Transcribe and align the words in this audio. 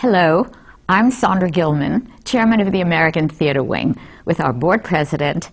Hello, 0.00 0.50
I'm 0.88 1.10
Sondra 1.10 1.52
Gilman, 1.52 2.10
Chairman 2.24 2.60
of 2.60 2.72
the 2.72 2.80
American 2.80 3.28
Theater 3.28 3.62
Wing, 3.62 3.98
with 4.24 4.40
our 4.40 4.50
board 4.50 4.82
president, 4.82 5.50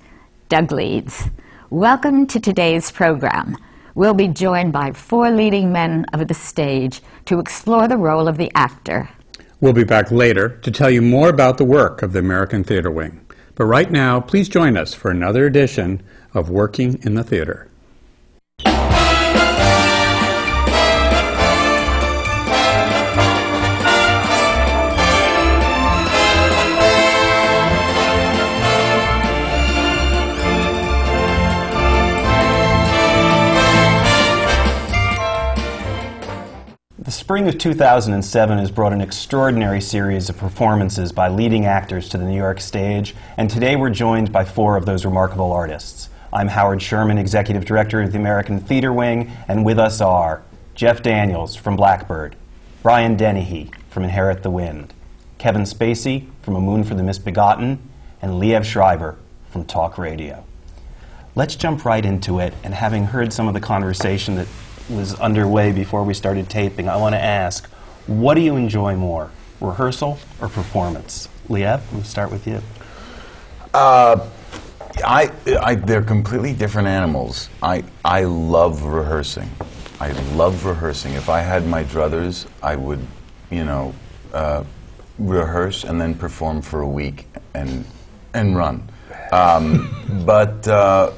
Doug 0.48 0.72
Leeds. 0.72 1.26
Welcome 1.70 2.26
to 2.28 2.40
today's 2.40 2.90
program. 2.90 3.58
We'll 3.94 4.14
be 4.14 4.30
joined 4.30 4.72
by 4.72 4.94
four 4.94 5.32
leading 5.32 5.74
men 5.74 6.06
of 6.14 6.26
the 6.30 6.34
stage 6.34 7.02
to 7.26 7.42
explore 7.42 7.90
the 7.90 7.98
role 7.98 8.30
of 8.30 8.38
the 8.38 8.50
actor. 8.56 9.10
We'll 9.60 9.74
be 9.74 9.84
back 9.84 10.12
later 10.12 10.48
to 10.48 10.72
tell 10.72 10.90
you 10.90 11.02
more 11.02 11.28
about 11.28 11.58
the 11.58 11.66
work 11.66 12.02
of 12.02 12.14
the 12.14 12.20
American 12.20 12.64
Theater 12.64 12.90
Wing. 12.90 13.20
But 13.56 13.66
right 13.66 13.92
now, 13.92 14.22
please 14.22 14.48
join 14.48 14.78
us 14.78 14.94
for 14.94 15.12
another 15.12 15.46
edition 15.46 16.02
of 16.34 16.50
Working 16.50 17.00
in 17.04 17.16
the 17.16 17.24
Theater. 17.26 17.70
The 37.08 37.14
spring 37.14 37.48
of 37.48 37.58
2007 37.58 38.58
has 38.58 38.70
brought 38.70 38.92
an 38.92 39.00
extraordinary 39.00 39.80
series 39.80 40.28
of 40.28 40.38
performances 40.38 41.14
by 41.14 41.30
leading 41.30 41.66
actors 41.66 42.10
to 42.10 42.18
the 42.18 42.26
New 42.26 42.36
York 42.36 42.60
stage, 42.60 43.16
and 43.38 43.50
today 43.50 43.78
we're 43.78 43.92
joined 43.92 44.34
by 44.34 44.44
four 44.44 44.76
of 44.76 44.86
those 44.86 45.06
remarkable 45.06 45.54
artists. 45.54 46.10
I'm 46.34 46.50
Howard 46.50 46.82
Sherman, 46.82 47.18
Executive 47.18 47.64
Director 47.64 48.02
of 48.02 48.12
the 48.12 48.18
American 48.18 48.60
Theater 48.60 48.92
Wing, 48.92 49.32
and 49.48 49.64
with 49.64 49.80
us 49.80 50.02
are 50.02 50.44
Jeff 50.76 51.02
Daniels 51.02 51.56
from 51.56 51.78
Blackbird, 51.78 52.36
Brian 52.84 53.16
Dennehy 53.16 53.72
from 53.90 54.04
Inherit 54.04 54.44
the 54.44 54.52
Wind, 54.52 54.94
Kevin 55.38 55.62
Spacey 55.62 56.28
from 56.42 56.58
A 56.58 56.60
Moon 56.60 56.84
for 56.84 56.96
the 56.96 57.04
Misbegotten, 57.04 57.80
and 58.22 58.34
Liev 58.34 58.66
Schreiber 58.66 59.18
from 59.50 59.64
Talk 59.64 59.98
Radio. 59.98 60.44
Let's 61.36 61.56
jump 61.56 61.86
right 61.86 62.06
into 62.06 62.40
it, 62.40 62.54
and 62.66 62.74
having 62.74 63.06
heard 63.06 63.32
some 63.32 63.48
of 63.48 63.54
the 63.54 63.62
conversation 63.62 64.36
that 64.36 64.48
was 64.90 65.14
underway 65.20 65.72
before 65.72 66.04
we 66.04 66.14
started 66.14 66.50
taping, 66.50 66.88
I 66.88 66.98
want 66.98 67.14
to 67.14 67.24
ask, 67.24 67.68
what 68.08 68.36
do 68.36 68.42
you 68.42 68.56
enjoy 68.56 68.96
more, 68.96 69.32
rehearsal 69.60 70.18
or 70.42 70.50
performance? 70.50 71.28
Liev, 71.50 71.82
we'll 71.92 72.04
start 72.04 72.32
with 72.32 72.48
you. 72.48 72.62
Uh, 73.74 74.28
I, 75.04 75.32
I, 75.62 75.76
they're 75.76 76.02
completely 76.02 76.54
different 76.54 76.88
animals. 76.88 77.50
I, 77.62 77.84
I 78.04 78.24
love 78.24 78.84
rehearsing. 78.84 79.50
I 80.00 80.12
love 80.34 80.66
rehearsing. 80.66 81.14
If 81.14 81.30
I 81.30 81.42
had 81.42 81.68
my 81.68 81.84
druthers, 81.84 82.48
I 82.64 82.76
would, 82.76 83.06
you 83.50 83.66
know, 83.66 83.94
uh, 84.34 84.64
rehearse 85.18 85.84
and 85.84 86.00
then 86.00 86.14
perform 86.16 86.62
for 86.62 86.82
a 86.82 86.88
week 86.88 87.26
and, 87.54 87.86
and 88.34 88.56
run. 88.56 88.88
Um, 89.32 90.24
but 90.26 90.68
uh, 90.68 91.12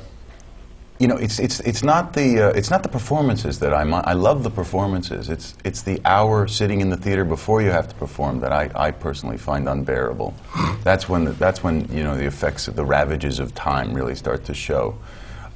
you 1.00 1.08
know, 1.08 1.16
it's, 1.16 1.40
it's, 1.40 1.62
it's, 1.62 1.82
not 1.82 2.12
the, 2.12 2.50
uh, 2.50 2.50
it's 2.50 2.70
not 2.70 2.84
the 2.84 2.90
performances 2.90 3.58
that 3.60 3.74
I'm 3.74 3.94
I 3.94 4.12
love 4.12 4.44
the 4.44 4.50
performances. 4.50 5.30
It's, 5.30 5.56
it's 5.64 5.82
the 5.82 6.02
hour 6.04 6.46
sitting 6.46 6.82
in 6.82 6.90
the 6.90 6.98
theater 6.98 7.24
before 7.24 7.62
you 7.62 7.70
have 7.70 7.88
to 7.88 7.96
perform 7.96 8.42
that 8.42 8.52
I, 8.52 8.70
I 8.76 8.92
personally 8.92 9.38
find 9.38 9.70
unbearable. 9.70 10.34
that's 10.84 11.08
when, 11.08 11.24
the, 11.24 11.32
that's 11.32 11.64
when, 11.64 11.88
you 11.90 12.04
know, 12.04 12.18
the 12.18 12.26
effects 12.26 12.68
of 12.68 12.76
the 12.76 12.84
ravages 12.84 13.40
of 13.40 13.56
time 13.56 13.94
really 13.94 14.14
start 14.14 14.44
to 14.46 14.54
show. 14.54 14.98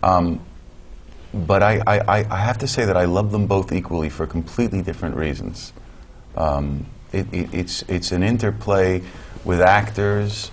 Um, 0.01 0.39
but 1.33 1.61
I, 1.61 1.81
I, 1.85 2.25
I 2.29 2.37
have 2.37 2.59
to 2.59 2.67
say 2.67 2.85
that 2.85 2.95
I 2.95 3.03
love 3.03 3.33
them 3.33 3.45
both 3.45 3.73
equally 3.73 4.09
for 4.09 4.25
completely 4.25 4.81
different 4.81 5.17
reasons. 5.17 5.73
Um, 6.37 6.85
it, 7.11 7.27
it, 7.33 7.53
it's, 7.53 7.81
it's 7.89 8.13
an 8.13 8.23
interplay 8.23 9.01
with 9.43 9.59
actors 9.59 10.51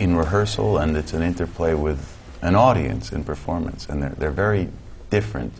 in 0.00 0.16
rehearsal, 0.16 0.78
and 0.78 0.96
it's 0.96 1.12
an 1.12 1.22
interplay 1.22 1.74
with 1.74 2.17
an 2.42 2.54
audience 2.54 3.12
in 3.12 3.24
performance, 3.24 3.88
and 3.88 4.02
they're, 4.02 4.14
they're 4.18 4.30
very 4.30 4.68
different 5.10 5.52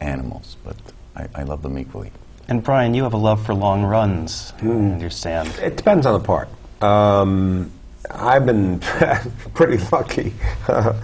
animals, 0.00 0.56
but 0.64 0.76
I, 1.16 1.28
I 1.34 1.42
love 1.44 1.62
them 1.62 1.78
equally. 1.78 2.10
And 2.48 2.62
Brian, 2.62 2.94
you 2.94 3.04
have 3.04 3.14
a 3.14 3.18
love 3.18 3.44
for 3.44 3.54
long 3.54 3.82
runs, 3.84 4.52
mm. 4.58 4.90
I 4.90 4.92
understand. 4.94 5.48
It 5.60 5.76
depends 5.76 6.06
on 6.06 6.20
the 6.20 6.26
part. 6.26 6.48
Um, 6.82 7.70
I've 8.10 8.44
been 8.44 8.80
pretty 9.54 9.82
lucky. 9.92 10.34
yeah, 10.68 10.94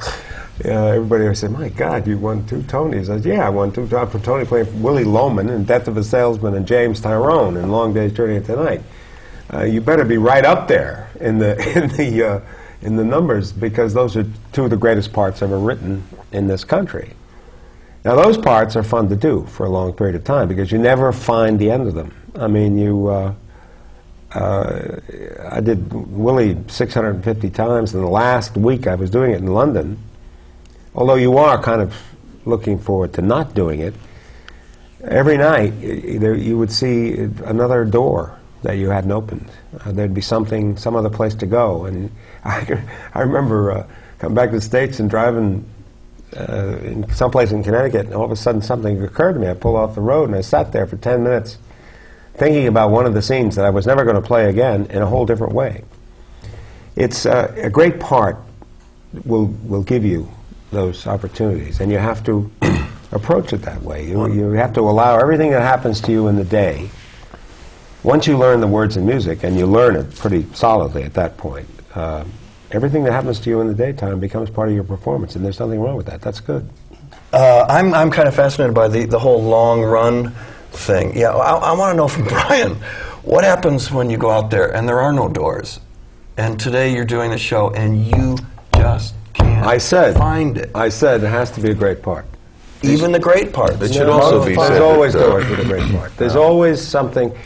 everybody 0.65 1.23
always 1.25 1.39
say, 1.39 1.49
"My 1.49 1.69
God, 1.69 2.07
you 2.07 2.19
won 2.19 2.45
two 2.47 2.61
Tonys." 2.63 3.03
I 3.03 3.17
said, 3.17 3.25
"Yeah, 3.25 3.47
I 3.47 3.51
won 3.51 3.71
two 3.73 3.87
Tonys 3.87 4.11
for 4.11 4.19
Tony 4.19 4.45
playing 4.45 4.83
Willy 4.83 5.05
Loman 5.05 5.49
in 5.49 5.65
Death 5.65 5.87
of 5.87 5.97
a 5.97 6.03
Salesman 6.03 6.55
and 6.55 6.67
James 6.67 7.01
Tyrone 7.01 7.57
in 7.57 7.71
Long 7.71 7.95
Day's 7.95 8.13
Journey 8.13 8.37
into 8.37 8.57
Night." 8.57 8.83
Uh, 9.53 9.63
you 9.63 9.81
better 9.81 10.05
be 10.05 10.19
right 10.19 10.45
up 10.45 10.69
there 10.69 11.09
in 11.21 11.39
the 11.39 11.57
in 11.77 11.89
the 11.97 12.27
uh, 12.27 12.41
in 12.83 12.97
the 12.97 13.05
numbers 13.05 13.53
because 13.53 13.95
those 13.95 14.17
are 14.17 14.27
two 14.53 14.65
of 14.65 14.71
the 14.71 14.77
greatest 14.77 15.13
parts 15.13 15.43
ever 15.43 15.59
written 15.59 16.03
in 16.33 16.47
this 16.47 16.65
country. 16.65 17.13
Now, 18.05 18.15
those 18.15 18.39
parts 18.39 18.77
are 18.77 18.83
fun 18.83 19.09
to 19.09 19.17
do 19.17 19.45
for 19.47 19.67
a 19.67 19.69
long 19.69 19.93
period 19.93 20.15
of 20.15 20.25
time 20.25 20.49
because 20.49 20.71
you 20.71 20.79
never 20.79 21.13
find 21.13 21.59
the 21.59 21.71
end 21.71 21.89
of 21.89 21.95
them. 21.95 22.15
I 22.37 22.47
mean, 22.47 22.79
you. 22.79 23.09
Uh, 23.09 23.35
uh, 24.33 25.01
I 25.51 25.61
did 25.61 25.91
Willy 25.93 26.57
650 26.69 27.51
times, 27.51 27.95
and 27.95 28.03
the 28.03 28.09
last 28.09 28.57
week 28.57 28.87
I 28.87 28.95
was 28.95 29.09
doing 29.09 29.33
it 29.33 29.39
in 29.39 29.47
London. 29.47 29.99
Although 30.95 31.15
you 31.15 31.39
are 31.39 31.61
kind 31.63 31.81
of 31.81 31.95
looking 32.45 32.79
forward 32.79 33.15
to 33.15 33.23
not 33.23 33.55
doing 33.55 33.81
it, 33.81 33.95
every 35.03 35.39
night 35.39 35.73
you 35.75 36.59
would 36.59 36.71
see 36.71 37.15
another 37.45 37.87
door 37.87 38.38
that 38.63 38.75
you 38.75 38.91
hadn't 38.91 39.13
opened. 39.13 39.51
Uh, 39.85 39.93
there'd 39.93 40.15
be 40.15 40.21
something, 40.21 40.77
some 40.77 40.97
other 40.97 41.11
place 41.11 41.35
to 41.37 41.47
go, 41.47 41.85
and 41.85 42.11
I, 42.45 42.83
I 43.15 43.21
remember 43.21 43.73
uh, 43.73 43.87
coming 44.19 44.35
back 44.35 44.51
to 44.51 44.57
the 44.57 44.63
States 44.63 45.01
and 45.01 45.09
driving 45.09 45.69
uh, 46.37 46.79
in 46.83 47.11
someplace 47.15 47.53
in 47.53 47.63
Connecticut, 47.63 48.07
and 48.07 48.15
all 48.15 48.25
of 48.25 48.31
a 48.31 48.37
sudden 48.37 48.61
something 48.61 49.03
occurred 49.03 49.35
to 49.35 49.39
me. 49.39 49.49
I 49.49 49.55
pulled 49.55 49.77
off 49.77 49.95
the 49.95 50.01
road 50.01 50.29
and 50.29 50.37
I 50.37 50.43
sat 50.43 50.73
there 50.73 50.87
for 50.87 50.97
10 50.97 51.23
minutes 51.23 51.59
thinking 52.35 52.69
about 52.69 52.91
one 52.91 53.05
of 53.05 53.15
the 53.15 53.23
scenes 53.23 53.57
that 53.57 53.65
I 53.65 53.71
was 53.71 53.87
never 53.87 54.05
going 54.05 54.15
to 54.15 54.23
play 54.23 54.49
again 54.49 54.87
in 54.87 55.03
a 55.03 55.07
whole 55.07 55.27
different 55.27 55.53
way. 55.53 55.85
It's 56.95 57.27
uh, 57.27 57.53
a 57.57 57.69
great 57.69 57.99
part 57.99 58.37
will, 59.25 59.47
will 59.65 59.83
give 59.83 60.05
you 60.05 60.31
those 60.71 61.07
opportunities, 61.07 61.81
and 61.81 61.91
you 61.91 61.99
have 61.99 62.25
to 62.25 62.51
approach 63.13 63.53
it 63.53 63.63
that 63.63 63.83
way. 63.83 64.07
You, 64.07 64.33
you 64.33 64.51
have 64.51 64.73
to 64.75 64.81
allow 64.81 65.19
everything 65.19 65.51
that 65.51 65.63
happens 65.63 66.01
to 66.03 66.13
you 66.13 66.29
in 66.29 66.37
the 66.37 66.45
day. 66.45 66.91
Once 68.03 68.27
you 68.27 68.39
learn 68.39 68.61
the 68.61 68.67
words 68.67 68.97
and 68.97 69.07
music, 69.07 69.43
and 69.43 69.59
you 69.59 69.67
learn 69.67 69.97
it 69.97 70.15
pretty 70.15 70.47
solidly 70.55 71.03
at 71.03 71.15
that 71.15 71.37
point, 71.37 71.69
uh, 71.95 72.25
everything 72.71 73.03
that 73.05 73.13
happens 73.13 73.41
to 73.41 73.51
you 73.51 73.61
in 73.61 73.67
the 73.67 73.75
daytime 73.75 74.21
becomes 74.21 74.49
part 74.49 74.69
of 74.69 74.75
your 74.75 74.85
performance, 74.85 75.35
and 75.35 75.45
there's 75.45 75.59
nothing 75.59 75.81
wrong 75.81 75.97
with 75.97 76.07
that. 76.07 76.21
That's 76.21 76.41
good. 76.41 76.69
Uh, 77.33 77.67
I'm, 77.69 77.93
I'm 77.95 78.11
kind 78.11 78.29
of 78.29 78.35
fascinated 78.35 78.75
by 78.75 78.89
the, 78.89 79.05
the 79.05 79.19
whole 79.19 79.43
long 79.43 79.83
run 79.83 80.35
thing. 80.71 81.17
Yeah, 81.17 81.31
I, 81.31 81.57
I 81.57 81.73
want 81.73 81.93
to 81.93 81.97
know 81.97 82.09
from 82.09 82.25
Brian 82.29 82.77
what 83.23 83.45
happens 83.45 83.91
when 83.91 84.11
you 84.11 84.17
go 84.17 84.31
out 84.31 84.51
there 84.51 84.75
and 84.75 84.89
there 84.89 85.01
are 85.01 85.13
no 85.13 85.29
doors, 85.29 85.81
and 86.37 86.59
today 86.59 86.95
you're 86.95 87.05
doing 87.05 87.33
a 87.33 87.39
show 87.39 87.71
and 87.71 88.07
you 88.07 88.39
just 88.75 89.15
can't 89.35 89.67
I 89.67 89.79
said, 89.79 90.17
find 90.17 90.57
it. 90.57 90.71
I 90.75 90.89
said 90.89 91.23
it 91.25 91.29
has 91.29 91.51
to 91.53 91.61
be 91.61 91.71
a 91.71 91.75
great 91.75 92.01
part. 92.01 92.27
Even 92.83 93.11
the 93.11 93.19
great 93.19 93.53
part. 93.53 93.83
It 93.83 93.93
should 93.93 94.07
no, 94.07 94.13
also 94.13 94.47
be 94.47 94.55
There's 94.55 94.81
always 94.81 95.13
doors 95.13 95.49
with 95.49 95.59
a 95.59 95.65
great 95.65 95.91
part. 95.93 96.17
There's 96.17 96.37
always 96.47 96.81
something. 96.81 97.37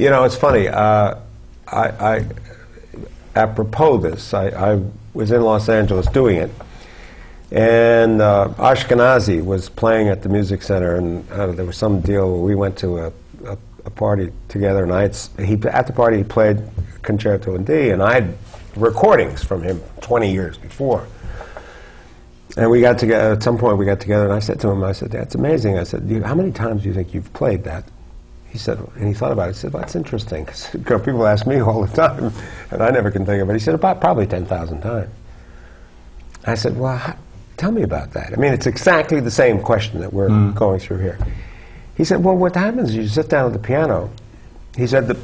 You 0.00 0.08
know, 0.08 0.24
it's 0.24 0.34
funny. 0.34 0.66
Uh, 0.66 1.16
I, 1.68 1.88
I 2.14 2.26
apropos 3.36 3.98
this. 3.98 4.32
I, 4.32 4.46
I, 4.46 4.82
was 5.12 5.30
in 5.30 5.42
Los 5.42 5.68
Angeles 5.68 6.06
doing 6.06 6.38
it, 6.38 6.50
and 7.50 8.22
uh, 8.22 8.48
Ashkenazy 8.56 9.44
was 9.44 9.68
playing 9.68 10.08
at 10.08 10.22
the 10.22 10.30
Music 10.30 10.62
Center, 10.62 10.96
and 10.96 11.30
uh, 11.30 11.48
there 11.48 11.66
was 11.66 11.76
some 11.76 12.00
deal 12.00 12.40
we 12.40 12.54
went 12.54 12.78
to 12.78 12.96
a, 12.96 13.12
a, 13.44 13.58
a 13.84 13.90
party 13.90 14.32
together, 14.48 14.84
and 14.84 14.90
I 14.90 15.02
had, 15.02 15.16
he, 15.38 15.58
at 15.68 15.86
the 15.86 15.92
party 15.92 16.16
he 16.16 16.24
played 16.24 16.62
Concerto 17.02 17.54
in 17.54 17.64
D, 17.64 17.90
and 17.90 18.02
I 18.02 18.14
had 18.14 18.38
recordings 18.76 19.44
from 19.44 19.62
him 19.62 19.82
20 20.00 20.32
years 20.32 20.56
before. 20.56 21.06
And 22.56 22.70
we 22.70 22.80
got 22.80 22.98
together, 22.98 23.32
at 23.32 23.42
some 23.42 23.58
point 23.58 23.76
we 23.76 23.84
got 23.84 24.00
together, 24.00 24.24
and 24.24 24.32
I 24.32 24.38
said 24.38 24.60
to 24.60 24.68
him, 24.70 24.82
I 24.82 24.92
said, 24.92 25.10
that's 25.10 25.34
amazing. 25.34 25.76
I 25.76 25.84
said, 25.84 26.08
how 26.24 26.34
many 26.34 26.52
times 26.52 26.84
do 26.84 26.88
you 26.88 26.94
think 26.94 27.12
you've 27.12 27.30
played 27.34 27.64
that? 27.64 27.84
He 28.50 28.58
said, 28.58 28.78
and 28.96 29.06
he 29.06 29.14
thought 29.14 29.32
about 29.32 29.48
it. 29.48 29.52
He 29.52 29.58
said, 29.58 29.72
well, 29.72 29.80
that's 29.80 29.94
interesting. 29.94 30.44
Cause, 30.44 30.68
people 30.84 31.26
ask 31.26 31.46
me 31.46 31.60
all 31.60 31.84
the 31.84 31.96
time, 31.96 32.32
and 32.70 32.82
I 32.82 32.90
never 32.90 33.10
can 33.10 33.24
think 33.24 33.42
of 33.42 33.48
it. 33.48 33.52
He 33.52 33.60
said, 33.60 33.74
about 33.74 34.00
probably 34.00 34.26
10,000 34.26 34.80
times. 34.80 35.08
I 36.46 36.54
said, 36.54 36.78
well, 36.78 36.96
how, 36.96 37.16
tell 37.56 37.70
me 37.70 37.82
about 37.82 38.12
that. 38.12 38.32
I 38.32 38.36
mean, 38.36 38.52
it's 38.52 38.66
exactly 38.66 39.20
the 39.20 39.30
same 39.30 39.60
question 39.60 40.00
that 40.00 40.12
we're 40.12 40.28
mm. 40.28 40.54
going 40.54 40.80
through 40.80 40.98
here. 40.98 41.18
He 41.96 42.04
said, 42.04 42.24
well, 42.24 42.36
what 42.36 42.56
happens 42.56 42.90
is 42.90 42.96
you 42.96 43.08
sit 43.08 43.28
down 43.28 43.46
at 43.46 43.52
the 43.52 43.58
piano. 43.58 44.10
He 44.76 44.86
said, 44.86 45.06
that, 45.08 45.18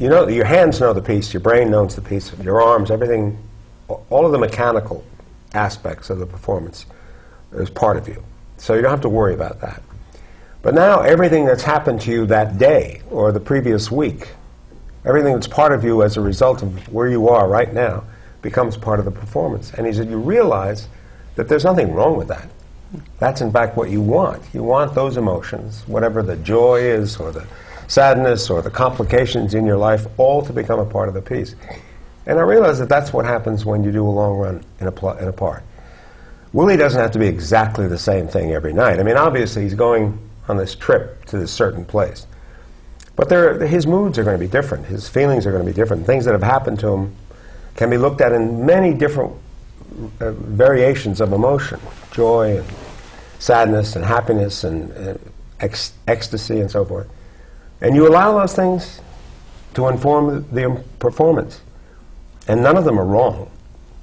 you 0.00 0.08
know, 0.08 0.26
your 0.26 0.46
hands 0.46 0.80
know 0.80 0.92
the 0.92 1.02
piece, 1.02 1.32
your 1.32 1.40
brain 1.42 1.70
knows 1.70 1.94
the 1.94 2.02
piece, 2.02 2.32
your 2.42 2.60
arms, 2.60 2.90
everything, 2.90 3.38
all 3.88 4.26
of 4.26 4.32
the 4.32 4.38
mechanical 4.38 5.04
aspects 5.52 6.10
of 6.10 6.18
the 6.18 6.26
performance 6.26 6.86
is 7.52 7.70
part 7.70 7.96
of 7.96 8.08
you. 8.08 8.24
So 8.56 8.74
you 8.74 8.82
don't 8.82 8.90
have 8.90 9.02
to 9.02 9.08
worry 9.08 9.34
about 9.34 9.60
that. 9.60 9.82
But 10.64 10.74
now 10.74 11.02
everything 11.02 11.44
that's 11.44 11.62
happened 11.62 12.00
to 12.00 12.10
you 12.10 12.26
that 12.26 12.58
day 12.58 13.02
or 13.10 13.30
the 13.30 13.38
previous 13.38 13.90
week 13.90 14.28
Everything 15.04 15.34
that's 15.34 15.46
part 15.46 15.72
of 15.72 15.84
you 15.84 16.02
as 16.02 16.16
a 16.16 16.20
result 16.20 16.62
of 16.62 16.88
where 16.90 17.08
you 17.08 17.28
are 17.28 17.46
right 17.46 17.72
now 17.72 18.04
becomes 18.40 18.76
part 18.76 18.98
of 18.98 19.04
the 19.04 19.10
performance. 19.10 19.72
And 19.74 19.86
he 19.86 19.92
said, 19.92 20.08
You 20.08 20.16
realize 20.16 20.88
that 21.34 21.48
there's 21.48 21.64
nothing 21.64 21.92
wrong 21.92 22.16
with 22.16 22.28
that. 22.28 22.48
That's 23.18 23.40
in 23.40 23.52
fact 23.52 23.76
what 23.76 23.90
you 23.90 24.00
want. 24.00 24.42
You 24.54 24.62
want 24.62 24.94
those 24.94 25.16
emotions, 25.16 25.82
whatever 25.86 26.22
the 26.22 26.36
joy 26.36 26.80
is, 26.80 27.18
or 27.18 27.32
the 27.32 27.46
sadness, 27.86 28.48
or 28.48 28.62
the 28.62 28.70
complications 28.70 29.52
in 29.52 29.66
your 29.66 29.76
life, 29.76 30.06
all 30.16 30.40
to 30.42 30.52
become 30.52 30.80
a 30.80 30.86
part 30.86 31.08
of 31.08 31.14
the 31.14 31.22
piece. 31.22 31.54
And 32.24 32.38
I 32.38 32.42
realized 32.42 32.80
that 32.80 32.88
that's 32.88 33.12
what 33.12 33.26
happens 33.26 33.66
when 33.66 33.84
you 33.84 33.92
do 33.92 34.06
a 34.06 34.08
long 34.08 34.38
run 34.38 34.64
in 34.80 34.86
a, 34.86 34.92
pl- 34.92 35.18
in 35.18 35.28
a 35.28 35.32
part. 35.32 35.62
Willy 36.54 36.78
doesn't 36.78 37.00
have 37.00 37.10
to 37.10 37.18
be 37.18 37.26
exactly 37.26 37.88
the 37.88 37.98
same 37.98 38.26
thing 38.26 38.52
every 38.52 38.72
night. 38.72 39.00
I 39.00 39.02
mean, 39.02 39.16
obviously, 39.16 39.64
he's 39.64 39.74
going 39.74 40.18
on 40.48 40.56
this 40.56 40.74
trip 40.74 41.24
to 41.26 41.38
this 41.38 41.52
certain 41.52 41.84
place. 41.84 42.26
But 43.16 43.30
his 43.62 43.86
moods 43.86 44.18
are 44.18 44.24
going 44.24 44.38
to 44.38 44.44
be 44.44 44.50
different. 44.50 44.86
His 44.86 45.08
feelings 45.08 45.46
are 45.46 45.52
going 45.52 45.64
to 45.64 45.70
be 45.70 45.74
different. 45.74 46.04
Things 46.04 46.24
that 46.24 46.32
have 46.32 46.42
happened 46.42 46.80
to 46.80 46.88
him 46.88 47.14
can 47.76 47.90
be 47.90 47.96
looked 47.96 48.20
at 48.20 48.32
in 48.32 48.66
many 48.66 48.92
different 48.92 49.32
uh, 50.20 50.32
variations 50.32 51.20
of 51.20 51.32
emotion 51.32 51.80
joy, 52.10 52.58
and 52.58 52.66
sadness, 53.38 53.96
and 53.96 54.04
happiness, 54.04 54.64
and 54.64 54.92
uh, 54.92 55.14
ec- 55.60 55.90
ecstasy, 56.06 56.60
and 56.60 56.70
so 56.70 56.84
forth. 56.84 57.08
And 57.80 57.94
you 57.94 58.08
allow 58.08 58.38
those 58.38 58.54
things 58.54 59.00
to 59.74 59.88
inform 59.88 60.46
the 60.52 60.82
performance. 60.98 61.60
And 62.46 62.62
none 62.62 62.76
of 62.76 62.84
them 62.84 62.98
are 62.98 63.04
wrong. 63.04 63.50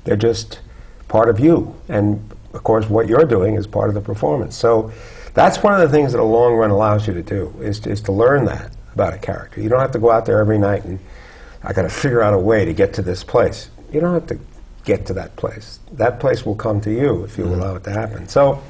They're 0.03 0.17
just 0.17 0.59
part 1.07 1.29
of 1.29 1.39
you. 1.39 1.73
And 1.87 2.31
of 2.53 2.63
course, 2.63 2.89
what 2.89 3.07
you're 3.07 3.25
doing 3.25 3.55
is 3.55 3.65
part 3.65 3.87
of 3.87 3.95
the 3.95 4.01
performance. 4.01 4.55
So 4.55 4.91
that's 5.33 5.63
one 5.63 5.73
of 5.73 5.79
the 5.79 5.89
things 5.89 6.11
that 6.11 6.21
a 6.21 6.23
long 6.23 6.53
run 6.53 6.69
allows 6.69 7.07
you 7.07 7.13
to 7.13 7.23
do, 7.23 7.53
is, 7.61 7.85
is 7.87 8.01
to 8.01 8.11
learn 8.11 8.45
that 8.45 8.71
about 8.93 9.13
a 9.13 9.17
character. 9.17 9.61
You 9.61 9.69
don't 9.69 9.79
have 9.79 9.91
to 9.91 9.99
go 9.99 10.11
out 10.11 10.25
there 10.25 10.39
every 10.39 10.57
night 10.57 10.83
and 10.83 10.99
I 11.63 11.73
got 11.73 11.83
to 11.83 11.89
figure 11.89 12.21
out 12.21 12.33
a 12.33 12.39
way 12.39 12.65
to 12.65 12.73
get 12.73 12.93
to 12.95 13.01
this 13.01 13.23
place. 13.23 13.69
You 13.91 13.99
don't 13.99 14.13
have 14.13 14.27
to 14.27 14.39
get 14.83 15.05
to 15.07 15.13
that 15.13 15.35
place. 15.35 15.79
That 15.93 16.19
place 16.19 16.45
will 16.45 16.55
come 16.55 16.81
to 16.81 16.91
you 16.91 17.23
if 17.23 17.37
you 17.37 17.45
mm-hmm. 17.45 17.61
allow 17.61 17.75
it 17.75 17.83
to 17.85 17.91
happen. 17.91 18.27
So, 18.27 18.61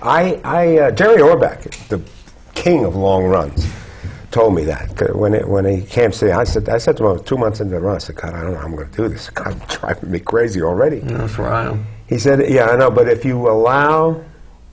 I, 0.00 0.40
I 0.44 0.78
uh, 0.78 0.90
Jerry 0.90 1.22
Orbach, 1.22 1.70
the 1.88 2.02
king 2.54 2.84
of 2.84 2.96
long 2.96 3.24
runs, 3.24 3.72
told 4.32 4.54
me 4.54 4.64
that 4.64 5.14
when 5.14 5.34
it, 5.34 5.48
when 5.48 5.64
he 5.64 5.82
came 5.82 6.10
to 6.10 6.16
see. 6.16 6.30
I 6.30 6.44
said 6.44 6.68
I 6.68 6.78
said 6.78 6.96
to 6.96 7.06
him 7.06 7.22
two 7.22 7.36
months 7.36 7.60
into 7.60 7.74
the 7.74 7.80
run. 7.80 7.96
I 7.96 7.98
said, 7.98 8.16
God, 8.16 8.34
I 8.34 8.42
don't 8.42 8.54
know 8.54 8.58
how 8.58 8.66
I'm 8.66 8.74
going 8.74 8.90
to 8.90 8.96
do 8.96 9.08
this. 9.08 9.30
God, 9.30 9.60
it's 9.62 9.78
driving 9.78 10.10
me 10.10 10.18
crazy 10.18 10.62
already. 10.62 10.98
That's 11.00 11.38
right. 11.38 11.78
He 12.08 12.18
said, 12.18 12.50
Yeah, 12.50 12.66
I 12.66 12.76
know, 12.76 12.90
but 12.90 13.08
if 13.08 13.24
you 13.24 13.48
allow 13.48 14.24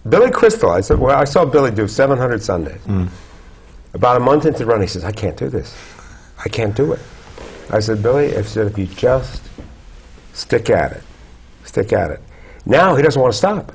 Billy 0.08 0.32
Crystal, 0.32 0.70
I 0.70 0.82
said, 0.82 1.00
well, 1.00 1.20
I 1.20 1.26
saw 1.26 1.46
Billy 1.46 1.72
do 1.72 1.88
700 1.88 2.42
Sundays. 2.42 2.82
Mm. 2.82 3.10
About 3.94 4.18
a 4.18 4.20
month 4.20 4.46
into 4.46 4.60
the 4.60 4.66
run, 4.66 4.82
he 4.82 4.88
says, 4.88 5.04
I 5.04 5.12
can't 5.12 5.36
do 5.36 5.50
this. 5.50 5.76
I 6.44 6.48
can't 6.48 6.76
do 6.76 6.94
it. 6.94 7.00
I 7.70 7.80
said, 7.80 8.02
Billy, 8.02 8.36
I 8.36 8.42
said, 8.44 8.68
if 8.68 8.78
you 8.78 8.86
just 8.86 9.44
stick 10.34 10.70
at 10.70 10.94
it, 10.94 11.04
stick 11.66 11.92
at 11.92 12.12
it. 12.12 12.22
Now 12.66 12.96
he 12.96 13.04
doesn't 13.04 13.22
want 13.22 13.34
to 13.34 13.38
stop. 13.38 13.74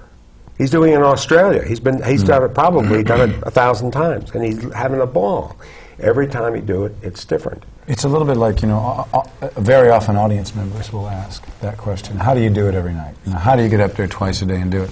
He's 0.57 0.71
doing 0.71 0.93
it 0.93 0.97
in 0.97 1.03
Australia. 1.03 1.65
He's 1.65 1.81
been 1.81 2.03
he's 2.05 2.23
mm. 2.23 2.29
done 2.29 2.45
it 2.45 2.55
probably 2.55 3.03
done 3.03 3.29
it 3.29 3.43
a 3.43 3.51
thousand 3.51 3.91
times, 3.91 4.31
and 4.31 4.45
he's 4.45 4.73
having 4.73 5.01
a 5.01 5.07
ball. 5.07 5.57
Every 5.99 6.29
time 6.29 6.55
you 6.55 6.63
do 6.63 6.85
it, 6.85 6.95
it's 7.03 7.25
different. 7.25 7.65
It's 7.89 8.05
a 8.05 8.09
little 8.09 8.27
bit 8.27 8.37
like 8.37 8.63
you 8.63 8.69
know. 8.69 9.09
Uh, 9.13 9.25
uh, 9.43 9.61
very 9.61 9.91
often, 9.91 10.17
audience 10.17 10.55
members 10.55 10.93
will 10.93 11.09
ask 11.09 11.45
that 11.61 11.77
question: 11.77 12.17
How 12.17 12.35
do 12.35 12.41
you 12.41 12.51
do 12.51 12.69
it 12.69 12.75
every 12.75 12.93
night? 12.93 13.17
You 13.27 13.33
know, 13.33 13.39
how 13.39 13.57
do 13.57 13.65
you 13.65 13.69
get 13.69 13.81
up 13.81 13.95
there 13.95 14.07
twice 14.07 14.43
a 14.43 14.47
day 14.47 14.61
and 14.61 14.71
do 14.71 14.85
it? 14.85 14.91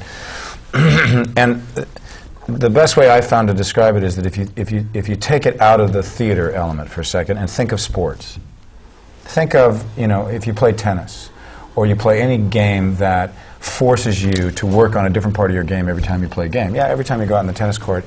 and 1.37 1.63
the 2.47 2.71
best 2.71 2.97
way 2.97 3.11
I 3.11 3.21
found 3.21 3.49
to 3.49 3.55
describe 3.55 3.97
it 3.97 4.03
is 4.03 4.17
that 4.17 4.27
if 4.27 4.37
you 4.37 4.49
if 4.57 4.71
you 4.73 4.87
if 4.95 5.09
you 5.09 5.17
take 5.17 5.47
it 5.47 5.61
out 5.61 5.81
of 5.81 5.93
the 5.93 6.03
theater 6.03 6.53
element 6.53 6.91
for 6.91 7.01
a 7.01 7.05
second 7.05 7.39
and 7.39 7.49
think 7.49 7.73
of 7.73 7.81
sports, 7.81 8.39
think 9.23 9.55
of 9.55 9.85
you 9.99 10.07
know 10.07 10.29
if 10.29 10.47
you 10.47 10.55
play 10.55 10.73
tennis 10.73 11.31
or 11.77 11.87
you 11.87 11.97
play 11.97 12.21
any 12.21 12.39
game 12.39 12.97
that 12.97 13.35
forces 13.61 14.23
you 14.23 14.51
to 14.51 14.67
work 14.67 14.97
on 14.97 15.07
a 15.07 15.11
different 15.11 15.37
part 15.37 15.51
of 15.51 15.55
your 15.55 15.65
game 15.65 15.89
every 15.89 16.03
time 16.03 16.23
you 16.23 16.29
play 16.29 16.47
a 16.47 16.49
game. 16.49 16.75
Yeah, 16.75 16.89
every 16.89 17.05
time 17.05 17.21
you 17.21 17.27
go 17.27 17.37
out 17.37 17.41
on 17.41 17.47
the 17.47 17.53
tennis 17.53 17.79
court, 17.79 18.05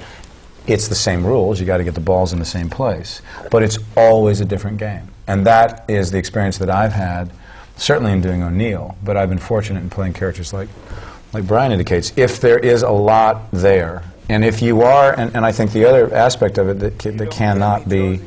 it's 0.67 0.87
the 0.87 0.95
same 0.95 1.25
rules. 1.25 1.59
You 1.59 1.65
got 1.65 1.77
to 1.77 1.83
get 1.83 1.95
the 1.95 2.01
balls 2.01 2.33
in 2.33 2.39
the 2.39 2.45
same 2.45 2.69
place, 2.69 3.21
but 3.49 3.63
it's 3.63 3.77
always 3.95 4.41
a 4.41 4.45
different 4.45 4.77
game. 4.77 5.07
And 5.27 5.45
that 5.47 5.85
is 5.87 6.11
the 6.11 6.17
experience 6.17 6.57
that 6.59 6.69
I've 6.69 6.93
had, 6.93 7.31
certainly 7.77 8.11
in 8.11 8.21
doing 8.21 8.43
O'Neill. 8.43 8.97
But 9.03 9.17
I've 9.17 9.29
been 9.29 9.39
fortunate 9.39 9.79
in 9.79 9.89
playing 9.89 10.13
characters 10.13 10.53
like, 10.53 10.69
like 11.33 11.45
Brian 11.45 11.71
indicates. 11.71 12.13
If 12.15 12.39
there 12.39 12.59
is 12.59 12.83
a 12.83 12.89
lot 12.89 13.51
there, 13.51 14.03
and 14.29 14.43
if 14.43 14.61
you 14.61 14.81
are, 14.81 15.13
and, 15.17 15.35
and 15.35 15.45
I 15.45 15.51
think 15.51 15.71
the 15.71 15.85
other 15.85 16.13
aspect 16.13 16.57
of 16.57 16.69
it 16.69 16.79
that, 16.79 16.99
ca- 16.99 17.11
that 17.11 17.31
cannot 17.31 17.87
be 17.87 18.21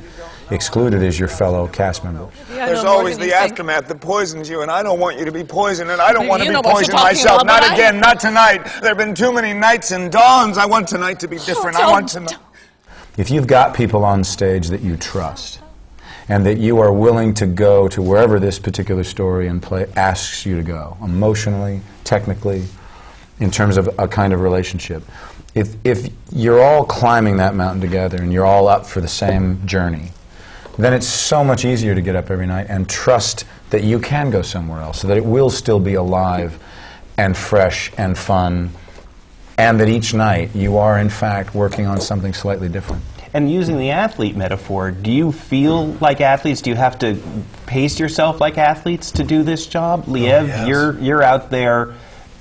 excluded 0.51 1.03
is 1.03 1.19
your 1.19 1.29
fellow 1.29 1.67
cast 1.69 2.05
members. 2.05 2.33
Yeah, 2.51 2.67
There's 2.67 2.85
no, 2.85 2.91
always 2.91 3.19
the 3.19 3.35
aftermath 3.35 3.89
that 3.89 4.01
poisons 4.01 4.49
you, 4.49 4.63
and 4.63 4.71
I 4.71 4.83
don't 4.83 4.99
want 4.99 5.19
you 5.19 5.25
to 5.25 5.33
be 5.33 5.45
poisoned, 5.45 5.91
and 5.91 6.01
I 6.01 6.13
don't 6.13 6.27
want 6.27 6.43
to 6.43 6.49
be 6.49 6.55
poisoned 6.63 6.95
myself. 6.95 7.43
About, 7.43 7.63
not 7.63 7.73
again, 7.73 7.97
I... 7.97 8.01
not 8.01 8.21
tonight. 8.21 8.65
There 8.81 8.91
have 8.91 8.99
been 8.99 9.15
too 9.15 9.33
many 9.33 9.59
nights 9.59 9.91
and 9.91 10.11
dawns. 10.11 10.59
I 10.59 10.67
want 10.67 10.89
tonight 10.89 11.21
to 11.21 11.29
be 11.29 11.39
different. 11.39 11.77
Oh, 11.79 11.89
I 11.89 11.91
want 11.91 12.09
to 12.11 12.21
know. 12.21 12.29
If 13.17 13.31
you've 13.31 13.47
got 13.47 13.75
people 13.75 14.05
on 14.05 14.23
stage 14.23 14.69
that 14.69 14.81
you 14.81 14.97
trust, 14.97 15.61
and 16.29 16.45
that 16.47 16.59
you 16.59 16.79
are 16.79 16.93
willing 16.93 17.35
to 17.35 17.47
go 17.47 17.89
to 17.89 18.03
wherever 18.03 18.39
this 18.39 18.59
particular 18.59 19.03
story 19.03 19.49
and 19.49 19.63
play 19.63 19.87
asks 19.97 20.45
you 20.45 20.57
to 20.57 20.63
go, 20.63 20.97
emotionally, 21.03 21.81
technically, 22.05 22.65
in 23.41 23.51
terms 23.51 23.77
of 23.77 23.89
a 23.99 24.09
kind 24.09 24.33
of 24.33 24.41
relationship. 24.41 25.03
If, 25.55 25.75
if 25.85 26.09
you're 26.33 26.63
all 26.63 26.85
climbing 26.85 27.39
that 27.39 27.55
mountain 27.55 27.81
together 27.81 28.19
and 28.19 28.33
you're 28.33 28.47
all 28.47 28.69
up 28.69 28.87
for 28.87 29.01
the 29.01 29.09
same 29.09 29.67
journey, 29.67 30.13
then 30.77 30.93
it's 30.93 31.09
so 31.09 31.43
much 31.43 31.65
easier 31.65 31.95
to 31.95 32.01
get 32.01 32.15
up 32.15 32.31
every 32.31 32.47
night 32.47 32.67
and 32.69 32.89
trust 32.89 33.45
that 33.71 33.83
you 33.83 33.99
can 33.99 34.31
go 34.31 34.43
somewhere 34.43 34.81
else, 34.81 35.01
so 35.01 35.09
that 35.09 35.17
it 35.17 35.25
will 35.25 35.51
still 35.51 35.81
be 35.81 35.95
alive 35.95 36.59
and 37.17 37.37
fresh 37.37 37.91
and 37.99 38.17
fun, 38.17 38.71
and 39.59 39.81
that 39.81 39.89
each 39.89 40.15
night 40.15 40.55
you 40.55 40.79
are, 40.79 40.99
in 40.99 41.11
fact, 41.11 41.55
working 41.55 41.87
on 41.87 42.01
something 42.01 42.33
slightly 42.33 42.69
different. 42.69 43.03
And 43.35 43.51
using 43.51 43.77
the 43.77 43.91
athlete 43.91 44.37
metaphor, 44.37 44.91
do 44.91 45.11
you 45.11 45.33
feel 45.33 45.89
like 46.01 46.21
athletes? 46.21 46.63
Do 46.63 46.71
you 46.71 46.77
have 46.77 46.99
to 47.01 47.21
pace 47.67 47.99
yourself 47.99 48.41
like 48.41 48.57
athletes 48.57 49.11
to 49.13 49.25
do 49.25 49.43
this 49.43 49.67
job? 49.67 50.05
Oh, 50.07 50.13
Liev, 50.13 50.43
oh, 50.43 50.47
yes. 50.47 50.69
you're, 50.69 50.99
you're 51.01 51.23
out 51.23 51.51
there 51.51 51.95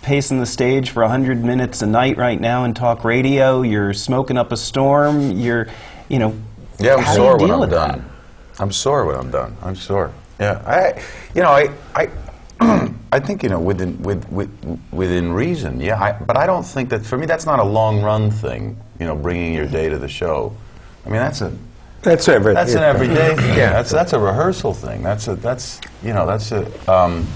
pacing 0.07 0.39
the 0.39 0.45
stage 0.45 0.91
for 0.91 1.01
100 1.01 1.43
minutes 1.43 1.81
a 1.81 1.85
night 1.85 2.15
right 2.15 2.39
now 2.39 2.63
in 2.63 2.73
talk 2.73 3.03
radio. 3.03 3.61
You're 3.61 3.93
smoking 3.93 4.37
up 4.37 4.53
a 4.53 4.57
storm. 4.57 5.31
You're, 5.31 5.67
you 6.07 6.17
know, 6.17 6.33
yeah, 6.79 6.93
I'm 6.93 7.03
how 7.03 7.13
sore 7.13 7.37
do 7.37 7.43
you 7.43 7.49
deal 7.49 7.59
when 7.59 7.73
I'm 7.73 7.75
done. 7.75 7.99
That? 7.99 8.61
I'm 8.61 8.71
sore 8.71 9.05
when 9.05 9.17
I'm 9.17 9.29
done. 9.29 9.57
I'm 9.61 9.75
sore. 9.75 10.13
Yeah, 10.39 10.63
I, 10.65 11.03
you 11.35 11.41
know, 11.41 11.49
I, 11.49 11.73
I, 11.93 12.93
I 13.11 13.19
think 13.19 13.43
you 13.43 13.49
know 13.49 13.59
within 13.59 14.01
with, 14.01 14.29
with, 14.31 14.79
within 14.91 15.33
reason. 15.33 15.81
Yeah, 15.81 16.01
I, 16.01 16.13
but 16.13 16.37
I 16.37 16.45
don't 16.45 16.63
think 16.63 16.89
that 16.91 17.05
for 17.05 17.17
me 17.17 17.25
that's 17.25 17.45
not 17.45 17.59
a 17.59 17.65
long 17.65 18.01
run 18.01 18.31
thing. 18.31 18.77
You 19.01 19.07
know, 19.07 19.15
bringing 19.15 19.53
your 19.53 19.67
day 19.67 19.89
to 19.89 19.97
the 19.97 20.07
show. 20.07 20.55
I 21.05 21.09
mean, 21.09 21.19
that's 21.19 21.41
a 21.41 21.51
that's 22.01 22.29
every 22.29 22.53
that's 22.53 22.75
an 22.75 22.83
everyday 22.83 23.35
thing. 23.35 23.49
Yeah, 23.57 23.73
that's 23.73 23.91
that's 23.91 24.13
a 24.13 24.19
rehearsal 24.19 24.73
thing. 24.73 25.03
That's 25.03 25.27
a 25.27 25.35
that's 25.35 25.81
you 26.01 26.13
know 26.13 26.25
that's 26.25 26.53
a. 26.53 26.89
Um, 26.91 27.27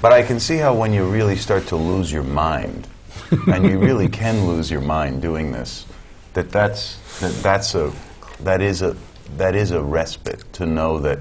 but 0.00 0.12
I 0.12 0.22
can 0.22 0.38
see 0.38 0.56
how 0.56 0.74
when 0.74 0.92
you 0.92 1.04
really 1.04 1.36
start 1.36 1.66
to 1.68 1.76
lose 1.76 2.12
your 2.12 2.22
mind, 2.22 2.86
and 3.52 3.64
you 3.64 3.78
really 3.78 4.08
can 4.08 4.46
lose 4.46 4.70
your 4.70 4.80
mind 4.80 5.20
doing 5.20 5.52
this, 5.52 5.86
that 6.34 6.50
that's 6.50 6.96
that 7.20 7.32
that's 7.42 7.74
a 7.74 7.92
that 8.40 8.62
is 8.62 8.82
a 8.82 8.96
that 9.36 9.54
is 9.54 9.70
a 9.72 9.82
respite 9.82 10.50
to 10.54 10.66
know 10.66 10.98
that 11.00 11.20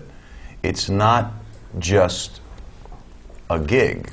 it's 0.64 0.90
not 0.90 1.34
just 1.80 2.42
a 3.50 3.60
gig, 3.60 4.12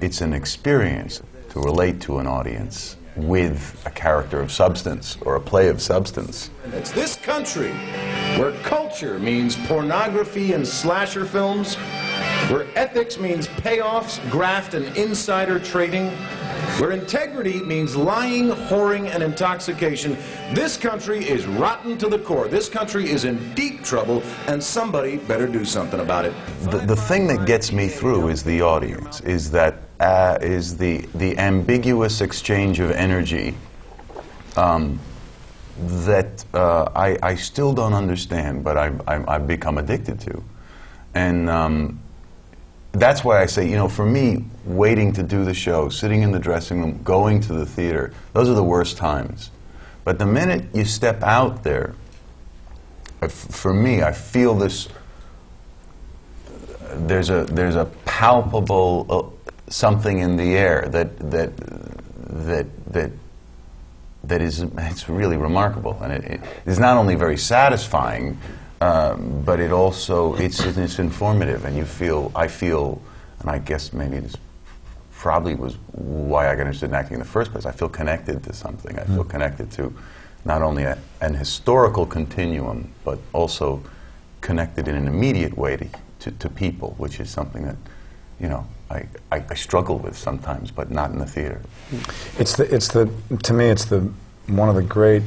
it's 0.00 0.20
an 0.20 0.32
experience 0.32 1.22
to 1.50 1.60
relate 1.60 2.00
to 2.02 2.18
an 2.18 2.26
audience 2.26 2.96
with 3.16 3.82
a 3.84 3.90
character 3.90 4.40
of 4.40 4.52
substance 4.52 5.16
or 5.22 5.36
a 5.36 5.40
play 5.40 5.68
of 5.68 5.82
substance. 5.82 6.50
It's 6.66 6.92
this 6.92 7.16
country 7.16 7.72
where 8.38 8.52
culture 8.62 9.18
means 9.18 9.56
pornography 9.66 10.52
and 10.52 10.66
slasher 10.66 11.24
films, 11.24 11.76
where 12.50 12.66
ethics 12.74 13.18
means 13.18 13.46
payoffs, 13.48 14.18
graft, 14.30 14.74
and 14.74 14.84
insider 14.96 15.58
trading 15.58 16.10
where 16.78 16.92
integrity 16.92 17.60
means 17.60 17.96
lying, 17.96 18.50
whoring, 18.50 19.12
and 19.12 19.22
intoxication, 19.22 20.16
this 20.52 20.76
country 20.76 21.28
is 21.28 21.46
rotten 21.46 21.98
to 21.98 22.08
the 22.08 22.18
core. 22.18 22.46
This 22.46 22.68
country 22.68 23.10
is 23.10 23.24
in 23.24 23.52
deep 23.54 23.82
trouble, 23.82 24.22
and 24.46 24.62
somebody 24.62 25.16
better 25.16 25.48
do 25.48 25.64
something 25.64 25.98
about 26.00 26.24
it. 26.24 26.34
The, 26.70 26.78
the 26.78 26.96
thing 26.96 27.26
that 27.28 27.46
gets 27.46 27.72
me 27.72 27.88
through 27.88 28.28
is 28.28 28.44
the 28.44 28.62
audience, 28.62 29.20
is 29.22 29.50
that 29.50 29.78
uh, 29.98 30.38
is 30.40 30.76
the, 30.76 30.98
the 31.16 31.36
ambiguous 31.38 32.20
exchange 32.20 32.78
of 32.78 32.92
energy 32.92 33.56
um, 34.56 35.00
that 35.78 36.44
uh, 36.54 36.90
I, 36.94 37.18
I 37.22 37.34
still 37.34 37.72
don't 37.72 37.94
understand, 37.94 38.62
but 38.62 38.76
I've, 38.76 39.00
I've 39.08 39.46
become 39.48 39.78
addicted 39.78 40.20
to. 40.20 40.44
And 41.14 41.50
um, 41.50 42.00
that's 43.00 43.24
why 43.24 43.40
I 43.40 43.46
say, 43.46 43.68
you 43.68 43.76
know, 43.76 43.88
for 43.88 44.06
me, 44.06 44.44
waiting 44.64 45.12
to 45.14 45.22
do 45.22 45.44
the 45.44 45.54
show, 45.54 45.88
sitting 45.88 46.22
in 46.22 46.32
the 46.32 46.38
dressing 46.38 46.80
room, 46.80 47.00
going 47.02 47.40
to 47.42 47.52
the 47.52 47.66
theater, 47.66 48.12
those 48.32 48.48
are 48.48 48.54
the 48.54 48.64
worst 48.64 48.96
times. 48.96 49.50
But 50.04 50.18
the 50.18 50.26
minute 50.26 50.66
you 50.72 50.84
step 50.84 51.22
out 51.22 51.64
there, 51.64 51.94
for 53.28 53.74
me, 53.74 54.02
I 54.02 54.12
feel 54.12 54.54
this 54.54 54.88
there's 56.94 57.30
a 57.30 57.44
there's 57.44 57.76
a 57.76 57.84
palpable 58.04 59.06
uh, 59.10 59.50
something 59.70 60.18
in 60.18 60.36
the 60.36 60.56
air 60.56 60.88
that 60.88 61.18
that 61.30 61.56
that 61.56 62.66
that 62.92 63.10
that 64.24 64.40
is 64.40 64.62
it's 64.62 65.08
really 65.08 65.36
remarkable, 65.36 65.98
and 66.02 66.12
it, 66.12 66.24
it 66.24 66.40
is 66.66 66.78
not 66.78 66.96
only 66.96 67.14
very 67.14 67.36
satisfying, 67.36 68.38
um, 68.80 69.42
but 69.44 69.60
it 69.60 69.72
also 69.72 70.34
it's 70.36 70.60
it's 70.60 70.98
informative, 70.98 71.64
and 71.64 71.76
you 71.76 71.84
feel 71.84 72.30
I 72.34 72.48
feel, 72.48 73.00
and 73.40 73.50
I 73.50 73.58
guess 73.58 73.92
maybe 73.92 74.20
this 74.20 74.36
probably 75.12 75.54
was 75.54 75.74
why 75.92 76.48
I 76.48 76.54
got 76.54 76.62
interested 76.62 76.90
in 76.90 76.94
acting 76.94 77.14
in 77.14 77.20
the 77.20 77.26
first 77.26 77.50
place. 77.50 77.66
I 77.66 77.72
feel 77.72 77.88
connected 77.88 78.42
to 78.44 78.52
something. 78.52 78.98
I 78.98 79.04
feel 79.04 79.24
mm. 79.24 79.30
connected 79.30 79.70
to 79.72 79.92
not 80.44 80.62
only 80.62 80.84
a, 80.84 80.96
an 81.20 81.34
historical 81.34 82.06
continuum, 82.06 82.92
but 83.04 83.18
also 83.32 83.82
connected 84.40 84.86
in 84.86 84.94
an 84.94 85.08
immediate 85.08 85.58
way 85.58 85.76
to, 85.76 85.86
to, 86.20 86.30
to 86.30 86.48
people, 86.48 86.94
which 86.98 87.18
is 87.18 87.28
something 87.28 87.64
that 87.64 87.76
you 88.40 88.48
know 88.48 88.64
I, 88.90 89.06
I, 89.30 89.44
I, 89.50 89.54
struggle 89.54 89.98
with 89.98 90.16
sometimes, 90.16 90.70
but 90.70 90.90
not 90.90 91.10
in 91.10 91.18
the 91.18 91.26
theater. 91.26 91.60
It's 92.38 92.56
the, 92.56 92.72
it's 92.74 92.88
the, 92.88 93.10
to 93.42 93.52
me, 93.52 93.66
it's 93.66 93.84
the, 93.84 94.10
one 94.46 94.68
of 94.68 94.76
the 94.76 94.82
great 94.82 95.22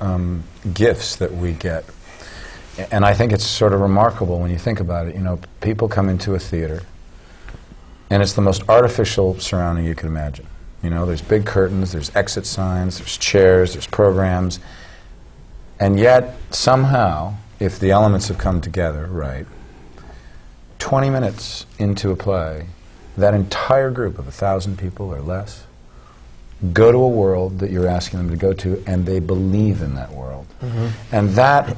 um, 0.00 0.44
gifts 0.74 1.16
that 1.16 1.32
we 1.32 1.52
get. 1.52 1.84
And 2.90 3.04
I 3.04 3.14
think 3.14 3.32
it's 3.32 3.44
sort 3.44 3.72
of 3.72 3.80
remarkable 3.80 4.38
when 4.38 4.50
you 4.50 4.58
think 4.58 4.80
about 4.80 5.06
it. 5.06 5.14
You 5.14 5.20
know, 5.20 5.40
people 5.60 5.88
come 5.88 6.08
into 6.08 6.34
a 6.34 6.38
theater, 6.38 6.82
and 8.10 8.22
it's 8.22 8.32
the 8.32 8.42
most 8.42 8.68
artificial 8.68 9.38
surrounding 9.38 9.84
you 9.84 9.94
can 9.94 10.08
imagine. 10.08 10.46
You 10.82 10.90
know, 10.90 11.04
there's 11.04 11.22
big 11.22 11.44
curtains, 11.44 11.92
there's 11.92 12.14
exit 12.16 12.46
signs, 12.46 12.98
there's 12.98 13.16
chairs, 13.18 13.74
there's 13.74 13.86
programs. 13.86 14.60
And 15.78 15.98
yet, 15.98 16.36
somehow, 16.50 17.34
if 17.58 17.78
the 17.78 17.90
elements 17.90 18.28
have 18.28 18.38
come 18.38 18.60
together 18.60 19.06
right, 19.06 19.46
20 20.78 21.10
minutes 21.10 21.66
into 21.78 22.10
a 22.10 22.16
play, 22.16 22.66
that 23.16 23.34
entire 23.34 23.90
group 23.90 24.18
of 24.18 24.26
a 24.26 24.32
thousand 24.32 24.78
people 24.78 25.12
or 25.12 25.20
less 25.20 25.64
go 26.72 26.92
to 26.92 26.98
a 26.98 27.08
world 27.08 27.58
that 27.60 27.70
you're 27.70 27.88
asking 27.88 28.18
them 28.18 28.30
to 28.30 28.36
go 28.36 28.52
to, 28.52 28.82
and 28.86 29.06
they 29.06 29.18
believe 29.18 29.80
in 29.82 29.94
that 29.94 30.12
world. 30.12 30.46
Mm-hmm. 30.62 31.14
And 31.14 31.30
that 31.30 31.76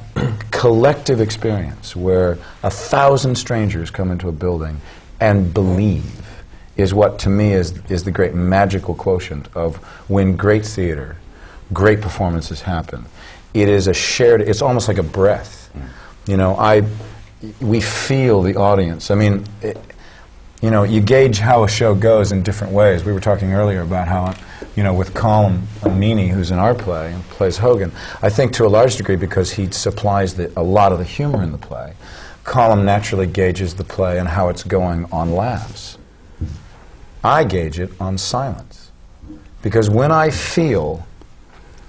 collective 0.51 1.21
experience, 1.21 1.95
where 1.95 2.37
a 2.63 2.69
thousand 2.69 3.35
strangers 3.35 3.89
come 3.91 4.11
into 4.11 4.27
a 4.27 4.33
building 4.33 4.81
and 5.19 5.53
believe, 5.53 6.19
is 6.75 6.93
what 6.93 7.19
to 7.19 7.29
me 7.29 7.53
is, 7.53 7.79
is 7.89 8.03
the 8.03 8.11
great 8.11 8.33
magical 8.33 8.95
quotient 8.95 9.47
of 9.55 9.77
when 10.09 10.35
great 10.35 10.65
theater, 10.65 11.15
great 11.71 12.01
performances 12.01 12.61
happen. 12.61 13.05
It 13.53 13.69
is 13.69 13.87
a 13.87 13.93
shared, 13.93 14.41
it's 14.41 14.61
almost 14.61 14.87
like 14.87 14.97
a 14.97 15.03
breath. 15.03 15.71
Mm. 15.75 16.29
You 16.29 16.37
know, 16.37 16.55
I, 16.55 16.83
we 17.61 17.79
feel 17.79 18.41
the 18.41 18.55
audience. 18.55 19.11
I 19.11 19.15
mean, 19.15 19.45
it, 19.61 19.77
you 20.63 20.71
know, 20.71 20.83
you 20.83 21.01
gauge 21.01 21.39
how 21.39 21.65
a 21.65 21.67
show 21.67 21.93
goes 21.93 22.31
in 22.31 22.41
different 22.41 22.71
ways. 22.71 23.03
We 23.03 23.11
were 23.11 23.19
talking 23.19 23.51
earlier 23.51 23.81
about 23.81 24.07
how, 24.07 24.33
you 24.77 24.83
know, 24.83 24.93
with 24.93 25.13
Colm 25.13 25.59
Meaney, 25.81 26.29
who's 26.29 26.51
in 26.51 26.57
our 26.57 26.73
play 26.73 27.11
and 27.11 27.21
plays 27.23 27.57
Hogan, 27.57 27.91
I 28.21 28.29
think 28.29 28.53
to 28.53 28.65
a 28.65 28.69
large 28.69 28.95
degree 28.95 29.17
because 29.17 29.51
he 29.51 29.69
supplies 29.71 30.35
the, 30.35 30.53
a 30.55 30.63
lot 30.63 30.93
of 30.93 30.99
the 30.99 31.03
humor 31.03 31.43
in 31.43 31.51
the 31.51 31.57
play, 31.57 31.95
Colm 32.45 32.85
naturally 32.85 33.27
gauges 33.27 33.75
the 33.75 33.83
play 33.83 34.17
and 34.17 34.29
how 34.29 34.47
it's 34.47 34.63
going 34.63 35.03
on 35.11 35.33
laughs. 35.33 35.97
I 37.25 37.43
gauge 37.43 37.77
it 37.77 37.91
on 37.99 38.17
silence. 38.17 38.89
Because 39.61 39.89
when 39.89 40.13
I 40.13 40.29
feel 40.29 41.05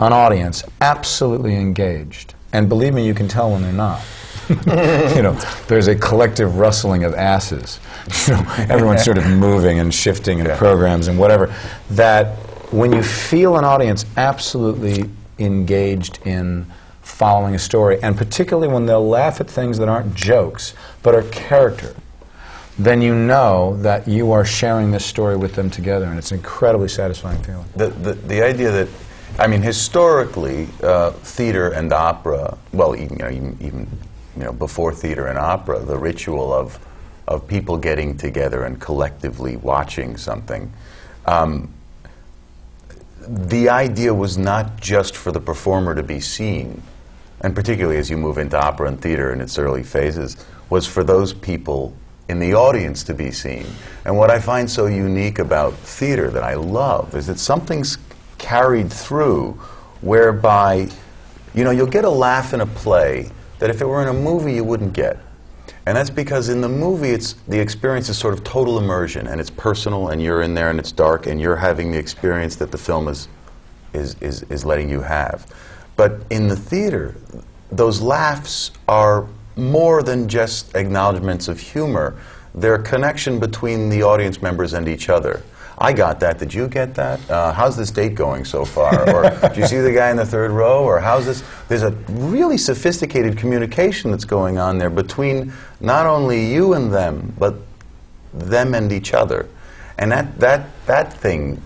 an 0.00 0.12
audience 0.12 0.64
absolutely 0.81 1.54
engaged, 1.54 2.35
and 2.52 2.69
believe 2.69 2.93
me, 2.93 3.07
you 3.07 3.14
can 3.14 3.28
tell 3.28 3.52
when 3.52 3.62
they're 3.62 3.73
not, 3.73 4.02
you 4.49 5.23
know, 5.23 5.38
there's 5.69 5.87
a 5.87 5.95
collective 5.95 6.57
rustling 6.57 7.04
of 7.04 7.14
asses. 7.14 7.78
everyone's 8.68 9.04
sort 9.04 9.18
of 9.18 9.26
moving 9.26 9.78
and 9.78 9.92
shifting 9.92 10.38
in 10.38 10.46
yeah. 10.46 10.56
programs 10.56 11.08
and 11.08 11.18
whatever. 11.18 11.54
That 11.90 12.37
when 12.73 12.92
you 12.92 13.02
feel 13.02 13.56
an 13.56 13.64
audience 13.64 14.04
absolutely 14.16 15.11
engaged 15.38 16.20
in 16.26 16.66
following 17.02 17.54
a 17.54 17.58
story, 17.58 18.02
and 18.02 18.16
particularly 18.16 18.68
when 18.68 18.87
they'll 18.87 19.06
laugh 19.06 19.40
at 19.40 19.49
things 19.49 19.78
that 19.78 19.88
aren't 19.88 20.14
jokes 20.14 20.75
but 21.02 21.14
are 21.14 21.23
character, 21.25 21.94
then 22.78 23.00
you 23.00 23.14
know 23.14 23.76
that 23.82 24.08
you 24.08 24.32
are 24.32 24.44
sharing 24.44 24.90
this 24.90 25.04
story 25.04 25.37
with 25.37 25.54
them 25.54 25.70
together, 25.70 26.06
and 26.06 26.18
it's 26.18 26.32
an 26.32 26.38
incredibly 26.38 26.88
satisfying 26.88 27.40
feeling. 27.42 27.64
The, 27.76 27.88
the, 27.88 28.14
the 28.14 28.42
idea 28.42 28.70
that 28.73 28.88
I 29.38 29.49
mean, 29.49 29.62
historically, 29.62 30.68
uh, 30.82 31.11
theater 31.11 31.70
and 31.70 31.92
opera, 31.92 32.56
well, 32.73 32.94
even, 32.94 33.16
you 33.18 33.25
know, 33.25 33.30
even, 33.30 33.56
even 33.61 33.88
you 34.37 34.44
know, 34.44 34.52
before 34.52 34.94
theater 34.94 35.26
and 35.26 35.38
opera, 35.38 35.80
the 35.80 35.96
ritual 35.96 36.52
of, 36.52 36.78
of 37.26 37.47
people 37.47 37.76
getting 37.78 38.16
together 38.16 38.64
and 38.64 38.81
collectively 38.81 39.57
watching 39.57 40.16
something. 40.16 40.73
Um, 41.26 41.73
the 43.26 43.69
idea 43.71 44.12
was 44.12 44.37
not 44.37 44.81
just 44.81 45.16
for 45.16 45.33
the 45.33 45.40
performer 45.40 45.95
to 45.95 46.02
be 46.02 46.21
seen, 46.21 46.83
and 47.40 47.54
particularly 47.54 47.99
as 47.99 48.11
you 48.11 48.16
move 48.16 48.38
into 48.38 48.61
opera 48.61 48.88
and 48.88 49.00
theater 49.00 49.33
in 49.33 49.40
its 49.40 49.59
early 49.59 49.83
phases, 49.83 50.37
was 50.69 50.87
for 50.87 51.04
those 51.04 51.33
people 51.33 51.95
in 52.28 52.38
the 52.38 52.54
audience 52.54 53.02
to 53.04 53.14
be 53.14 53.31
seen. 53.31 53.66
And 54.04 54.16
what 54.16 54.31
I 54.31 54.38
find 54.38 54.71
so 54.71 54.87
unique 54.87 55.38
about 55.38 55.75
theater 55.75 56.31
that 56.31 56.43
I 56.43 56.54
love 56.54 57.14
is 57.14 57.26
that 57.26 57.38
something's 57.38 57.99
carried 58.38 58.93
through 58.93 59.52
whereby, 60.00 60.88
you 61.54 61.64
know, 61.64 61.71
you'll 61.71 61.87
get 61.87 62.04
a 62.04 62.11
laugh 62.11 62.52
in 62.54 62.61
a 62.61 62.66
play 62.66 63.31
that 63.59 63.71
if 63.71 63.81
it 63.81 63.87
were 63.87 64.02
in 64.02 64.09
a 64.09 64.12
movie 64.12 64.54
you 64.54 64.64
wouldn't 64.64 64.93
get. 64.93 65.19
And 65.86 65.96
that's 65.96 66.10
because 66.10 66.48
in 66.48 66.60
the 66.60 66.68
movie, 66.68 67.10
it's, 67.10 67.34
the 67.46 67.58
experience 67.58 68.08
is 68.08 68.16
sort 68.16 68.32
of 68.32 68.42
total 68.42 68.78
immersion, 68.78 69.26
and 69.26 69.40
it's 69.40 69.50
personal, 69.50 70.08
and 70.08 70.22
you're 70.22 70.42
in 70.42 70.54
there, 70.54 70.70
and 70.70 70.78
it's 70.78 70.92
dark, 70.92 71.26
and 71.26 71.40
you're 71.40 71.56
having 71.56 71.92
the 71.92 71.98
experience 71.98 72.56
that 72.56 72.70
the 72.70 72.78
film 72.78 73.06
is, 73.08 73.28
is, 73.92 74.16
is, 74.20 74.42
is 74.44 74.64
letting 74.64 74.88
you 74.88 75.02
have. 75.02 75.46
But 75.96 76.22
in 76.30 76.48
the 76.48 76.56
theater, 76.56 77.14
those 77.70 78.00
laughs 78.00 78.70
are 78.88 79.28
more 79.56 80.02
than 80.02 80.28
just 80.28 80.74
acknowledgments 80.74 81.48
of 81.48 81.60
humor. 81.60 82.16
They're 82.54 82.76
a 82.76 82.82
connection 82.82 83.38
between 83.38 83.90
the 83.90 84.02
audience 84.02 84.40
members 84.40 84.72
and 84.72 84.88
each 84.88 85.08
other. 85.08 85.42
I 85.78 85.93
got 85.93 86.21
that. 86.21 86.38
Did 86.38 86.54
you 86.54 86.69
get 86.69 86.95
that? 86.95 87.28
Uh, 87.28 87.52
how's 87.52 87.76
this 87.76 87.90
date 87.90 88.14
going 88.14 88.45
so 88.45 88.64
far? 88.64 89.09
Or 89.11 89.49
do 89.54 89.61
you 89.61 89.66
see 89.66 89.78
the 89.78 89.93
guy 89.93 90.11
in 90.11 90.16
the 90.16 90.26
third 90.26 90.50
row? 90.50 90.85
Or 90.85 91.00
how's 91.00 91.26
this? 91.26 91.43
There's 91.69 91.83
a 91.83 91.90
really 92.09 92.59
sophisticated 92.59 93.37
communication 93.37 94.11
that's 94.11 94.25
going 94.25 94.59
on 94.59 94.78
there 94.78 94.90
between 94.90 95.52
not 95.81 96.07
only 96.07 96.47
you 96.47 96.75
and 96.75 96.93
them, 96.93 97.35
but 97.38 97.57
them 98.33 98.75
and 98.75 98.93
each 98.93 99.14
other. 99.14 99.49
And 99.99 100.12
that, 100.12 100.38
that, 100.40 100.69
that 100.87 101.12
thing 101.12 101.61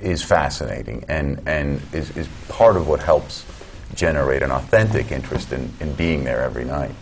is 0.00 0.22
fascinating 0.22 1.04
and, 1.08 1.40
and 1.46 1.80
is, 1.92 2.16
is 2.16 2.28
part 2.48 2.76
of 2.76 2.88
what 2.88 3.00
helps 3.00 3.44
generate 3.94 4.42
an 4.42 4.50
authentic 4.50 5.12
interest 5.12 5.52
in, 5.52 5.72
in 5.80 5.94
being 5.94 6.24
there 6.24 6.42
every 6.42 6.64
night. 6.64 6.94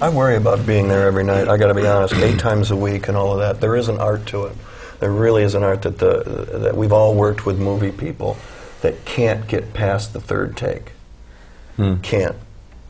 I 0.00 0.10
worry 0.10 0.36
about 0.36 0.66
being 0.66 0.88
there 0.88 1.06
every 1.06 1.24
night. 1.24 1.48
I 1.48 1.56
got 1.56 1.68
to 1.68 1.74
be 1.74 1.86
honest, 1.86 2.14
eight 2.14 2.38
times 2.38 2.70
a 2.70 2.76
week 2.76 3.08
and 3.08 3.16
all 3.16 3.32
of 3.32 3.38
that. 3.38 3.60
There 3.60 3.76
is 3.76 3.88
an 3.88 3.98
art 3.98 4.26
to 4.26 4.44
it 4.44 4.56
there 5.00 5.12
really 5.12 5.42
is 5.42 5.54
an 5.54 5.62
art 5.62 5.82
that 5.82 5.98
the 5.98 6.22
that 6.58 6.76
we've 6.76 6.92
all 6.92 7.14
worked 7.14 7.46
with 7.46 7.58
movie 7.58 7.92
people 7.92 8.36
that 8.82 9.04
can't 9.04 9.46
get 9.46 9.72
past 9.72 10.12
the 10.12 10.20
third 10.20 10.56
take. 10.56 10.92
Hmm. 11.76 11.96
Can't. 11.96 12.36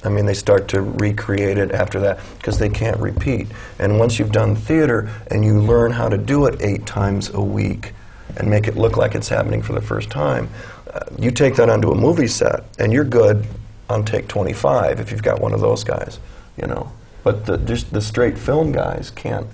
I 0.05 0.09
mean, 0.09 0.27
they 0.27 0.35
start 0.35 0.69
to 0.69 0.83
recreate 0.83 1.59
it 1.59 1.73
after 1.73 1.99
that 2.01 2.21
because 2.39 2.59
they 2.59 2.69
can't 2.69 2.99
repeat. 3.01 3.49
And 3.79 3.99
once 3.99 4.19
you've 4.19 4.31
done 4.31 4.55
theater 4.55 5.11
and 5.31 5.45
you 5.45 5.61
learn 5.61 5.91
how 5.93 6.09
to 6.09 6.17
do 6.17 6.47
it 6.47 6.61
eight 6.61 6.87
times 6.87 7.31
a 7.31 7.41
week 7.41 7.93
and 8.37 8.49
make 8.49 8.69
it 8.69 8.77
look 8.77 8.97
like 8.97 9.15
it's 9.15 9.29
happening 9.29 9.63
for 9.63 9.73
the 9.73 9.81
first 9.81 10.11
time, 10.11 10.49
uh, 10.93 11.01
you 11.19 11.31
take 11.31 11.57
that 11.57 11.69
onto 11.69 11.91
a 11.91 11.95
movie 11.95 12.29
set 12.29 12.65
and 12.79 12.93
you're 12.93 13.05
good 13.05 13.47
on 13.89 14.05
take 14.05 14.29
25 14.29 15.01
if 15.01 15.11
you've 15.11 15.23
got 15.23 15.41
one 15.41 15.53
of 15.53 15.61
those 15.61 15.83
guys, 15.83 16.21
you 16.57 16.67
know. 16.67 16.93
But 17.25 17.47
the, 17.47 17.59
just 17.59 17.93
the 17.93 18.01
straight 18.01 18.39
film 18.39 18.71
guys 18.71 19.11
can't 19.11 19.49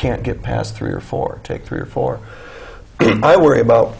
can't 0.00 0.22
get 0.22 0.42
past 0.42 0.74
three 0.74 0.92
or 0.92 1.00
four, 1.00 1.40
take 1.44 1.62
three 1.62 1.78
or 1.78 1.84
four. 1.84 2.20
I 3.00 3.36
worry 3.36 3.60
about, 3.60 3.98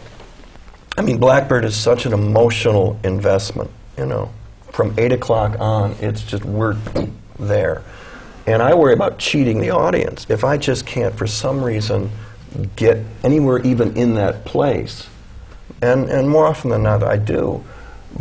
I 0.97 1.03
mean, 1.03 1.19
Blackbird 1.19 1.63
is 1.63 1.75
such 1.75 2.07
an 2.07 2.13
emotional 2.13 2.99
investment, 3.03 3.69
you 3.99 4.07
know. 4.07 4.31
From 4.71 4.95
8 4.97 5.11
o'clock 5.11 5.59
on, 5.59 5.91
it's 5.99 6.23
just, 6.23 6.43
we're 6.43 6.75
there. 7.37 7.83
And 8.47 8.63
I 8.63 8.73
worry 8.73 8.93
about 8.93 9.19
cheating 9.19 9.59
the 9.61 9.69
audience. 9.69 10.25
If 10.27 10.43
I 10.43 10.57
just 10.57 10.87
can't, 10.87 11.15
for 11.15 11.27
some 11.27 11.63
reason, 11.63 12.09
get 12.75 12.97
anywhere 13.23 13.59
even 13.59 13.95
in 13.95 14.15
that 14.15 14.43
place, 14.43 15.07
and, 15.83 16.09
and 16.09 16.27
more 16.27 16.47
often 16.47 16.71
than 16.71 16.81
not, 16.81 17.03
I 17.03 17.17
do. 17.17 17.63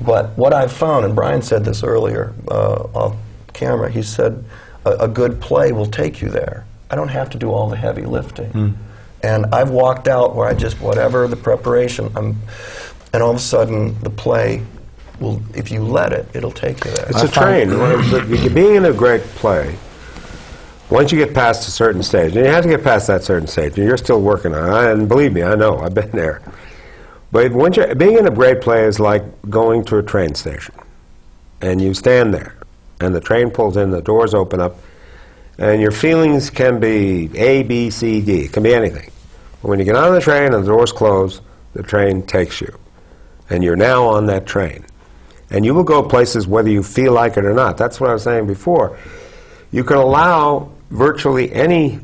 But 0.05 0.37
what 0.37 0.53
I've 0.53 0.73
found, 0.73 1.07
and 1.07 1.15
Brian 1.15 1.41
said 1.41 1.65
this 1.65 1.83
earlier 1.83 2.35
uh, 2.47 2.89
off 2.93 3.17
camera, 3.55 3.91
he 3.91 4.03
said, 4.03 4.45
a, 4.85 4.91
a 4.91 5.09
good 5.09 5.41
play 5.41 5.73
will 5.73 5.87
take 5.87 6.21
you 6.21 6.29
there. 6.29 6.67
I 6.91 6.97
don't 6.97 7.09
have 7.09 7.31
to 7.31 7.39
do 7.39 7.51
all 7.51 7.69
the 7.69 7.77
heavy 7.77 8.03
lifting. 8.03 8.51
Mm. 8.51 8.75
And 9.23 9.47
I've 9.55 9.71
walked 9.71 10.09
out 10.09 10.35
where 10.35 10.49
I 10.49 10.55
just, 10.55 10.81
whatever 10.81 11.29
the 11.29 11.37
preparation, 11.37 12.11
I'm, 12.17 12.37
and 13.13 13.23
all 13.23 13.31
of 13.31 13.37
a 13.37 13.41
sudden 13.41 13.99
the 14.01 14.11
play 14.11 14.63
will, 15.21 15.43
if 15.55 15.71
you 15.71 15.83
let 15.83 16.13
it, 16.13 16.27
it'll 16.35 16.51
take 16.51 16.85
you 16.85 16.91
there. 16.91 17.07
It's 17.09 17.23
I 17.23 17.27
a 17.27 17.29
train. 17.29 18.55
being 18.55 18.77
in 18.77 18.85
a 18.87 18.93
great 18.93 19.23
play, 19.23 19.77
once 20.89 21.13
you 21.13 21.19
get 21.19 21.35
past 21.35 21.69
a 21.69 21.71
certain 21.71 22.03
stage, 22.03 22.35
and 22.35 22.45
you 22.45 22.51
have 22.51 22.65
to 22.65 22.69
get 22.69 22.83
past 22.83 23.07
that 23.07 23.23
certain 23.23 23.47
stage, 23.47 23.79
and 23.79 23.87
you're 23.87 23.97
still 23.97 24.21
working 24.21 24.55
on 24.55 24.85
it, 24.85 24.93
and 24.93 25.09
believe 25.09 25.33
me, 25.33 25.43
I 25.43 25.55
know, 25.55 25.79
I've 25.79 25.95
been 25.95 26.11
there. 26.11 26.43
But 27.31 27.53
once 27.53 27.77
you 27.77 27.95
being 27.95 28.19
in 28.19 28.27
a 28.27 28.31
great 28.31 28.61
play 28.61 28.85
is 28.85 28.99
like 28.99 29.23
going 29.49 29.85
to 29.85 29.99
a 29.99 30.03
train 30.03 30.35
station, 30.35 30.75
and 31.61 31.81
you 31.81 31.95
stand 31.95 32.35
there, 32.35 32.57
and 33.01 33.15
the 33.15 33.21
train 33.21 33.51
pulls 33.51 33.77
in, 33.77 33.91
the 33.91 34.03
doors 34.03 34.35
open 34.35 34.61
up, 34.61 34.77
and 35.61 35.81
your 35.81 35.91
feelings 35.91 36.49
can 36.49 36.81
be 36.81 37.31
A, 37.37 37.63
B, 37.63 37.91
C, 37.91 38.23
D. 38.23 38.47
It 38.47 38.53
can 38.53 38.63
be 38.63 38.75
anything. 38.75 39.11
But 39.61 39.69
when 39.69 39.79
you 39.79 39.85
get 39.85 39.95
on 39.95 40.15
the 40.15 40.21
train 40.21 40.55
and 40.55 40.65
the 40.65 40.69
doors 40.69 40.91
close, 40.91 41.43
the 41.75 41.83
train 41.83 42.23
takes 42.27 42.61
you, 42.63 42.77
and 43.51 43.63
you're 43.63 43.77
now 43.77 44.07
on 44.07 44.27
that 44.27 44.47
train. 44.47 44.87
And 45.51 45.65
you 45.65 45.75
will 45.75 45.85
go 45.85 46.03
places 46.03 46.47
whether 46.47 46.71
you 46.71 46.83
feel 46.83 47.13
like 47.13 47.37
it 47.37 47.45
or 47.45 47.53
not. 47.53 47.77
That's 47.77 48.01
what 48.01 48.09
I 48.09 48.15
was 48.15 48.23
saying 48.23 48.47
before. 48.47 48.99
You 49.71 49.85
can 49.85 49.99
allow 49.99 50.73
virtually 50.91 51.53
any 51.53 52.01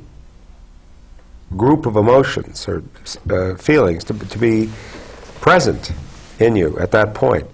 group 1.57 1.87
of 1.87 1.97
emotions 1.97 2.69
or 2.69 2.83
uh, 3.31 3.55
feelings 3.55 4.05
to, 4.05 4.15
to 4.19 4.39
be 4.39 4.69
present 5.41 5.93
in 6.41 6.57
you 6.57 6.79
at 6.79 6.91
that 6.91 7.15
point 7.15 7.47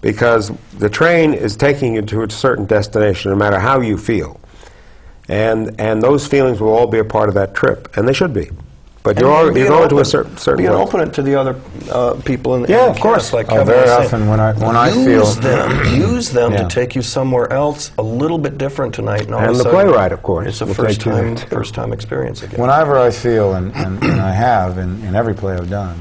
because 0.00 0.52
the 0.78 0.90
train 0.90 1.32
is 1.32 1.56
taking 1.56 1.94
you 1.94 2.02
to 2.02 2.22
a 2.22 2.30
certain 2.30 2.66
destination 2.66 3.30
no 3.30 3.36
matter 3.36 3.58
how 3.58 3.80
you 3.80 3.96
feel. 3.96 4.38
And, 5.28 5.80
and 5.80 6.02
those 6.02 6.26
feelings 6.26 6.60
will 6.60 6.72
all 6.74 6.86
be 6.86 6.98
a 6.98 7.04
part 7.04 7.28
of 7.28 7.34
that 7.36 7.54
trip, 7.54 7.96
and 7.96 8.06
they 8.06 8.12
should 8.12 8.32
be. 8.34 8.50
But 9.02 9.20
you're, 9.20 9.30
all, 9.30 9.44
you're 9.54 9.68
going 9.68 9.88
to 9.90 9.98
a 9.98 10.04
certain 10.04 10.34
certain. 10.38 10.62
You 10.64 10.70
can 10.70 10.78
way. 10.78 10.82
open 10.82 11.00
it 11.00 11.12
to 11.14 11.22
the 11.22 11.34
other 11.34 11.60
uh, 11.90 12.14
people 12.24 12.54
in 12.54 12.62
the 12.62 12.68
Yeah, 12.68 12.84
in 12.86 12.90
of 12.92 13.00
course. 13.00 13.34
Like 13.34 13.46
Oh, 13.48 13.56
Kevin 13.56 13.66
very 13.66 13.80
was 13.82 13.90
saying. 13.90 14.04
often 14.06 14.28
when 14.28 14.40
I- 14.40 14.52
when 14.54 14.76
I 14.76 14.88
use 14.94 15.04
feel- 15.36 15.42
them, 15.42 15.94
use 15.94 16.30
them 16.30 16.52
Yeah. 16.52 16.62
to 16.62 16.68
take 16.74 16.94
you 16.94 17.02
somewhere 17.02 17.52
else, 17.52 17.90
a 17.98 18.02
little 18.02 18.38
bit 18.38 18.56
different 18.56 18.94
tonight, 18.94 19.22
and 19.26 19.34
all 19.34 19.40
And 19.42 19.50
the 19.56 19.62
sudden, 19.62 19.72
playwright, 19.72 20.12
of 20.12 20.22
course, 20.22 20.46
it's 20.48 20.62
a 20.62 20.66
first 20.66 21.02
time 21.02 21.36
first 21.36 21.74
time 21.74 21.92
experience 21.92 22.42
again. 22.42 22.58
Whenever 22.58 22.98
I 22.98 23.10
feel, 23.10 23.52
and, 23.52 23.74
and, 23.76 24.02
and 24.02 24.20
I 24.22 24.30
have 24.32 24.78
in, 24.78 25.02
in 25.04 25.14
every 25.14 25.34
play 25.34 25.54
I've 25.54 25.68
done, 25.68 25.98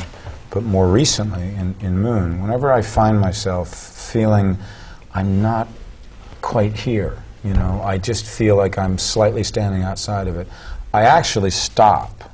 but 0.49 0.63
more 0.63 0.87
recently 0.87 1.43
in, 1.55 1.75
in 1.81 1.99
Moon, 1.99 2.41
whenever 2.41 2.71
I 2.71 2.81
find 2.81 3.19
myself 3.19 3.67
feeling 3.73 4.57
I'm 5.13 5.41
not 5.41 5.67
quite 6.41 6.73
here, 6.73 7.17
you 7.43 7.53
know, 7.53 7.81
I 7.83 7.97
just 7.97 8.25
feel 8.25 8.55
like 8.55 8.77
I'm 8.77 8.97
slightly 8.97 9.43
standing 9.43 9.83
outside 9.83 10.27
of 10.27 10.38
it, 10.38 10.47
I 10.93 11.01
actually 11.03 11.51
stop. 11.51 12.31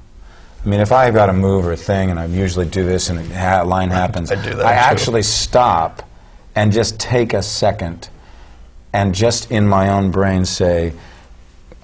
I 0.63 0.67
mean, 0.69 0.79
if 0.81 0.91
I've 0.91 1.13
got 1.13 1.27
to 1.27 1.33
move 1.33 1.65
or 1.65 1.71
a 1.71 1.77
thing, 1.77 2.09
and 2.11 2.19
I 2.19 2.25
usually 2.25 2.65
do 2.65 2.83
this, 2.85 3.09
and 3.09 3.19
a 3.19 3.35
ha- 3.37 3.63
line 3.63 3.89
happens, 3.89 4.31
I 4.31 4.35
do 4.35 4.53
that 4.55 4.65
I 4.65 4.73
too. 4.73 4.79
actually 4.79 5.23
stop 5.23 6.07
and 6.55 6.71
just 6.71 6.99
take 6.99 7.33
a 7.33 7.41
second 7.41 8.09
and 8.91 9.13
just 9.15 9.51
in 9.51 9.67
my 9.67 9.89
own 9.89 10.11
brain 10.11 10.45
say, 10.45 10.93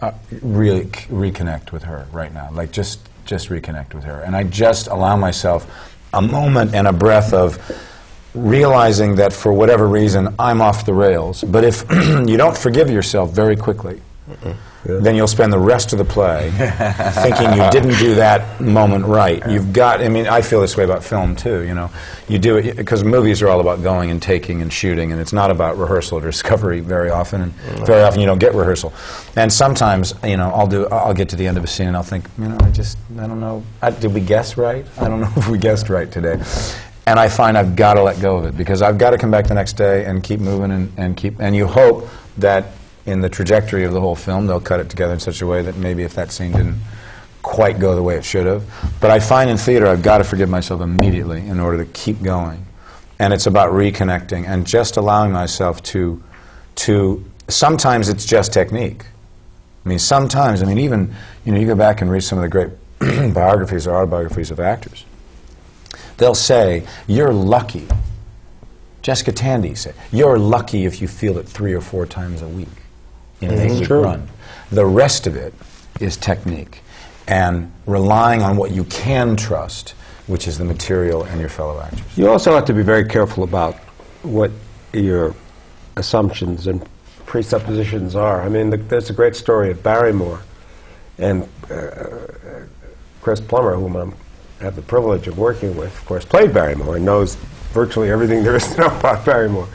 uh, 0.01 0.11
really 0.41 0.83
c- 0.85 1.07
reconnect 1.09 1.71
with 1.71 1.83
her 1.83 2.07
right 2.11 2.33
now. 2.33 2.49
Like 2.51 2.71
just 2.71 2.99
just 3.25 3.49
reconnect 3.49 3.93
with 3.93 4.03
her, 4.03 4.21
and 4.21 4.35
I 4.35 4.43
just 4.43 4.87
allow 4.87 5.15
myself 5.15 5.65
a 6.13 6.21
moment 6.21 6.75
and 6.75 6.87
a 6.87 6.93
breath 6.93 7.33
of 7.33 7.57
realizing 8.35 9.15
that 9.15 9.33
for 9.33 9.53
whatever 9.53 9.87
reason 9.87 10.35
I'm 10.37 10.61
off 10.61 10.85
the 10.85 10.93
rails. 10.93 11.43
But 11.43 11.63
if 11.63 11.85
you 11.91 12.37
don't 12.37 12.57
forgive 12.57 12.89
yourself 12.89 13.31
very 13.31 13.55
quickly. 13.55 14.01
Then 14.85 15.15
you'll 15.15 15.27
spend 15.27 15.51
the 15.51 15.59
rest 15.59 15.93
of 15.93 15.99
the 15.99 16.05
play 16.05 16.51
thinking 17.21 17.53
you 17.53 17.69
didn't 17.71 17.97
do 17.99 18.15
that 18.15 18.61
moment 18.61 19.05
right. 19.05 19.41
You've 19.49 19.73
got, 19.73 20.01
I 20.01 20.09
mean, 20.09 20.27
I 20.27 20.41
feel 20.41 20.61
this 20.61 20.77
way 20.77 20.83
about 20.83 21.03
film 21.03 21.35
too, 21.35 21.61
you 21.61 21.73
know. 21.73 21.89
You 22.27 22.37
do 22.37 22.57
it, 22.57 22.75
because 22.75 23.03
movies 23.03 23.41
are 23.41 23.47
all 23.47 23.59
about 23.59 23.81
going 23.81 24.11
and 24.11 24.21
taking 24.21 24.61
and 24.61 24.71
shooting, 24.71 25.11
and 25.11 25.19
it's 25.19 25.33
not 25.33 25.49
about 25.49 25.77
rehearsal 25.77 26.19
or 26.19 26.21
discovery 26.31 26.81
very 26.81 27.09
often, 27.09 27.41
and 27.41 27.53
mm. 27.53 27.85
very 27.85 28.03
often 28.03 28.19
you 28.19 28.27
don't 28.27 28.39
get 28.39 28.53
rehearsal. 28.53 28.93
And 29.35 29.51
sometimes, 29.51 30.13
you 30.23 30.37
know, 30.37 30.51
I'll 30.51 30.67
do, 30.67 30.87
I'll 30.87 31.13
get 31.13 31.29
to 31.29 31.35
the 31.35 31.47
end 31.47 31.57
of 31.57 31.63
a 31.63 31.67
scene 31.67 31.87
and 31.87 31.97
I'll 31.97 32.03
think, 32.03 32.27
you 32.37 32.47
know, 32.47 32.57
I 32.61 32.69
just, 32.69 32.97
I 33.19 33.27
don't 33.27 33.39
know, 33.39 33.63
I, 33.81 33.89
did 33.89 34.13
we 34.13 34.21
guess 34.21 34.55
right? 34.55 34.85
I 34.99 35.09
don't 35.09 35.21
know 35.21 35.31
if 35.35 35.47
we 35.47 35.57
guessed 35.57 35.89
right 35.89 36.11
today. 36.11 36.41
And 37.07 37.19
I 37.19 37.29
find 37.29 37.57
I've 37.57 37.75
got 37.75 37.95
to 37.95 38.03
let 38.03 38.19
go 38.19 38.37
of 38.37 38.45
it, 38.45 38.57
because 38.57 38.81
I've 38.81 38.97
got 38.97 39.11
to 39.11 39.17
come 39.17 39.31
back 39.31 39.47
the 39.47 39.53
next 39.53 39.73
day 39.73 40.05
and 40.05 40.23
keep 40.23 40.39
moving 40.39 40.71
and, 40.71 40.91
and 40.97 41.15
keep, 41.15 41.39
and 41.39 41.55
you 41.55 41.67
hope 41.67 42.07
that 42.37 42.71
in 43.05 43.21
the 43.21 43.29
trajectory 43.29 43.83
of 43.83 43.93
the 43.93 44.01
whole 44.01 44.15
film, 44.15 44.47
they'll 44.47 44.59
cut 44.59 44.79
it 44.79 44.89
together 44.89 45.13
in 45.13 45.19
such 45.19 45.41
a 45.41 45.47
way 45.47 45.61
that 45.61 45.75
maybe 45.75 46.03
if 46.03 46.15
that 46.15 46.31
scene 46.31 46.51
didn't 46.51 46.79
quite 47.43 47.79
go 47.79 47.95
the 47.95 48.01
way 48.01 48.15
it 48.17 48.25
should 48.25 48.47
have. 48.47 48.63
But 48.99 49.11
I 49.11 49.19
find 49.19 49.49
in 49.49 49.57
theater 49.57 49.85
I've 49.85 50.01
got 50.01 50.17
to 50.17 50.23
forgive 50.23 50.49
myself 50.49 50.81
immediately 50.81 51.45
in 51.45 51.59
order 51.59 51.85
to 51.85 51.91
keep 51.91 52.21
going. 52.23 52.65
And 53.19 53.33
it's 53.33 53.45
about 53.45 53.71
reconnecting 53.71 54.47
and 54.47 54.65
just 54.65 54.97
allowing 54.97 55.31
myself 55.31 55.83
to, 55.83 56.21
to 56.75 57.23
sometimes 57.47 58.09
it's 58.09 58.25
just 58.25 58.51
technique. 58.51 59.05
I 59.85 59.89
mean, 59.89 59.99
sometimes, 59.99 60.63
I 60.63 60.65
mean, 60.65 60.79
even, 60.79 61.13
you 61.45 61.51
know, 61.51 61.59
you 61.59 61.67
go 61.67 61.75
back 61.75 62.01
and 62.01 62.09
read 62.09 62.23
some 62.23 62.39
of 62.39 62.41
the 62.41 62.49
great 62.49 62.71
biographies 63.33 63.85
or 63.85 63.95
autobiographies 63.95 64.49
of 64.49 64.59
actors. 64.59 65.05
They'll 66.17 66.35
say, 66.35 66.87
you're 67.07 67.33
lucky. 67.33 67.87
Jessica 69.01 69.31
Tandy 69.31 69.75
said, 69.75 69.93
you're 70.11 70.39
lucky 70.39 70.85
if 70.85 71.01
you 71.01 71.07
feel 71.07 71.37
it 71.37 71.47
three 71.47 71.73
or 71.73 71.81
four 71.81 72.05
times 72.05 72.41
a 72.41 72.47
week 72.47 72.67
in 73.41 73.51
an 73.51 73.59
eight-week 73.59 73.89
run. 73.89 74.27
The 74.71 74.85
rest 74.85 75.27
of 75.27 75.35
it 75.35 75.53
is 75.99 76.17
technique 76.17 76.81
and 77.27 77.71
relying 77.85 78.41
on 78.41 78.57
what 78.57 78.71
you 78.71 78.83
can 78.85 79.35
trust, 79.35 79.91
which 80.27 80.47
is 80.47 80.57
the 80.57 80.65
material 80.65 81.23
and 81.23 81.39
your 81.39 81.49
fellow 81.49 81.79
actors. 81.81 82.17
You 82.17 82.29
also 82.29 82.55
have 82.55 82.65
to 82.65 82.73
be 82.73 82.81
very 82.81 83.07
careful 83.07 83.43
about 83.43 83.75
what 84.23 84.51
your 84.93 85.35
assumptions 85.97 86.67
and 86.67 86.87
presuppositions 87.25 88.15
are. 88.15 88.41
I 88.41 88.49
mean, 88.49 88.69
the, 88.69 88.77
there's 88.77 89.09
a 89.09 89.13
great 89.13 89.35
story 89.35 89.69
of 89.71 89.83
Barrymore 89.83 90.41
and 91.17 91.47
uh, 91.69 92.65
Chris 93.21 93.39
Plummer, 93.39 93.75
whom 93.75 93.95
I'm, 93.95 94.15
Have 94.61 94.75
the 94.75 94.81
privilege 94.81 95.27
of 95.27 95.37
working 95.37 95.75
with, 95.75 95.93
of 95.97 96.05
course, 96.05 96.25
played 96.25 96.53
Barrymore 96.53 96.95
and 96.95 97.05
knows 97.05 97.35
virtually 97.73 98.09
everything 98.09 98.43
there 98.43 98.55
is 98.55 98.67
to 98.73 98.81
know 98.81 98.87
about 98.87 99.25
Barrymore. 99.25 99.67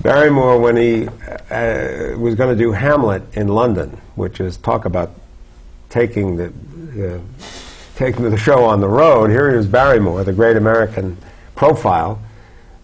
Barrymore, 0.00 0.60
when 0.60 0.76
he 0.76 1.08
uh, 1.08 2.16
was 2.16 2.36
going 2.36 2.56
to 2.56 2.64
do 2.64 2.70
Hamlet 2.70 3.22
in 3.32 3.48
London, 3.48 4.00
which 4.14 4.38
is 4.40 4.56
talk 4.58 4.84
about 4.84 5.10
taking 5.88 6.36
the 6.36 6.52
uh, 6.98 7.18
taking 7.96 8.30
the 8.30 8.36
show 8.36 8.64
on 8.64 8.80
the 8.80 8.88
road. 8.88 9.30
Here 9.30 9.48
is 9.48 9.66
Barrymore, 9.66 10.22
the 10.22 10.32
great 10.32 10.56
American 10.56 11.16
profile, 11.56 12.22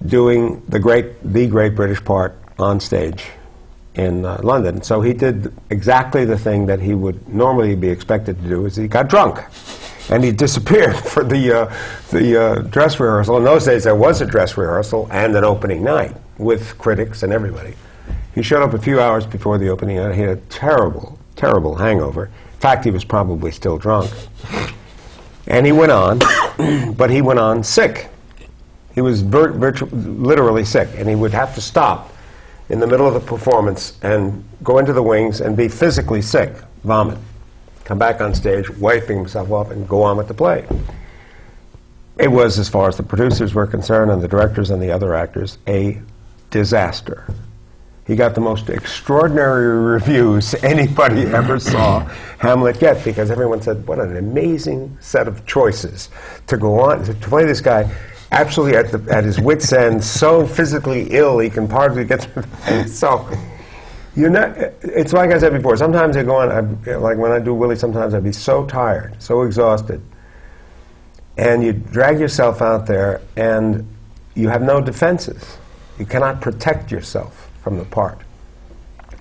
doing 0.04 0.60
the 0.68 0.80
great 0.80 1.22
the 1.22 1.46
great 1.46 1.76
British 1.76 2.04
part 2.04 2.36
on 2.58 2.80
stage 2.80 3.24
in 3.94 4.24
uh, 4.24 4.40
London. 4.42 4.82
So 4.82 5.00
he 5.00 5.12
did 5.12 5.52
exactly 5.70 6.24
the 6.24 6.38
thing 6.38 6.66
that 6.66 6.80
he 6.80 6.94
would 6.94 7.28
normally 7.28 7.76
be 7.76 7.88
expected 7.88 8.42
to 8.42 8.48
do. 8.48 8.66
Is 8.66 8.74
he 8.74 8.88
got 8.88 9.08
drunk. 9.08 9.38
And 10.10 10.22
he 10.22 10.32
disappeared 10.32 10.96
for 11.12 11.24
the, 11.24 11.60
uh, 11.60 11.76
the 12.10 12.42
uh, 12.42 12.54
dress 12.62 13.00
rehearsal. 13.00 13.36
In 13.38 13.44
those 13.44 13.64
days, 13.64 13.84
there 13.84 13.96
was 13.96 14.20
a 14.20 14.26
dress 14.26 14.56
rehearsal 14.56 15.08
and 15.10 15.34
an 15.36 15.44
opening 15.44 15.82
night 15.82 16.16
with 16.38 16.76
critics 16.78 17.22
and 17.22 17.32
everybody. 17.32 17.74
He 18.34 18.42
showed 18.42 18.62
up 18.62 18.74
a 18.74 18.78
few 18.78 19.00
hours 19.00 19.26
before 19.26 19.58
the 19.58 19.68
opening 19.68 19.96
night. 19.96 20.14
He 20.14 20.22
had 20.22 20.30
a 20.30 20.40
terrible, 20.42 21.18
terrible 21.36 21.76
hangover. 21.76 22.26
In 22.26 22.60
fact, 22.60 22.84
he 22.84 22.90
was 22.90 23.04
probably 23.04 23.50
still 23.50 23.78
drunk. 23.78 24.10
And 25.46 25.66
he 25.66 25.72
went 25.72 25.92
on, 25.92 26.20
but 26.96 27.10
he 27.10 27.22
went 27.22 27.38
on 27.38 27.62
sick. 27.62 28.08
He 28.94 29.00
was 29.00 29.22
vir- 29.22 29.52
virtu- 29.52 29.86
literally 29.86 30.64
sick, 30.64 30.88
and 30.96 31.08
he 31.08 31.14
would 31.14 31.32
have 31.32 31.54
to 31.54 31.60
stop 31.60 32.12
in 32.68 32.80
the 32.80 32.86
middle 32.86 33.06
of 33.06 33.14
the 33.14 33.20
performance 33.20 33.98
and 34.02 34.44
go 34.62 34.78
into 34.78 34.92
the 34.92 35.02
wings 35.02 35.40
and 35.40 35.56
be 35.56 35.68
physically 35.68 36.22
sick, 36.22 36.54
vomit, 36.82 37.18
come 37.84 37.98
back 37.98 38.20
on 38.20 38.34
stage, 38.34 38.68
wiping 38.70 39.18
himself 39.18 39.50
off, 39.50 39.70
and 39.70 39.88
go 39.88 40.02
on 40.02 40.16
with 40.16 40.28
the 40.28 40.34
play. 40.34 40.66
It 42.18 42.28
was, 42.28 42.58
as 42.58 42.68
far 42.68 42.88
as 42.88 42.96
the 42.96 43.02
producers 43.02 43.54
were 43.54 43.66
concerned, 43.66 44.10
and 44.10 44.22
the 44.22 44.28
directors 44.28 44.70
and 44.70 44.82
the 44.82 44.90
other 44.90 45.14
actors, 45.14 45.58
a 45.66 46.00
disaster. 46.50 47.26
He 48.06 48.16
got 48.16 48.34
the 48.34 48.40
most 48.40 48.68
extraordinary 48.68 49.78
reviews 49.92 50.54
anybody 50.62 51.22
ever 51.22 51.58
saw 51.58 52.00
Hamlet 52.38 52.78
get 52.78 53.04
because 53.04 53.30
everyone 53.30 53.62
said, 53.62 53.86
What 53.86 53.98
an 53.98 54.16
amazing 54.16 54.96
set 55.00 55.26
of 55.26 55.46
choices 55.46 56.10
to 56.46 56.56
go 56.56 56.80
on, 56.80 57.04
to 57.04 57.14
play 57.14 57.44
this 57.44 57.60
guy 57.60 57.90
absolutely 58.30 58.76
at, 58.76 58.92
the, 58.92 59.14
at 59.14 59.24
his 59.24 59.40
wits' 59.40 59.72
end, 59.72 60.02
so 60.04 60.46
physically 60.46 61.08
ill 61.10 61.38
he 61.38 61.48
can 61.48 61.68
hardly 61.68 62.04
get 62.04 62.24
through. 62.24 62.86
so, 62.86 63.28
you're 64.16 64.30
not, 64.30 64.56
it's 64.82 65.12
like 65.12 65.30
I 65.30 65.38
said 65.38 65.52
before, 65.52 65.76
sometimes 65.76 66.16
I 66.16 66.22
go 66.22 66.36
on, 66.36 66.50
I, 66.50 66.94
like 66.96 67.18
when 67.18 67.32
I 67.32 67.40
do 67.40 67.52
Willy, 67.54 67.76
sometimes 67.76 68.14
I'd 68.14 68.22
be 68.22 68.32
so 68.32 68.64
tired, 68.66 69.20
so 69.20 69.42
exhausted. 69.42 70.00
And 71.36 71.64
you 71.64 71.72
drag 71.72 72.20
yourself 72.20 72.62
out 72.62 72.86
there 72.86 73.20
and 73.36 73.88
you 74.34 74.48
have 74.48 74.62
no 74.62 74.80
defenses. 74.80 75.58
You 75.98 76.06
cannot 76.06 76.40
protect 76.40 76.92
yourself 76.92 77.50
from 77.62 77.76
the 77.78 77.84
part. 77.84 78.18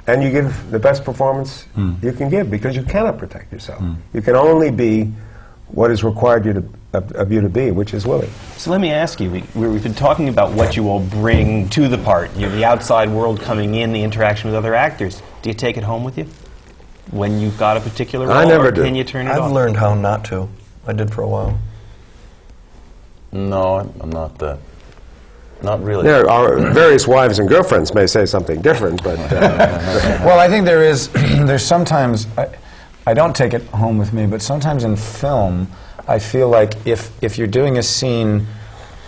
And 0.06 0.22
you 0.22 0.30
give 0.30 0.70
the 0.70 0.80
best 0.80 1.04
performance 1.04 1.64
hmm. 1.76 1.94
you 2.02 2.12
can 2.12 2.30
give 2.30 2.52
because 2.52 2.76
you 2.76 2.84
cannot 2.84 3.18
protect 3.18 3.52
yourself. 3.52 3.80
Hmm. 3.80 3.94
You 4.14 4.22
can 4.22 4.36
only 4.36 4.70
be 4.70 5.12
what 5.70 5.90
is 5.92 6.04
required 6.04 6.46
you 6.46 6.54
to, 6.54 6.70
of, 6.94 7.12
of 7.14 7.32
you 7.32 7.42
to 7.42 7.50
be, 7.50 7.72
which 7.72 7.94
is 7.94 8.06
Willy. 8.06 8.30
So 8.58 8.72
let 8.72 8.80
me 8.80 8.92
ask 8.92 9.20
you, 9.20 9.30
we, 9.30 9.44
we- 9.56 9.68
we've 9.68 9.84
been 9.84 9.94
talking 9.94 10.30
about 10.30 10.52
what 10.54 10.76
you 10.76 10.88
all 10.90 11.00
bring 11.00 11.68
to 11.70 11.88
the 11.88 11.98
part, 11.98 12.34
you 12.36 12.48
know, 12.48 12.56
the 12.56 12.66
outside 12.66 13.10
world 13.10 13.42
coming 13.42 13.76
in, 13.76 13.92
the 13.94 14.04
interaction 14.04 14.50
with 14.50 14.56
other 14.56 14.76
actors. 14.76 15.22
Do 15.42 15.50
you 15.50 15.56
take 15.56 15.78
it 15.78 15.84
home 15.84 16.04
with 16.04 16.18
you? 16.18 16.28
when 17.12 17.38
you've 17.40 17.58
got 17.60 17.76
a 17.76 17.82
particular 17.82 18.26
role? 18.28 18.38
I 18.38 18.46
never 18.46 18.70
or 18.70 18.72
do. 18.72 18.82
Can 18.82 18.96
you 18.96 19.04
turn 19.04 19.28
it 19.28 19.32
I've 19.32 19.42
off? 19.42 19.52
learned 19.52 19.76
how 19.78 19.94
not 19.94 20.24
to. 20.26 20.48
I 20.88 20.94
did 20.94 21.14
for 21.14 21.22
a 21.22 21.28
while. 21.28 21.60
No, 23.32 23.76
I'm, 23.80 23.94
I'm 24.00 24.10
not 24.10 24.40
that. 24.40 24.58
Not 25.62 25.84
really. 25.84 26.04
There 26.04 26.28
are 26.30 26.58
various 26.72 27.06
wives 27.06 27.40
and 27.40 27.48
girlfriends 27.48 27.94
may 27.94 28.08
say 28.08 28.26
something 28.26 28.62
different, 28.62 29.04
but 29.04 29.20
uh, 29.20 30.22
Well, 30.26 30.40
I 30.40 30.48
think 30.48 30.66
there 30.66 30.82
is. 30.84 31.10
there's 31.14 31.66
sometimes 31.66 32.26
I, 32.38 32.50
I 33.06 33.14
don't 33.14 33.36
take 33.36 33.54
it 33.54 33.64
home 33.68 33.98
with 33.98 34.14
me, 34.14 34.26
but 34.26 34.42
sometimes 34.42 34.86
in 34.86 34.96
film, 34.96 35.68
I 36.08 36.20
feel 36.20 36.50
like 36.50 36.86
if 36.86 37.12
if 37.24 37.38
you're 37.38 37.48
doing 37.48 37.78
a 37.78 37.84
scene 37.84 38.46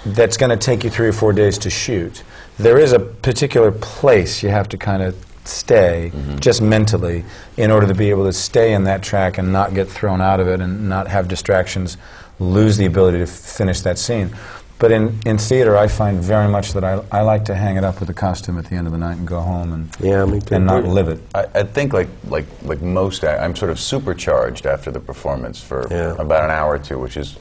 that's 0.06 0.38
going 0.38 0.52
to 0.52 0.58
take 0.58 0.84
you 0.84 0.90
three 0.90 1.08
or 1.08 1.14
four 1.14 1.34
days 1.34 1.58
to 1.60 1.70
shoot, 1.70 2.24
there 2.58 2.78
is 2.78 2.94
a 2.94 3.00
particular 3.00 3.72
place 3.72 4.44
you 4.44 4.50
have 4.50 4.70
to 4.70 4.78
kind 4.78 5.04
of 5.04 5.16
stay, 5.44 6.12
mm-hmm. 6.14 6.38
just 6.38 6.62
mentally, 6.62 7.24
in 7.58 7.72
order 7.72 7.88
to 7.88 7.94
be 7.94 8.10
able 8.10 8.26
to 8.26 8.34
stay 8.34 8.74
in 8.74 8.84
that 8.86 9.04
track 9.04 9.38
and 9.38 9.52
not 9.52 9.74
get 9.74 9.88
thrown 9.88 10.22
out 10.22 10.40
of 10.40 10.48
it 10.48 10.62
and 10.62 10.90
not 10.90 11.08
have 11.08 11.28
distractions, 11.28 11.98
lose 12.40 12.78
the 12.78 12.86
ability 12.86 13.20
to 13.20 13.28
finish 13.28 13.82
that 13.82 13.98
scene. 13.98 14.36
But 14.78 14.92
in, 14.92 15.18
in 15.26 15.38
theater, 15.38 15.78
I 15.78 15.88
find 15.88 16.20
very 16.20 16.50
much 16.50 16.74
that 16.74 16.84
I, 16.84 17.02
I 17.10 17.22
like 17.22 17.46
to 17.46 17.56
hang 17.56 17.78
it 17.78 17.86
up 17.86 18.00
with 18.00 18.08
the 18.08 18.14
costume 18.14 18.58
at 18.58 18.66
the 18.66 18.76
end 18.76 18.88
of 18.88 18.92
the 18.94 19.00
night 19.00 19.18
and 19.18 19.26
go 19.26 19.40
home 19.40 19.72
and, 19.72 19.90
Yeah, 20.02 20.26
me 20.26 20.42
too. 20.42 20.56
and 20.56 20.66
not 20.66 20.84
live 20.84 21.08
it. 21.08 21.20
I, 21.34 21.46
I 21.56 21.64
think 21.64 21.94
like 21.94 22.10
like 22.28 22.46
like 22.64 22.82
most, 22.82 23.24
I, 23.24 23.38
I'm 23.38 23.56
sort 23.56 23.72
of 23.72 23.80
supercharged 23.80 24.66
after 24.66 24.92
the 24.92 25.00
performance 25.00 25.62
for 25.62 25.88
Yeah. 25.90 26.16
about 26.20 26.44
an 26.44 26.52
hour 26.52 26.74
or 26.74 26.80
two, 26.80 27.00
which 27.00 27.16
is, 27.16 27.38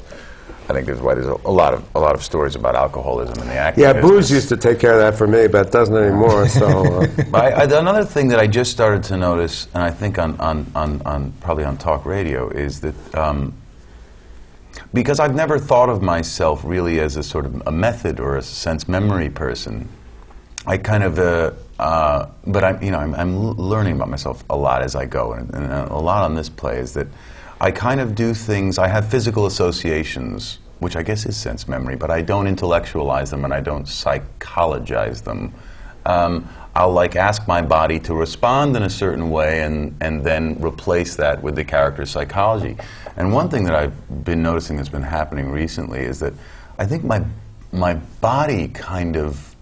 I 0.69 0.73
think, 0.75 0.89
is 0.89 1.01
why 1.01 1.15
there's 1.15 1.27
a, 1.27 1.37
a 1.45 1.51
lot 1.51 1.75
of 1.75 1.83
a 1.97 2.01
lot 2.01 2.15
of 2.15 2.23
stories 2.23 2.55
about 2.55 2.77
alcoholism 2.77 3.37
in 3.43 3.49
the 3.49 3.55
acting. 3.55 3.83
yeah, 3.83 3.93
business. 3.95 4.11
booze 4.13 4.31
used 4.31 4.49
to 4.51 4.57
take 4.57 4.79
care 4.79 4.93
of 4.93 5.01
that 5.01 5.19
for 5.19 5.27
me, 5.27 5.49
but 5.49 5.67
it 5.67 5.73
doesn't 5.73 5.97
anymore. 5.97 6.47
So 6.61 6.69
uh, 7.03 7.07
But 7.33 7.45
I, 7.45 7.49
I, 7.77 7.81
another 7.81 8.05
thing 8.05 8.29
that 8.29 8.39
I 8.39 8.47
just 8.47 8.71
started 8.71 9.03
to 9.11 9.17
notice, 9.17 9.67
and 9.75 9.83
I 9.83 9.91
think 9.91 10.19
on, 10.21 10.39
on, 10.39 10.71
on, 10.77 11.03
on 11.05 11.33
probably 11.41 11.65
on 11.65 11.79
talk 11.79 12.07
radio, 12.07 12.49
is 12.49 12.81
that 12.83 12.95
um, 13.17 13.53
because 14.93 15.21
I've 15.21 15.35
never 15.35 15.59
thought 15.59 15.89
of 15.89 16.03
myself 16.03 16.63
really 16.65 17.01
as 17.01 17.17
a 17.17 17.23
sort 17.23 17.47
of 17.47 17.63
a 17.67 17.73
method 17.73 18.21
or 18.21 18.37
a 18.37 18.43
sense 18.43 18.89
memory 18.89 19.31
person, 19.31 19.89
I 20.67 20.79
kind 20.79 21.03
of, 21.03 21.19
uh, 21.19 21.53
uh, 21.79 22.29
but 22.47 22.65
I'm, 22.65 22.83
you 22.83 22.91
know, 22.91 22.99
I'm, 22.99 23.15
I'm 23.15 23.51
learning 23.53 23.97
about 23.97 24.09
myself 24.09 24.45
a 24.49 24.57
lot 24.57 24.83
as 24.83 24.95
I 24.95 25.05
go, 25.07 25.33
and, 25.33 25.53
and 25.55 25.73
a 25.73 25.97
lot 25.97 26.25
on 26.25 26.35
this 26.35 26.49
play 26.49 26.79
is 26.79 26.95
that 26.95 27.07
I 27.61 27.71
kind 27.71 28.01
of 28.01 28.15
do 28.15 28.35
things. 28.35 28.79
I 28.79 28.89
have 28.89 29.09
physical 29.09 29.47
associations, 29.47 30.59
which 30.79 30.97
I 30.97 31.03
guess 31.03 31.27
is 31.27 31.37
sense 31.37 31.69
memory, 31.69 31.97
but 31.97 32.11
I 32.11 32.23
don't 32.23 32.47
intellectualize 32.47 33.31
them 33.31 33.45
and 33.45 33.53
I 33.55 33.61
don't 33.61 33.87
psychologize 33.87 35.23
them. 35.23 35.53
Um, 36.07 36.49
I'll 36.77 36.93
like 36.93 37.15
ask 37.15 37.47
my 37.47 37.63
body 37.63 38.01
to 38.01 38.15
respond 38.15 38.77
in 38.77 38.83
a 38.83 38.91
certain 38.91 39.31
way, 39.31 39.63
and 39.63 39.97
and 40.01 40.25
then 40.25 40.57
replace 40.61 41.15
that 41.17 41.43
with 41.43 41.55
the 41.55 41.65
character's 41.65 42.11
psychology. 42.11 42.77
And 43.17 43.33
one 43.33 43.49
thing 43.49 43.65
that 43.65 43.75
I've 43.75 44.25
been 44.25 44.43
noticing 44.43 44.77
that's 44.77 44.89
been 44.89 45.03
happening 45.03 45.51
recently 45.51 46.01
is 46.01 46.21
that 46.21 46.33
I 46.79 46.87
think 46.87 47.05
my 47.05 47.25
my 47.73 47.95
body 47.95 48.69
kind 48.69 49.17
of 49.17 49.57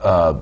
uh, 0.00 0.40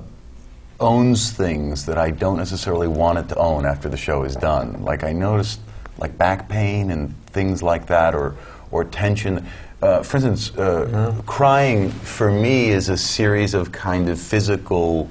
owns 0.78 1.30
things 1.32 1.84
that 1.86 1.98
I 1.98 2.10
don't 2.10 2.38
necessarily 2.38 2.88
want 2.88 3.18
it 3.18 3.28
to 3.28 3.36
own 3.36 3.66
after 3.66 3.88
the 3.88 3.96
show 3.96 4.24
is 4.24 4.34
done. 4.36 4.82
Like 4.82 5.04
I 5.04 5.12
noticed, 5.12 5.60
like 5.98 6.16
back 6.16 6.48
pain 6.48 6.90
and 6.90 7.14
things 7.26 7.62
like 7.62 7.86
that, 7.86 8.14
or 8.14 8.36
or 8.70 8.84
tension. 8.84 9.46
Uh, 9.82 10.02
for 10.02 10.18
instance, 10.18 10.56
uh, 10.58 11.22
crying 11.26 11.90
for 11.90 12.30
me 12.30 12.68
is 12.68 12.90
a 12.90 12.96
series 12.98 13.54
of 13.54 13.72
kind 13.72 14.10
of 14.10 14.20
physical 14.20 15.08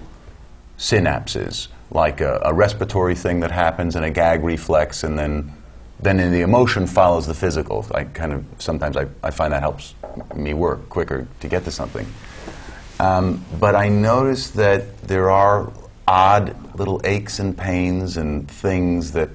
synapses, 0.77 1.67
like 1.89 2.21
a, 2.21 2.39
a 2.45 2.53
respiratory 2.53 3.15
thing 3.15 3.39
that 3.39 3.49
happens 3.49 3.95
and 3.95 4.05
a 4.05 4.11
gag 4.11 4.43
reflex, 4.43 5.03
and 5.03 5.17
then 5.17 5.51
then 6.01 6.17
the 6.31 6.41
emotion 6.41 6.87
follows 6.87 7.27
the 7.27 7.33
physical. 7.33 7.85
I 7.93 8.05
kind 8.05 8.33
of 8.33 8.45
sometimes 8.57 8.95
I, 8.95 9.07
I 9.21 9.31
find 9.31 9.53
that 9.53 9.61
helps 9.61 9.95
me 10.35 10.53
work 10.53 10.89
quicker 10.89 11.27
to 11.41 11.47
get 11.47 11.65
to 11.65 11.71
something. 11.71 12.07
Um, 12.99 13.43
but 13.59 13.75
I 13.75 13.89
notice 13.89 14.49
that 14.51 15.01
there 15.03 15.29
are 15.29 15.71
odd 16.07 16.55
little 16.77 17.01
aches 17.03 17.39
and 17.39 17.57
pains 17.57 18.17
and 18.17 18.49
things 18.49 19.11
that 19.11 19.29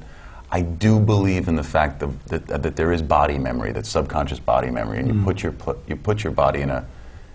I 0.51 0.61
do 0.61 1.01
believe 1.01 1.49
in 1.49 1.57
the 1.57 1.65
fact 1.65 2.01
that, 2.01 2.27
that, 2.27 2.63
that 2.63 2.77
there 2.77 2.93
is 2.93 3.03
body 3.03 3.39
memory, 3.39 3.73
that 3.73 3.87
subconscious 3.87 4.39
body 4.39 4.71
memory, 4.71 4.99
and 5.01 5.09
you 5.09 5.25
put 5.25 5.43
your 5.43 5.53
pl- 5.53 5.83
you 5.89 5.97
put 5.97 6.23
your 6.23 6.33
body 6.33 6.61
in 6.61 6.71
a 6.71 6.87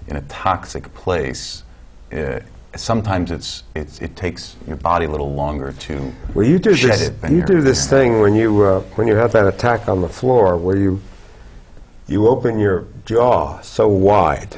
in 0.07 0.15
a 0.15 0.21
toxic 0.21 0.93
place. 0.93 1.63
Uh, 2.11 2.39
sometimes 2.75 3.31
it's, 3.31 3.63
it's 3.75 3.99
it 3.99 4.15
takes 4.15 4.55
your 4.67 4.77
body 4.77 5.05
a 5.05 5.09
little 5.09 5.33
longer 5.33 5.71
to 5.71 6.13
well, 6.33 6.45
you 6.45 6.59
do 6.59 6.73
shed 6.75 6.91
this. 6.91 7.07
it. 7.09 7.21
than 7.21 7.35
You 7.35 7.43
do 7.45 7.61
this 7.61 7.89
thing 7.89 8.19
when 8.19 8.35
you 8.35 8.61
uh, 8.61 8.79
when 8.95 9.07
you 9.07 9.15
have 9.15 9.31
that 9.33 9.47
attack 9.47 9.87
on 9.89 10.01
the 10.01 10.09
floor, 10.09 10.55
where 10.57 10.77
you 10.77 11.01
you 12.07 12.27
open 12.27 12.59
your 12.59 12.85
jaw 13.05 13.59
so 13.61 13.87
wide. 13.87 14.57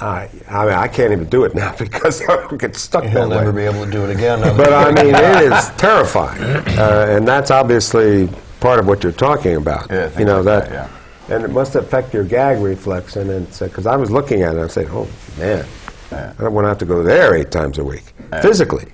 I, 0.00 0.28
I 0.50 0.64
mean, 0.64 0.74
I 0.74 0.88
can't 0.88 1.12
even 1.12 1.28
do 1.28 1.44
it 1.44 1.54
now 1.54 1.74
because 1.78 2.20
I'll 2.28 2.56
get 2.56 2.74
stuck 2.76 3.04
You'll 3.04 3.28
that 3.28 3.36
never 3.36 3.52
way. 3.52 3.62
be 3.70 3.76
able 3.76 3.84
to 3.86 3.90
do 3.90 4.04
it 4.04 4.10
again. 4.10 4.40
But 4.56 4.72
I 4.72 4.90
mean, 4.90 5.14
it 5.14 5.52
is 5.52 5.70
terrifying, 5.76 6.42
uh, 6.42 7.06
and 7.10 7.26
that's 7.26 7.50
obviously 7.50 8.28
part 8.60 8.78
of 8.80 8.86
what 8.86 9.02
you're 9.02 9.12
talking 9.12 9.56
about. 9.56 9.90
Yeah, 9.90 10.16
you 10.18 10.24
know 10.24 10.40
like 10.40 10.68
that, 10.68 10.70
that, 10.70 10.90
and 11.30 11.44
it 11.44 11.50
must 11.50 11.76
affect 11.76 12.12
your 12.12 12.24
gag 12.24 12.58
reflex. 12.60 13.16
And 13.16 13.30
it's 13.30 13.60
because 13.60 13.86
I 13.86 13.96
was 13.96 14.10
looking 14.10 14.42
at 14.42 14.48
it, 14.54 14.56
and 14.56 14.64
I 14.64 14.66
said, 14.68 14.88
"Oh 14.90 15.08
man, 15.38 15.58
Yeah. 15.58 15.66
I 16.14 16.42
don't 16.42 16.52
want 16.54 16.64
to 16.64 16.68
have 16.68 16.78
to 16.78 16.84
go 16.86 17.02
there 17.02 17.34
eight 17.34 17.50
times 17.50 17.78
a 17.78 17.84
week 17.84 18.12
physically." 18.42 18.86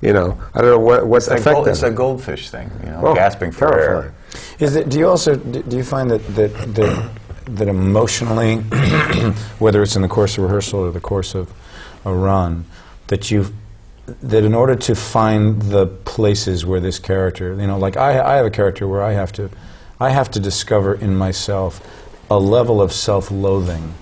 You 0.00 0.12
know, 0.12 0.36
I 0.54 0.60
don't 0.60 0.70
know 0.70 0.78
what 0.80 1.06
what 1.06 1.18
It's 1.18 1.28
a, 1.28 1.34
effect 1.34 1.54
gold, 1.54 1.68
it's 1.68 1.82
a 1.84 1.90
goldfish 1.90 2.50
thing, 2.50 2.70
you 2.84 2.90
know, 2.90 3.00
Oh, 3.06 3.14
gasping 3.14 3.52
for 3.52 3.70
terrifying. 3.70 4.04
air. 4.06 4.14
Is 4.58 4.74
it, 4.74 4.88
do 4.88 4.98
you 4.98 5.08
also 5.08 5.36
do 5.36 5.62
do 5.62 5.76
you 5.76 5.84
find 5.84 6.10
that 6.10 6.26
that 6.34 6.52
that, 6.74 7.10
that 7.46 7.68
emotionally, 7.68 8.56
whether 9.60 9.80
it's 9.82 9.94
in 9.94 10.02
the 10.02 10.08
course 10.08 10.36
of 10.38 10.44
rehearsal 10.44 10.80
or 10.80 10.90
the 10.90 11.00
course 11.00 11.36
of 11.36 11.52
a 12.04 12.12
run, 12.12 12.64
that 13.06 13.30
you 13.30 13.46
that 14.22 14.44
in 14.44 14.54
order 14.54 14.74
to 14.74 14.94
find 14.96 15.62
the 15.62 15.86
places 15.86 16.66
where 16.66 16.80
this 16.80 16.98
character, 16.98 17.54
you 17.54 17.66
know, 17.68 17.78
like 17.78 17.96
I, 17.96 18.34
I 18.34 18.36
have 18.38 18.46
a 18.46 18.50
character 18.50 18.88
where 18.88 19.02
I 19.04 19.12
have 19.12 19.30
to, 19.34 19.48
I 20.00 20.10
have 20.10 20.28
to 20.32 20.40
discover 20.40 20.94
in 20.94 21.14
myself 21.16 21.80
a 22.28 22.38
level 22.40 22.82
of 22.82 22.92
self-loathing 22.92 23.94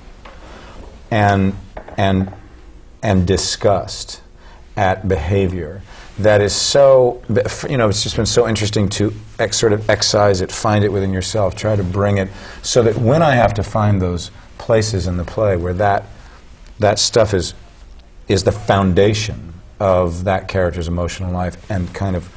and 1.11 1.55
and 1.99 2.33
and 3.03 3.27
disgust 3.27 4.21
at 4.77 5.09
behavior. 5.09 5.83
That 6.19 6.41
is 6.41 6.55
so 6.55 7.23
you 7.69 7.79
know 7.79 7.89
it's 7.89 8.03
just 8.03 8.17
been 8.17 8.27
so 8.27 8.47
interesting 8.47 8.89
to 8.91 9.13
ex, 9.39 9.57
sort 9.57 9.73
of 9.73 9.89
excise 9.89 10.43
it 10.43 10.53
find 10.53 10.85
it 10.85 10.93
within 10.93 11.13
yourself 11.13 11.57
try 11.57 11.75
to 11.75 11.83
bring 11.83 12.19
it 12.19 12.29
so 12.61 12.83
that 12.83 12.97
when 12.99 13.23
i 13.23 13.35
have 13.35 13.55
to 13.55 13.63
find 13.63 14.03
those 14.03 14.31
places 14.59 15.07
in 15.07 15.17
the 15.17 15.25
play 15.25 15.57
where 15.57 15.73
that 15.73 16.05
that 16.79 16.99
stuff 16.99 17.33
is 17.33 17.55
is 18.29 18.45
the 18.45 18.53
foundation 18.53 19.55
of 19.79 20.25
that 20.25 20.47
character's 20.47 20.89
emotional 20.89 21.33
life 21.33 21.71
and 21.71 21.95
kind 21.95 22.15
of 22.15 22.29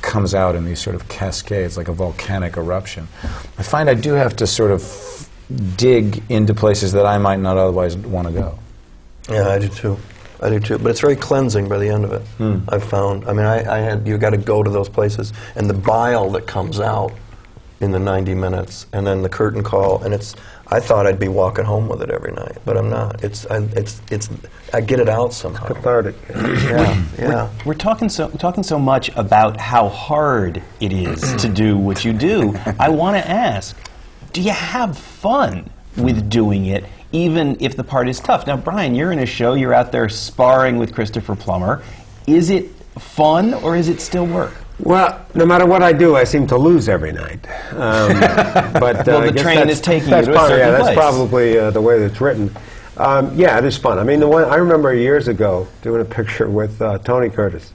comes 0.00 0.34
out 0.34 0.54
in 0.54 0.64
these 0.64 0.80
sort 0.80 0.96
of 0.96 1.06
cascades 1.10 1.76
like 1.76 1.88
a 1.88 1.92
volcanic 1.92 2.56
eruption 2.56 3.06
i 3.58 3.62
find 3.62 3.90
i 3.90 3.94
do 3.94 4.14
have 4.14 4.34
to 4.34 4.46
sort 4.46 4.70
of 4.70 5.28
dig 5.76 6.22
into 6.30 6.54
places 6.54 6.92
that 6.92 7.04
i 7.04 7.18
might 7.18 7.40
not 7.40 7.58
otherwise 7.58 7.98
want 7.98 8.26
to 8.26 8.32
go 8.32 8.58
Yeah, 9.28 9.48
I 9.48 9.58
do 9.58 9.68
too. 9.68 9.98
I 10.42 10.48
do 10.48 10.60
too. 10.60 10.78
But 10.78 10.90
it's 10.90 11.00
very 11.00 11.16
cleansing 11.16 11.68
by 11.68 11.78
the 11.78 11.88
end 11.88 12.04
of 12.04 12.12
it. 12.12 12.22
Hmm. 12.38 12.58
I've 12.68 12.84
found. 12.84 13.26
I 13.26 13.32
mean, 13.32 13.46
I, 13.46 13.76
I 13.76 13.78
had 13.78 14.06
you 14.06 14.16
got 14.18 14.30
to 14.30 14.38
go 14.38 14.62
to 14.62 14.70
those 14.70 14.88
places, 14.88 15.32
and 15.54 15.68
the 15.68 15.74
bile 15.74 16.30
that 16.30 16.46
comes 16.46 16.80
out 16.80 17.12
in 17.80 17.92
the 17.92 17.98
90 17.98 18.34
minutes, 18.34 18.86
and 18.92 19.06
then 19.06 19.22
the 19.22 19.28
curtain 19.28 19.62
call, 19.62 20.02
and 20.02 20.14
it's. 20.14 20.34
I 20.72 20.78
thought 20.78 21.04
I'd 21.04 21.18
be 21.18 21.26
walking 21.26 21.64
home 21.64 21.88
with 21.88 22.00
it 22.00 22.10
every 22.10 22.30
night, 22.32 22.58
but 22.64 22.76
I'm 22.76 22.88
not. 22.88 23.24
It's. 23.24 23.44
I, 23.46 23.58
it's. 23.72 24.00
It's. 24.10 24.30
I 24.72 24.80
get 24.80 25.00
it 25.00 25.08
out 25.08 25.32
somehow. 25.32 25.66
cathartic. 25.66 26.14
Yeah. 26.30 27.04
Yeah. 27.18 27.50
We're 27.66 27.74
talking 27.74 28.08
so 28.08 28.28
talking 28.30 28.62
so 28.62 28.78
much 28.78 29.10
about 29.16 29.58
how 29.58 29.88
hard 29.88 30.62
it 30.80 30.92
is 30.92 31.20
to 31.42 31.48
do 31.48 31.76
what 31.76 32.04
you 32.04 32.12
do. 32.12 32.54
I 32.78 32.88
want 32.88 33.16
to 33.16 33.28
ask, 33.28 33.76
do 34.32 34.40
you 34.40 34.52
have 34.52 34.96
fun 34.96 35.68
with 35.96 36.30
doing 36.30 36.66
it, 36.66 36.84
even 37.12 37.56
if 37.60 37.76
the 37.76 37.84
part 37.84 38.08
is 38.08 38.20
tough? 38.20 38.46
Now, 38.46 38.56
Brian, 38.56 38.94
you're 38.94 39.12
in 39.12 39.18
a 39.18 39.26
show. 39.26 39.54
You're 39.54 39.74
out 39.74 39.92
there 39.92 40.08
sparring 40.08 40.78
with 40.78 40.94
Christopher 40.94 41.34
Plummer. 41.36 41.82
Is 42.26 42.50
it 42.50 42.70
fun 42.98 43.54
or 43.54 43.76
is 43.76 43.88
it 43.88 44.00
still 44.00 44.26
work? 44.26 44.54
Well, 44.78 45.24
no 45.34 45.44
matter 45.44 45.66
what 45.66 45.82
I 45.82 45.92
do, 45.92 46.16
I 46.16 46.24
seem 46.24 46.46
to 46.48 46.56
lose 46.56 46.88
every 46.88 47.12
night. 47.12 47.46
Um, 47.72 48.18
but 48.80 49.00
uh, 49.00 49.02
Well, 49.06 49.32
the 49.32 49.38
train 49.38 49.68
is 49.68 49.80
taking 49.80 50.08
you 50.08 50.14
that's 50.14 50.28
a 50.28 50.32
probably, 50.32 50.58
yeah, 50.58 50.70
that's 50.70 50.84
place. 50.84 50.96
probably 50.96 51.58
uh, 51.58 51.70
the 51.70 51.80
way 51.80 51.98
that's 51.98 52.20
written. 52.20 52.50
Um, 52.96 53.36
yeah, 53.36 53.58
it 53.58 53.64
is 53.64 53.76
fun. 53.76 53.98
I 53.98 54.04
mean, 54.04 54.20
the 54.20 54.28
one 54.28 54.44
I 54.44 54.56
remember 54.56 54.94
years 54.94 55.28
ago 55.28 55.68
doing 55.82 56.00
a 56.00 56.04
picture 56.04 56.48
with 56.48 56.80
uh, 56.80 56.98
Tony 56.98 57.30
Curtis, 57.30 57.72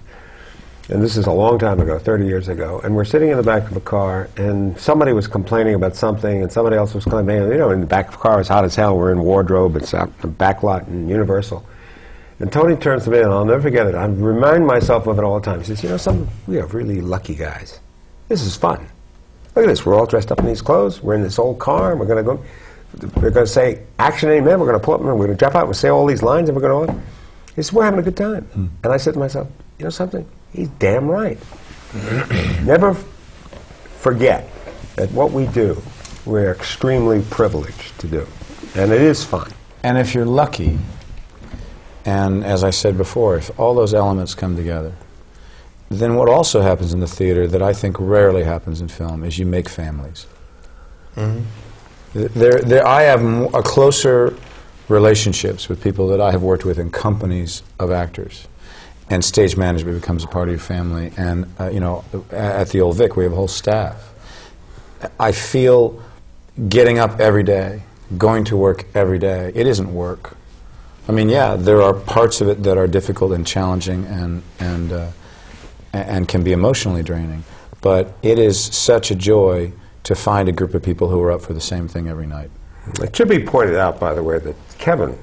and 0.90 1.02
this 1.02 1.18
is 1.18 1.26
a 1.26 1.32
long 1.32 1.58
time 1.58 1.80
ago, 1.80 1.98
30 1.98 2.26
years 2.26 2.48
ago. 2.48 2.80
And 2.84 2.96
we're 2.96 3.06
sitting 3.06 3.30
in 3.30 3.38
the 3.38 3.44
back 3.44 3.70
of 3.70 3.76
a 3.76 3.82
car, 3.82 4.30
and 4.38 4.80
somebody 4.80 5.14
was 5.14 5.28
complaining 5.28 5.74
about 5.74 5.96
something, 5.96 6.44
and 6.44 6.52
somebody 6.52 6.76
else 6.76 6.94
was 6.94 7.06
complaining. 7.06 7.50
You 7.52 7.58
know, 7.58 7.72
in 7.72 7.82
the 7.82 7.88
back 7.88 8.08
of 8.08 8.12
the 8.14 8.20
car, 8.20 8.40
it's 8.40 8.50
hot 8.50 8.66
as 8.66 8.76
hell. 8.76 8.98
We're 8.98 9.12
in 9.12 9.20
wardrobe. 9.22 9.76
It's 9.78 9.94
out 9.94 10.10
in 10.10 10.14
the 10.22 10.28
back 10.28 10.62
lot 10.62 10.88
in 10.88 11.10
Universal. 11.10 11.66
And 12.40 12.52
Tony 12.52 12.76
turns 12.76 13.06
to 13.06 13.12
me, 13.12 13.20
and 13.20 13.32
I'll 13.32 13.46
never 13.46 13.62
forget 13.62 13.88
it. 13.88 13.96
I 13.96 14.06
remind 14.06 14.68
myself 14.68 15.08
of 15.08 15.18
it 15.18 15.24
all 15.24 15.40
the 15.40 15.46
time. 15.46 15.60
He 15.60 15.66
says, 15.66 15.82
"You 15.82 15.90
know, 15.90 15.98
some 15.98 16.28
we 16.48 16.60
are 16.60 16.66
really 16.68 17.02
lucky 17.02 17.34
guys. 17.34 17.80
This 18.28 18.42
is 18.42 18.56
fun. 18.56 18.86
Look 19.56 19.66
at 19.66 19.70
this. 19.70 19.86
We're 19.86 19.96
all 19.96 20.06
dressed 20.06 20.32
up 20.32 20.40
in 20.40 20.46
these 20.46 20.62
clothes. 20.62 21.02
We're 21.02 21.16
in 21.16 21.24
this 21.24 21.40
old 21.40 21.60
car, 21.60 21.92
and 21.92 22.00
we're 22.00 22.08
going 22.08 22.24
to 22.24 22.36
go. 22.36 22.44
We're 23.22 23.32
going 23.32 23.46
to 23.46 23.52
say 23.52 23.82
action, 24.00 24.30
amen. 24.30 24.60
We're 24.60 24.68
going 24.68 24.80
to 24.80 24.84
pull 24.84 24.94
up, 24.96 25.00
and 25.00 25.10
we're 25.10 25.28
going 25.28 25.38
to 25.38 25.46
jump 25.46 25.56
out. 25.56 25.66
and 25.66 25.76
say 25.76 25.90
all 25.90 26.06
these 26.06 26.24
lines, 26.24 26.50
and 26.50 26.56
we're 26.56 26.62
going 26.62 26.88
to. 26.88 26.94
He 27.56 27.62
says, 27.62 27.72
"We're 27.72 27.86
having 27.86 28.00
a 28.00 28.04
good 28.04 28.18
time." 28.18 28.44
Hmm. 28.46 28.68
And 28.84 28.92
I 28.94 28.98
said 28.98 29.14
to 29.14 29.20
myself, 29.20 29.48
"You 29.80 29.86
know 29.86 29.90
something? 29.90 30.28
He's 30.56 30.70
damn 30.80 31.08
right. 31.08 31.38
never 32.64 32.94
forget 34.00 34.50
that 34.96 35.12
what 35.12 35.32
we 35.32 35.46
do, 35.48 35.82
we're 36.26 36.52
extremely 36.52 37.22
privileged 37.30 37.98
to 38.00 38.08
do, 38.08 38.28
and 38.76 38.92
it 38.92 39.02
is 39.02 39.24
fun." 39.24 39.52
And 39.84 39.98
if 39.98 40.14
you're 40.14 40.26
lucky, 40.26 40.80
and 42.06 42.44
as 42.44 42.64
I 42.64 42.70
said 42.70 42.98
before, 42.98 43.36
if 43.38 43.60
all 43.60 43.76
those 43.76 43.94
elements 43.94 44.34
come 44.34 44.56
together, 44.56 44.94
then 45.90 46.16
what 46.16 46.30
also 46.30 46.62
happens 46.62 46.94
in 46.94 47.00
the 47.00 47.08
theater 47.08 47.48
that 47.48 47.62
I 47.62 47.74
think 47.74 47.98
rarely 48.00 48.44
happens 48.44 48.82
in 48.82 48.88
film 48.88 49.24
is 49.24 49.38
you 49.38 49.46
make 49.46 49.70
families. 49.70 50.26
Mm-hmm. 51.16 51.44
There, 52.14 52.60
there, 52.60 52.88
I 52.88 53.04
have 53.04 53.22
a 53.54 53.62
closer 53.62 54.36
relationships 54.88 55.68
with 55.68 55.84
people 55.84 56.08
that 56.08 56.22
I 56.22 56.32
have 56.32 56.42
worked 56.42 56.66
with 56.66 56.80
in 56.80 56.90
companies 56.90 57.62
of 57.80 57.92
actors. 57.92 58.48
And 59.10 59.24
stage 59.24 59.56
management 59.56 60.02
becomes 60.02 60.24
a 60.24 60.28
part 60.28 60.48
of 60.48 60.54
your 60.54 60.60
family. 60.60 61.12
And, 61.18 61.46
uh, 61.60 61.70
you 61.70 61.80
know, 61.80 62.04
at 62.32 62.70
the 62.70 62.82
Old 62.82 62.98
Vic, 62.98 63.16
we 63.16 63.24
have 63.24 63.34
a 63.34 63.36
whole 63.36 63.48
staff. 63.48 64.14
I 65.20 65.32
feel 65.32 66.02
getting 66.70 66.98
up 66.98 67.20
every 67.20 67.44
day, 67.44 67.84
going 68.18 68.46
to 68.46 68.58
work 68.58 68.86
every 68.96 69.20
day, 69.20 69.52
it 69.54 69.68
isn't 69.68 69.94
work. 69.94 70.36
I 71.08 71.12
mean, 71.12 71.30
yeah, 71.30 71.56
there 71.56 71.82
are 71.82 71.94
parts 71.94 72.42
of 72.42 72.48
it 72.48 72.64
that 72.64 72.78
are 72.78 72.88
difficult 72.88 73.32
and 73.34 73.46
challenging 73.46 74.06
and, 74.06 74.42
and, 74.60 74.92
uh, 74.92 75.12
and 75.94 76.28
can 76.28 76.44
be 76.44 76.52
emotionally 76.52 77.04
draining. 77.04 77.44
But 77.82 78.14
it 78.24 78.40
is 78.40 78.60
such 78.60 79.12
a 79.12 79.16
joy 79.16 79.72
to 80.04 80.16
find 80.16 80.50
a 80.50 80.52
group 80.52 80.74
of 80.74 80.82
people 80.82 81.10
who 81.10 81.22
are 81.22 81.32
up 81.32 81.42
for 81.42 81.54
the 81.54 81.62
same 81.62 81.88
thing 81.88 82.08
every 82.08 82.26
night. 82.26 82.50
It 83.02 83.16
should 83.16 83.30
be 83.30 83.44
pointed 83.44 83.76
out, 83.76 84.00
by 84.00 84.14
the 84.14 84.24
way, 84.24 84.40
that 84.40 84.56
Kevin, 84.78 85.18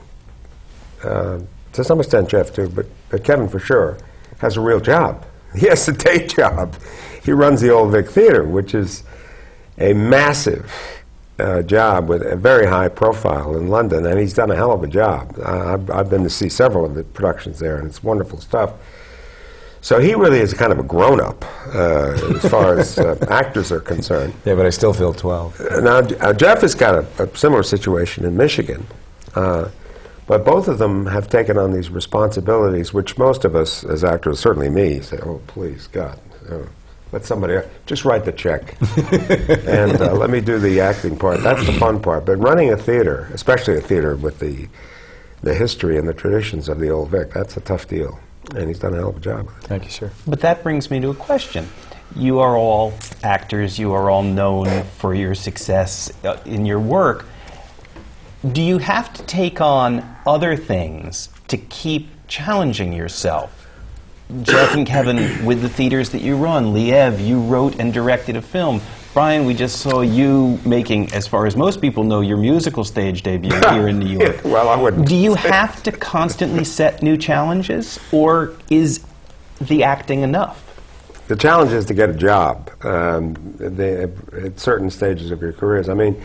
uh, 1.02 1.40
to 1.72 1.84
some 1.84 2.00
extent 2.00 2.28
Jeff 2.28 2.54
too, 2.54 2.68
but, 2.68 2.86
but 3.08 3.24
Kevin 3.24 3.48
for 3.48 3.58
sure, 3.58 3.98
has 4.38 4.56
a 4.56 4.60
real 4.60 4.80
job. 4.80 5.26
He 5.54 5.66
has 5.66 5.86
a 5.86 5.92
day 5.92 6.26
job. 6.26 6.74
He 7.22 7.30
runs 7.30 7.60
the 7.60 7.68
Old 7.68 7.92
Vic 7.92 8.08
Theater, 8.08 8.42
which 8.42 8.74
is 8.74 9.04
a 9.76 9.92
massive 9.92 10.72
uh, 11.38 11.60
job 11.60 12.08
with 12.08 12.22
a 12.22 12.36
very 12.36 12.66
high 12.66 12.88
profile 12.88 13.56
in 13.56 13.68
London, 13.68 14.06
and 14.06 14.18
he's 14.18 14.32
done 14.32 14.50
a 14.50 14.56
hell 14.56 14.72
of 14.72 14.82
a 14.82 14.86
job. 14.86 15.36
Uh, 15.38 15.74
I've, 15.74 15.90
I've, 15.90 16.10
been 16.10 16.24
to 16.24 16.30
see 16.30 16.48
several 16.48 16.86
of 16.86 16.94
the 16.94 17.04
productions 17.04 17.58
there, 17.58 17.76
and 17.76 17.86
it's 17.86 18.02
wonderful 18.02 18.40
stuff. 18.40 18.72
So 19.82 19.98
he 19.98 20.14
really 20.14 20.38
is 20.38 20.54
kind 20.54 20.72
of 20.72 20.78
a 20.78 20.84
grown 20.84 21.20
up 21.20 21.44
uh, 21.74 22.36
as 22.36 22.48
far 22.48 22.78
as 22.78 22.98
uh, 22.98 23.16
actors 23.30 23.72
are 23.72 23.80
concerned. 23.80 24.32
Yeah, 24.44 24.54
but 24.54 24.64
I 24.64 24.70
still 24.70 24.92
feel 24.92 25.12
12. 25.12 25.60
Uh, 25.60 25.80
now, 25.80 25.96
uh, 25.98 26.32
Jeff 26.32 26.60
has 26.60 26.74
got 26.74 26.94
a, 26.94 27.24
a, 27.24 27.36
similar 27.36 27.64
situation 27.64 28.24
in 28.24 28.36
Michigan. 28.36 28.86
Uh, 30.22 30.38
but 30.38 30.44
both 30.44 30.68
of 30.68 30.78
them 30.78 31.06
have 31.06 31.28
taken 31.28 31.58
on 31.58 31.72
these 31.72 31.90
responsibilities, 31.90 32.92
which 32.92 33.18
most 33.18 33.44
of 33.44 33.54
us 33.54 33.84
as 33.84 34.04
actors, 34.04 34.40
certainly 34.40 34.70
me, 34.70 35.00
say, 35.00 35.18
oh, 35.22 35.40
please, 35.46 35.86
God, 35.88 36.18
uh, 36.50 36.58
let 37.12 37.24
somebody 37.24 37.58
just 37.86 38.04
write 38.04 38.24
the 38.24 38.32
check 38.32 38.76
and 39.66 40.00
let 40.18 40.30
me 40.30 40.40
do 40.40 40.58
the 40.58 40.80
acting 40.80 41.16
part. 41.16 41.42
That's 41.42 41.66
the 41.66 41.72
fun 41.74 42.00
part. 42.00 42.24
But 42.24 42.36
running 42.36 42.72
a 42.72 42.76
theater, 42.76 43.28
especially 43.34 43.76
a 43.76 43.80
theater 43.80 44.16
with 44.16 44.38
the, 44.38 44.68
the 45.42 45.54
history 45.54 45.98
and 45.98 46.08
the 46.08 46.14
traditions 46.14 46.68
of 46.68 46.78
the 46.78 46.88
Old 46.88 47.10
Vic, 47.10 47.32
that's 47.32 47.56
a 47.56 47.60
tough 47.60 47.86
deal 47.86 48.18
and 48.54 48.68
he's 48.68 48.78
done 48.78 48.94
a 48.94 48.96
hell 48.96 49.10
of 49.10 49.16
a 49.16 49.20
job. 49.20 49.48
Thank 49.62 49.84
you, 49.84 49.90
sir. 49.90 50.10
But 50.26 50.40
that 50.40 50.62
brings 50.62 50.90
me 50.90 51.00
to 51.00 51.10
a 51.10 51.14
question. 51.14 51.68
You 52.14 52.40
are 52.40 52.56
all 52.56 52.92
actors, 53.22 53.78
you 53.78 53.92
are 53.92 54.10
all 54.10 54.22
known 54.22 54.84
for 54.98 55.14
your 55.14 55.34
success 55.34 56.12
uh, 56.24 56.38
in 56.44 56.66
your 56.66 56.80
work. 56.80 57.24
Do 58.50 58.60
you 58.60 58.78
have 58.78 59.12
to 59.14 59.22
take 59.22 59.60
on 59.60 60.04
other 60.26 60.56
things 60.56 61.28
to 61.46 61.56
keep 61.56 62.08
challenging 62.26 62.92
yourself? 62.92 63.68
Jeff 64.42 64.74
and 64.74 64.84
Kevin, 64.84 65.44
with 65.44 65.62
the 65.62 65.68
theaters 65.68 66.10
that 66.10 66.22
you 66.22 66.36
run, 66.36 66.74
Liev, 66.74 67.24
you 67.24 67.40
wrote 67.40 67.78
and 67.78 67.92
directed 67.92 68.34
a 68.34 68.42
film. 68.42 68.80
Brian, 69.14 69.44
we 69.44 69.54
just 69.54 69.80
saw 69.80 70.00
you 70.00 70.58
making, 70.64 71.12
as 71.12 71.28
far 71.28 71.46
as 71.46 71.54
most 71.54 71.80
people 71.80 72.02
know, 72.02 72.20
your 72.20 72.36
musical 72.36 72.82
stage 72.82 73.22
debut 73.22 73.52
here 73.70 73.86
in 73.86 74.00
New 74.00 74.18
York. 74.18 74.40
well, 74.44 74.68
I 74.68 74.74
wouldn't. 74.74 75.06
Do 75.06 75.14
you 75.14 75.34
have 75.34 75.80
to 75.84 75.92
constantly 75.92 76.64
set 76.64 77.00
new 77.00 77.16
challenges, 77.16 78.00
or 78.10 78.56
is 78.70 79.04
the 79.60 79.84
acting 79.84 80.22
enough? 80.22 80.58
The 81.28 81.36
challenge 81.36 81.70
is 81.70 81.84
to 81.86 81.94
get 81.94 82.10
a 82.10 82.14
job 82.14 82.72
um, 82.84 83.36
they, 83.56 84.02
at 84.02 84.58
certain 84.58 84.90
stages 84.90 85.30
of 85.30 85.40
your 85.40 85.52
careers. 85.52 85.88
I 85.88 85.94
mean, 85.94 86.20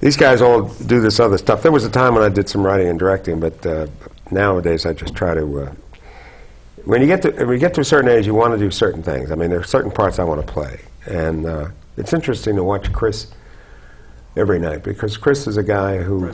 these 0.00 0.16
guys 0.16 0.42
all 0.42 0.62
do 0.62 1.00
this 1.00 1.20
other 1.20 1.38
stuff. 1.38 1.62
There 1.62 1.72
was 1.72 1.84
a 1.84 1.90
time 1.90 2.14
when 2.14 2.22
I 2.22 2.28
did 2.28 2.48
some 2.48 2.64
writing 2.64 2.88
and 2.88 2.98
directing, 2.98 3.40
but 3.40 3.64
uh, 3.64 3.86
nowadays 4.30 4.86
I 4.86 4.92
just 4.92 5.14
try 5.14 5.34
to. 5.34 5.60
Uh, 5.60 5.74
when 6.84 7.00
you 7.00 7.06
get 7.06 7.22
to 7.22 7.30
when 7.32 7.50
you 7.50 7.58
get 7.58 7.74
to 7.74 7.80
a 7.80 7.84
certain 7.84 8.10
age, 8.10 8.26
you 8.26 8.34
want 8.34 8.52
to 8.52 8.58
do 8.58 8.70
certain 8.70 9.02
things. 9.02 9.30
I 9.30 9.34
mean, 9.34 9.50
there 9.50 9.60
are 9.60 9.64
certain 9.64 9.90
parts 9.90 10.18
I 10.18 10.24
want 10.24 10.46
to 10.46 10.52
play, 10.52 10.80
and 11.06 11.46
uh, 11.46 11.68
it's 11.96 12.12
interesting 12.12 12.56
to 12.56 12.64
watch 12.64 12.92
Chris 12.92 13.28
every 14.36 14.58
night 14.58 14.84
because 14.84 15.16
Chris 15.16 15.46
is 15.46 15.56
a 15.56 15.62
guy 15.62 15.96
who 15.96 16.26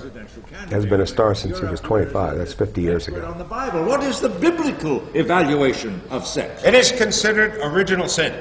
has 0.70 0.84
been 0.84 1.00
a 1.00 1.06
star 1.06 1.34
since 1.34 1.60
he 1.60 1.66
was 1.66 1.80
25. 1.80 2.36
That's 2.36 2.52
50 2.52 2.80
years 2.80 3.06
ago. 3.06 3.24
On 3.26 3.38
the 3.38 3.44
Bible, 3.44 3.84
what 3.84 4.02
is 4.02 4.20
the 4.20 4.28
biblical 4.28 5.06
evaluation 5.14 6.02
of 6.10 6.26
sex? 6.26 6.64
It 6.64 6.74
is 6.74 6.90
considered 6.90 7.58
original 7.62 8.08
sin. 8.08 8.34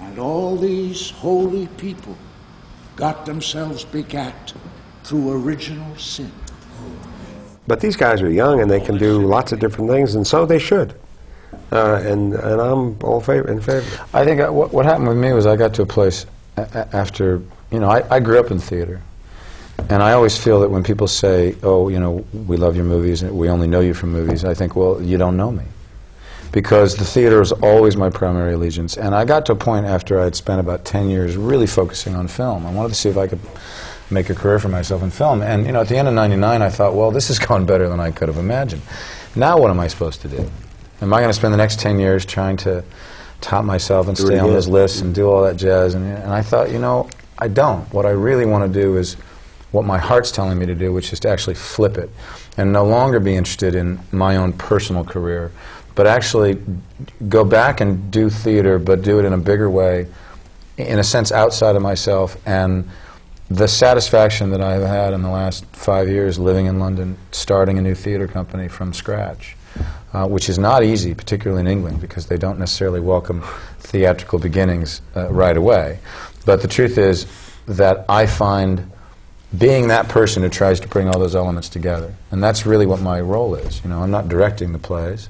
And 0.00 0.18
all 0.20 0.56
these 0.56 1.10
holy 1.10 1.66
people 1.66 2.16
got 2.96 3.26
themselves 3.26 3.84
begat 3.84 4.52
through 5.02 5.32
original 5.32 5.96
sin. 5.96 6.30
But 7.66 7.80
these 7.80 7.96
guys 7.96 8.20
are 8.22 8.30
young 8.30 8.60
and 8.60 8.70
they 8.70 8.80
can 8.80 8.98
do 8.98 9.26
lots 9.26 9.52
of 9.52 9.58
different 9.58 9.90
things, 9.90 10.14
and 10.14 10.26
so 10.26 10.44
they 10.44 10.58
should. 10.58 10.94
Uh, 11.72 12.00
and 12.04 12.34
and 12.34 12.60
I'm 12.60 12.98
all 13.02 13.20
favor, 13.20 13.50
in 13.50 13.60
favor. 13.60 13.86
I 14.12 14.24
think 14.24 14.40
uh, 14.40 14.50
what, 14.50 14.72
what 14.72 14.84
happened 14.84 15.08
with 15.08 15.16
me 15.16 15.32
was 15.32 15.46
I 15.46 15.56
got 15.56 15.74
to 15.74 15.82
a 15.82 15.86
place 15.86 16.26
after 16.56 17.42
you 17.70 17.80
know 17.80 17.90
I, 17.90 18.16
I 18.16 18.20
grew 18.20 18.38
up 18.38 18.50
in 18.50 18.58
theater, 18.58 19.00
and 19.88 20.02
I 20.02 20.12
always 20.12 20.36
feel 20.36 20.60
that 20.60 20.70
when 20.70 20.82
people 20.82 21.08
say, 21.08 21.56
"Oh, 21.62 21.88
you 21.88 21.98
know, 21.98 22.24
we 22.46 22.56
love 22.56 22.76
your 22.76 22.84
movies 22.84 23.22
and 23.22 23.36
we 23.36 23.48
only 23.48 23.66
know 23.66 23.80
you 23.80 23.94
from 23.94 24.12
movies," 24.12 24.44
I 24.44 24.54
think, 24.54 24.76
"Well, 24.76 25.00
you 25.02 25.16
don't 25.16 25.36
know 25.36 25.50
me." 25.50 25.64
Because 26.54 26.94
the 26.94 27.04
theater 27.04 27.42
is 27.42 27.50
always 27.50 27.96
my 27.96 28.10
primary 28.10 28.54
allegiance. 28.54 28.96
And 28.96 29.12
I 29.12 29.24
got 29.24 29.44
to 29.46 29.52
a 29.52 29.56
point 29.56 29.86
after 29.86 30.20
I 30.20 30.24
had 30.24 30.36
spent 30.36 30.60
about 30.60 30.84
10 30.84 31.10
years 31.10 31.36
really 31.36 31.66
focusing 31.66 32.14
on 32.14 32.28
film. 32.28 32.64
I 32.64 32.72
wanted 32.72 32.90
to 32.90 32.94
see 32.94 33.08
if 33.08 33.16
I 33.16 33.26
could 33.26 33.40
make 34.08 34.30
a 34.30 34.36
career 34.36 34.60
for 34.60 34.68
myself 34.68 35.02
in 35.02 35.10
film. 35.10 35.42
And, 35.42 35.66
you 35.66 35.72
know, 35.72 35.80
at 35.80 35.88
the 35.88 35.96
end 35.96 36.06
of 36.06 36.14
99, 36.14 36.62
I 36.62 36.68
thought, 36.68 36.94
well, 36.94 37.10
this 37.10 37.26
has 37.26 37.38
gone 37.48 37.66
better 37.66 37.88
than 37.88 37.98
I 37.98 38.12
could 38.12 38.28
have 38.28 38.38
imagined. 38.38 38.82
Now 39.34 39.58
what 39.58 39.70
am 39.70 39.80
I 39.80 39.88
supposed 39.88 40.20
to 40.22 40.28
do? 40.28 40.48
Am 41.02 41.12
I 41.12 41.18
going 41.18 41.28
to 41.28 41.34
spend 41.34 41.52
the 41.52 41.58
next 41.58 41.80
10 41.80 41.98
years 41.98 42.24
trying 42.24 42.56
to 42.58 42.84
top 43.40 43.64
myself 43.64 44.06
and 44.06 44.16
do 44.16 44.24
stay 44.24 44.38
on 44.38 44.48
those 44.48 44.68
lists 44.68 45.00
and 45.00 45.12
do 45.12 45.28
all 45.28 45.42
that 45.42 45.56
jazz? 45.56 45.94
And, 45.94 46.06
and 46.06 46.32
I 46.32 46.40
thought, 46.40 46.70
you 46.70 46.78
know, 46.78 47.10
I 47.36 47.48
don't. 47.48 47.92
What 47.92 48.06
I 48.06 48.10
really 48.10 48.46
want 48.46 48.72
to 48.72 48.80
do 48.80 48.96
is 48.96 49.14
what 49.72 49.84
my 49.84 49.98
heart's 49.98 50.30
telling 50.30 50.56
me 50.56 50.66
to 50.66 50.74
do, 50.74 50.92
which 50.92 51.12
is 51.12 51.18
to 51.20 51.28
actually 51.28 51.56
flip 51.56 51.98
it 51.98 52.08
and 52.56 52.72
no 52.72 52.84
longer 52.84 53.18
be 53.18 53.34
interested 53.34 53.74
in 53.74 53.98
my 54.12 54.36
own 54.36 54.52
personal 54.52 55.04
career, 55.04 55.50
but 55.94 56.06
actually 56.06 56.58
go 57.28 57.44
back 57.44 57.80
and 57.80 58.10
do 58.10 58.30
theater, 58.30 58.78
but 58.78 59.02
do 59.02 59.18
it 59.18 59.24
in 59.24 59.32
a 59.32 59.38
bigger 59.38 59.70
way, 59.70 60.06
in 60.76 60.98
a 60.98 61.04
sense 61.04 61.32
outside 61.32 61.76
of 61.76 61.82
myself. 61.82 62.36
And 62.46 62.88
the 63.48 63.68
satisfaction 63.68 64.50
that 64.50 64.60
I've 64.60 64.82
had 64.82 65.12
in 65.12 65.22
the 65.22 65.30
last 65.30 65.64
five 65.66 66.08
years 66.08 66.38
living 66.38 66.66
in 66.66 66.78
London, 66.78 67.16
starting 67.30 67.78
a 67.78 67.82
new 67.82 67.94
theater 67.94 68.26
company 68.26 68.68
from 68.68 68.92
scratch 68.92 69.56
uh, 70.14 70.26
which 70.26 70.48
is 70.48 70.58
not 70.58 70.84
easy, 70.84 71.14
particularly 71.14 71.60
in 71.60 71.66
England, 71.66 72.00
because 72.00 72.26
they 72.26 72.38
don't 72.38 72.58
necessarily 72.58 73.00
welcome 73.00 73.42
theatrical 73.80 74.38
beginnings 74.38 75.02
uh, 75.16 75.28
right 75.30 75.56
away. 75.56 75.98
But 76.46 76.62
the 76.62 76.68
truth 76.68 76.98
is 76.98 77.26
that 77.66 78.04
I 78.08 78.26
find 78.26 78.90
being 79.58 79.88
that 79.88 80.08
person 80.08 80.42
who 80.42 80.48
tries 80.48 80.80
to 80.80 80.88
bring 80.88 81.08
all 81.08 81.18
those 81.18 81.34
elements 81.34 81.68
together, 81.68 82.14
and 82.30 82.42
that's 82.42 82.64
really 82.64 82.86
what 82.86 83.00
my 83.00 83.20
role 83.20 83.56
is. 83.56 83.82
You 83.82 83.90
know, 83.90 84.00
I'm 84.00 84.10
not 84.10 84.28
directing 84.28 84.72
the 84.72 84.78
plays. 84.78 85.28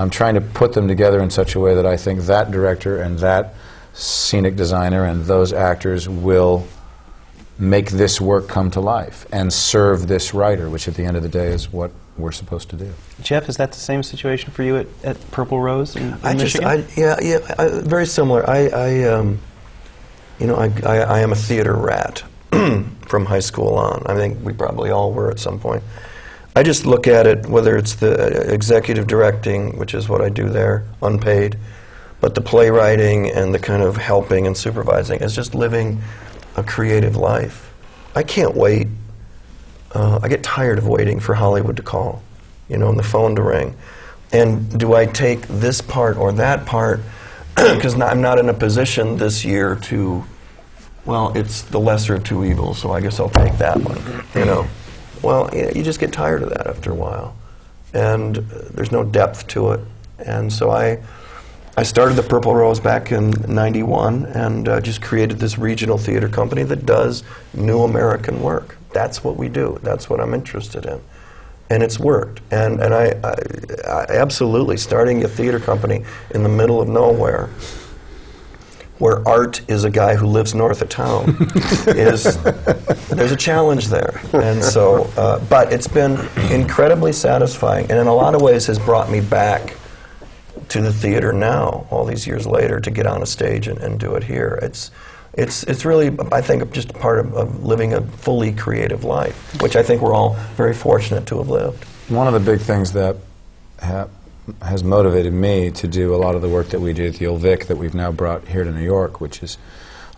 I'm 0.00 0.10
trying 0.10 0.34
to 0.34 0.40
put 0.40 0.72
them 0.72 0.88
together 0.88 1.20
in 1.20 1.30
such 1.30 1.54
a 1.54 1.60
way 1.60 1.74
that 1.74 1.86
I 1.86 1.96
think 1.96 2.22
that 2.22 2.50
director 2.50 3.00
and 3.00 3.18
that 3.18 3.54
scenic 3.92 4.56
designer 4.56 5.04
and 5.04 5.24
those 5.26 5.52
actors 5.52 6.08
will 6.08 6.66
make 7.58 7.90
this 7.90 8.20
work 8.20 8.48
come 8.48 8.70
to 8.70 8.80
life 8.80 9.26
and 9.30 9.52
serve 9.52 10.08
this 10.08 10.32
writer, 10.32 10.70
which 10.70 10.88
at 10.88 10.94
the 10.94 11.04
end 11.04 11.16
of 11.16 11.22
the 11.22 11.28
day 11.28 11.48
is 11.48 11.70
what 11.70 11.90
we're 12.16 12.32
supposed 12.32 12.70
to 12.70 12.76
do. 12.76 12.92
Jeff, 13.22 13.48
is 13.48 13.58
that 13.58 13.72
the 13.72 13.78
same 13.78 14.02
situation 14.02 14.50
for 14.50 14.62
you 14.62 14.78
at, 14.78 14.86
at 15.04 15.30
Purple 15.30 15.60
Rose 15.60 15.94
in, 15.94 16.02
in 16.02 16.18
I 16.22 16.34
Michigan? 16.34 16.86
Just, 16.86 16.98
I, 16.98 17.00
yeah, 17.00 17.16
yeah, 17.20 17.54
I, 17.58 17.68
very 17.80 18.06
similar. 18.06 18.48
I, 18.48 18.68
I 18.68 19.04
um, 19.04 19.38
you 20.38 20.46
know, 20.46 20.56
I, 20.56 20.72
I, 20.84 20.96
I, 20.96 21.20
am 21.20 21.32
a 21.32 21.36
theater 21.36 21.74
rat 21.74 22.22
from 22.50 23.26
high 23.26 23.40
school 23.40 23.74
on. 23.74 24.02
I 24.06 24.14
think 24.14 24.42
we 24.42 24.54
probably 24.54 24.90
all 24.90 25.12
were 25.12 25.30
at 25.30 25.38
some 25.38 25.60
point. 25.60 25.82
I 26.56 26.62
just 26.64 26.84
look 26.84 27.06
at 27.06 27.26
it, 27.26 27.46
whether 27.46 27.76
it's 27.76 27.94
the 27.94 28.52
executive 28.52 29.06
directing, 29.06 29.78
which 29.78 29.94
is 29.94 30.08
what 30.08 30.20
I 30.20 30.28
do 30.28 30.48
there, 30.48 30.84
unpaid, 31.00 31.56
but 32.20 32.34
the 32.34 32.40
playwriting 32.40 33.30
and 33.30 33.54
the 33.54 33.58
kind 33.58 33.82
of 33.82 33.96
helping 33.96 34.46
and 34.46 34.56
supervising 34.56 35.20
is 35.20 35.34
just 35.34 35.54
living 35.54 36.02
a 36.56 36.62
creative 36.62 37.16
life. 37.16 37.72
I 38.14 38.24
can't 38.24 38.56
wait. 38.56 38.88
Uh, 39.92 40.18
I 40.22 40.28
get 40.28 40.42
tired 40.42 40.78
of 40.78 40.88
waiting 40.88 41.20
for 41.20 41.34
Hollywood 41.34 41.76
to 41.76 41.82
call, 41.82 42.22
you 42.68 42.76
know, 42.76 42.88
and 42.88 42.98
the 42.98 43.04
phone 43.04 43.36
to 43.36 43.42
ring. 43.42 43.76
And 44.32 44.78
do 44.78 44.94
I 44.94 45.06
take 45.06 45.46
this 45.48 45.80
part 45.80 46.16
or 46.16 46.32
that 46.32 46.66
part? 46.66 47.00
Because 47.56 48.00
I'm 48.00 48.22
not 48.22 48.38
in 48.38 48.48
a 48.48 48.54
position 48.54 49.18
this 49.18 49.44
year 49.44 49.76
to, 49.82 50.24
well, 51.04 51.32
it's 51.36 51.62
the 51.62 51.78
lesser 51.78 52.14
of 52.14 52.24
two 52.24 52.44
evils, 52.44 52.78
so 52.78 52.92
I 52.92 53.00
guess 53.00 53.20
I'll 53.20 53.28
take 53.28 53.58
that 53.58 53.76
one, 53.76 54.24
you 54.34 54.44
know. 54.44 54.66
Well, 55.22 55.54
you 55.54 55.82
just 55.82 56.00
get 56.00 56.12
tired 56.12 56.42
of 56.42 56.50
that 56.50 56.66
after 56.66 56.90
a 56.90 56.94
while. 56.94 57.36
And 57.92 58.38
uh, 58.38 58.42
there's 58.70 58.92
no 58.92 59.04
depth 59.04 59.46
to 59.48 59.72
it. 59.72 59.80
And 60.18 60.52
so 60.52 60.70
I, 60.70 61.02
I 61.76 61.82
started 61.82 62.14
the 62.14 62.22
Purple 62.22 62.54
Rose 62.54 62.80
back 62.80 63.12
in 63.12 63.30
91 63.48 64.26
and 64.26 64.68
uh, 64.68 64.80
just 64.80 65.02
created 65.02 65.38
this 65.38 65.58
regional 65.58 65.98
theater 65.98 66.28
company 66.28 66.62
that 66.64 66.86
does 66.86 67.22
new 67.54 67.82
American 67.82 68.42
work. 68.42 68.76
That's 68.92 69.22
what 69.22 69.36
we 69.36 69.48
do. 69.48 69.78
That's 69.82 70.08
what 70.08 70.20
I'm 70.20 70.34
interested 70.34 70.86
in 70.86 71.00
and 71.70 71.84
it's 71.84 71.98
worked. 71.98 72.40
And, 72.50 72.80
and 72.80 72.92
I, 72.92 73.14
I, 73.22 73.34
I, 73.88 74.06
absolutely, 74.10 74.76
starting 74.76 75.24
a 75.24 75.28
theater 75.28 75.60
company 75.60 76.04
in 76.34 76.42
the 76.42 76.48
middle 76.48 76.82
of 76.82 76.88
nowhere, 76.88 77.48
where 79.00 79.26
art 79.26 79.62
is 79.68 79.82
a 79.84 79.90
guy 79.90 80.14
who 80.14 80.26
lives 80.26 80.54
north 80.54 80.82
of 80.82 80.88
town, 80.88 81.36
is 81.88 82.36
there's 83.08 83.32
a 83.32 83.36
challenge 83.36 83.88
there. 83.88 84.20
And 84.32 84.62
so, 84.62 85.04
uh, 85.16 85.42
but 85.46 85.72
it's 85.72 85.88
been 85.88 86.20
incredibly 86.52 87.12
satisfying, 87.12 87.90
and 87.90 87.98
in 87.98 88.06
a 88.06 88.14
lot 88.14 88.34
of 88.34 88.42
ways 88.42 88.66
has 88.66 88.78
brought 88.78 89.10
me 89.10 89.20
back 89.20 89.74
to 90.68 90.82
the 90.82 90.92
theater 90.92 91.32
now, 91.32 91.86
all 91.90 92.04
these 92.04 92.26
years 92.26 92.46
later, 92.46 92.78
to 92.78 92.90
get 92.90 93.06
on 93.06 93.22
a 93.22 93.26
stage 93.26 93.66
and, 93.66 93.78
and 93.78 93.98
do 93.98 94.14
it 94.14 94.24
here. 94.24 94.58
It's 94.62 94.90
it's, 95.32 95.62
it's 95.62 95.84
really, 95.84 96.16
I 96.32 96.40
think, 96.40 96.72
just 96.72 96.92
part 96.92 97.20
of, 97.20 97.34
of, 97.34 97.64
living 97.64 97.94
a 97.94 98.00
fully 98.00 98.52
creative 98.52 99.04
life, 99.04 99.62
which 99.62 99.76
I 99.76 99.82
think 99.82 100.02
we're 100.02 100.12
all 100.12 100.34
very 100.56 100.74
fortunate 100.74 101.26
to 101.26 101.38
have 101.38 101.48
lived. 101.48 101.84
One 102.08 102.26
of 102.26 102.32
the 102.34 102.40
big 102.40 102.60
things 102.60 102.92
that 102.92 103.16
ha 103.80 104.08
has 104.62 104.84
motivated 104.84 105.32
me 105.32 105.70
to 105.72 105.88
do 105.88 106.14
a 106.14 106.18
lot 106.18 106.34
of 106.34 106.42
the 106.42 106.48
work 106.48 106.68
that 106.68 106.80
we 106.80 106.92
do 106.92 107.06
at 107.06 107.14
the 107.14 107.26
Old 107.26 107.40
Vic 107.40 107.66
that 107.66 107.76
we've 107.76 107.94
now 107.94 108.12
brought 108.12 108.46
here 108.48 108.64
to 108.64 108.70
New 108.70 108.84
York, 108.84 109.20
which 109.20 109.42
is 109.42 109.58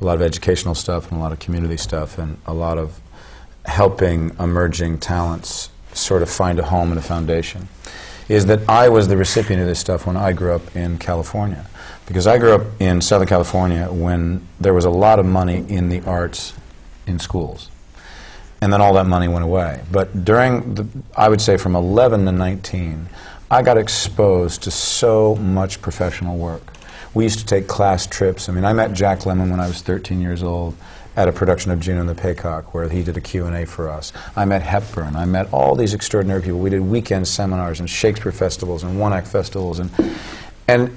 a 0.00 0.04
lot 0.04 0.14
of 0.14 0.22
educational 0.22 0.74
stuff 0.74 1.10
and 1.10 1.18
a 1.18 1.22
lot 1.22 1.32
of 1.32 1.38
community 1.38 1.76
stuff 1.76 2.18
and 2.18 2.36
a 2.46 2.52
lot 2.54 2.78
of 2.78 3.00
helping 3.64 4.30
emerging 4.40 4.98
talents 4.98 5.70
sort 5.92 6.22
of 6.22 6.30
find 6.30 6.58
a 6.58 6.64
home 6.64 6.90
and 6.90 6.98
a 6.98 7.02
foundation, 7.02 7.68
is 8.28 8.46
that 8.46 8.68
I 8.68 8.88
was 8.88 9.08
the 9.08 9.16
recipient 9.16 9.62
of 9.62 9.68
this 9.68 9.78
stuff 9.78 10.06
when 10.06 10.16
I 10.16 10.32
grew 10.32 10.52
up 10.52 10.74
in 10.74 10.98
California. 10.98 11.66
Because 12.06 12.26
I 12.26 12.38
grew 12.38 12.54
up 12.54 12.62
in 12.80 13.00
Southern 13.00 13.28
California 13.28 13.86
when 13.90 14.46
there 14.60 14.74
was 14.74 14.84
a 14.84 14.90
lot 14.90 15.18
of 15.18 15.26
money 15.26 15.64
in 15.68 15.88
the 15.88 16.00
arts 16.00 16.52
in 17.06 17.18
schools. 17.18 17.68
And 18.60 18.72
then 18.72 18.80
all 18.80 18.94
that 18.94 19.06
money 19.06 19.28
went 19.28 19.44
away. 19.44 19.82
But 19.90 20.24
during, 20.24 20.74
the, 20.74 20.86
I 21.16 21.28
would 21.28 21.40
say 21.40 21.56
from 21.56 21.74
11 21.74 22.24
to 22.26 22.32
19, 22.32 23.08
I 23.52 23.60
got 23.60 23.76
exposed 23.76 24.62
to 24.62 24.70
so 24.70 25.36
much 25.36 25.82
professional 25.82 26.38
work. 26.38 26.72
We 27.12 27.24
used 27.24 27.38
to 27.40 27.44
take 27.44 27.68
class 27.68 28.06
trips. 28.06 28.48
I 28.48 28.52
mean, 28.52 28.64
I 28.64 28.72
met 28.72 28.94
Jack 28.94 29.20
Lemmon 29.26 29.50
when 29.50 29.60
I 29.60 29.68
was 29.68 29.82
13 29.82 30.22
years 30.22 30.42
old 30.42 30.74
at 31.16 31.28
a 31.28 31.32
production 31.32 31.70
of 31.70 31.78
Juno 31.78 32.00
and 32.00 32.08
the 32.08 32.14
Paycock 32.14 32.72
where 32.72 32.88
he 32.88 33.02
did 33.02 33.18
a 33.18 33.20
Q&A 33.20 33.66
for 33.66 33.90
us. 33.90 34.14
I 34.36 34.46
met 34.46 34.62
Hepburn. 34.62 35.16
I 35.16 35.26
met 35.26 35.52
all 35.52 35.76
these 35.76 35.92
extraordinary 35.92 36.40
people. 36.40 36.60
We 36.60 36.70
did 36.70 36.80
weekend 36.80 37.28
seminars 37.28 37.78
and 37.80 37.90
Shakespeare 37.90 38.32
festivals 38.32 38.84
and 38.84 38.98
one-act 38.98 39.26
festivals. 39.26 39.80
And, 39.80 39.90
and 40.66 40.96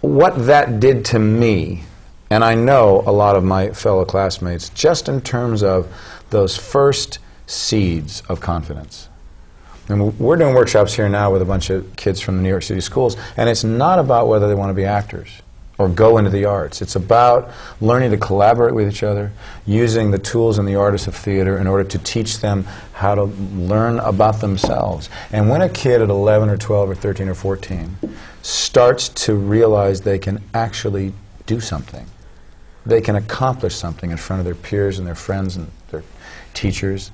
what 0.00 0.46
that 0.46 0.80
did 0.80 1.04
to 1.04 1.20
me, 1.20 1.84
and 2.28 2.42
I 2.42 2.56
know 2.56 3.04
a 3.06 3.12
lot 3.12 3.36
of 3.36 3.44
my 3.44 3.70
fellow 3.70 4.04
classmates, 4.04 4.70
just 4.70 5.08
in 5.08 5.20
terms 5.20 5.62
of 5.62 5.86
those 6.30 6.56
first 6.56 7.20
seeds 7.46 8.20
of 8.22 8.40
confidence. 8.40 9.10
And 9.88 10.18
we're 10.18 10.36
doing 10.36 10.54
workshops 10.54 10.94
here 10.94 11.08
now 11.08 11.30
with 11.30 11.42
a 11.42 11.44
bunch 11.44 11.68
of 11.70 11.94
kids 11.96 12.20
from 12.20 12.36
the 12.36 12.42
New 12.42 12.48
York 12.48 12.62
City 12.62 12.80
schools, 12.80 13.16
and 13.36 13.48
it's 13.48 13.64
not 13.64 13.98
about 13.98 14.28
whether 14.28 14.48
they 14.48 14.54
want 14.54 14.70
to 14.70 14.74
be 14.74 14.84
actors 14.84 15.42
or 15.76 15.88
go 15.88 16.18
into 16.18 16.30
the 16.30 16.44
arts. 16.44 16.80
It's 16.80 16.96
about 16.96 17.50
learning 17.80 18.12
to 18.12 18.16
collaborate 18.16 18.74
with 18.74 18.88
each 18.88 19.02
other, 19.02 19.32
using 19.66 20.10
the 20.10 20.18
tools 20.18 20.58
and 20.58 20.68
the 20.68 20.76
artists 20.76 21.08
of 21.08 21.16
theater 21.16 21.58
in 21.58 21.66
order 21.66 21.84
to 21.84 21.98
teach 21.98 22.38
them 22.38 22.64
how 22.92 23.14
to 23.14 23.24
learn 23.24 23.98
about 23.98 24.40
themselves. 24.40 25.10
And 25.32 25.48
when 25.50 25.62
a 25.62 25.68
kid 25.68 26.00
at 26.00 26.10
11 26.10 26.48
or 26.48 26.56
12 26.56 26.90
or 26.90 26.94
13 26.94 27.28
or 27.28 27.34
14 27.34 27.96
starts 28.42 29.08
to 29.08 29.34
realize 29.34 30.02
they 30.02 30.18
can 30.18 30.42
actually 30.54 31.12
do 31.46 31.60
something, 31.60 32.06
they 32.86 33.00
can 33.00 33.16
accomplish 33.16 33.74
something 33.74 34.10
in 34.10 34.16
front 34.16 34.40
of 34.40 34.44
their 34.44 34.54
peers 34.54 34.98
and 34.98 35.06
their 35.06 35.14
friends 35.14 35.56
and 35.56 35.70
their 35.90 36.04
teachers, 36.52 37.10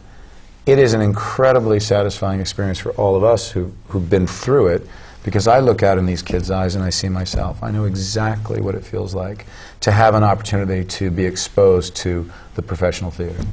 it 0.67 0.79
is 0.79 0.93
an 0.93 1.01
incredibly 1.01 1.81
satisfying 1.81 2.41
experience 2.41 2.79
for 2.79 2.93
all 2.93 3.17
of 3.17 3.25
us 3.25 3.51
who, 3.51 3.73
who've 3.89 4.09
been 4.09 4.27
through 4.27 4.69
it 4.69 4.87
because 5.23 5.47
I 5.47 5.61
look 5.61 5.83
out 5.83 5.99
in 5.99 6.07
these 6.07 6.23
kids' 6.23 6.51
eyes 6.51 6.75
and 6.75 6.85
I 6.85 6.91
see 6.91 7.09
myself. 7.09 7.63
I 7.63 7.71
know 7.71 7.85
exactly 7.85 8.61
what 8.61 8.75
it 8.75 8.85
feels 8.85 9.15
like 9.15 9.47
to 9.81 9.91
have 9.91 10.15
an 10.15 10.25
opportunity 10.25 10.85
to 10.85 11.11
be 11.11 11.25
exposed 11.25 11.97
to 11.97 12.31
the 12.55 12.63
professional 12.63 13.11
theater. 13.11 13.45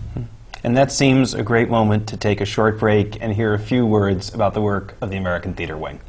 And 0.63 0.75
that 0.75 0.91
seems 0.91 1.33
a 1.33 1.43
great 1.43 1.69
moment 1.69 2.07
to 2.09 2.17
take 2.17 2.41
a 2.41 2.45
short 2.45 2.79
break 2.79 3.21
and 3.21 3.33
hear 3.33 3.53
a 3.53 3.59
few 3.59 3.85
words 3.85 4.33
about 4.33 4.53
the 4.53 4.61
work 4.61 4.95
of 5.01 5.09
the 5.09 5.17
American 5.17 5.53
Theater 5.53 5.77
Wing. 5.77 5.99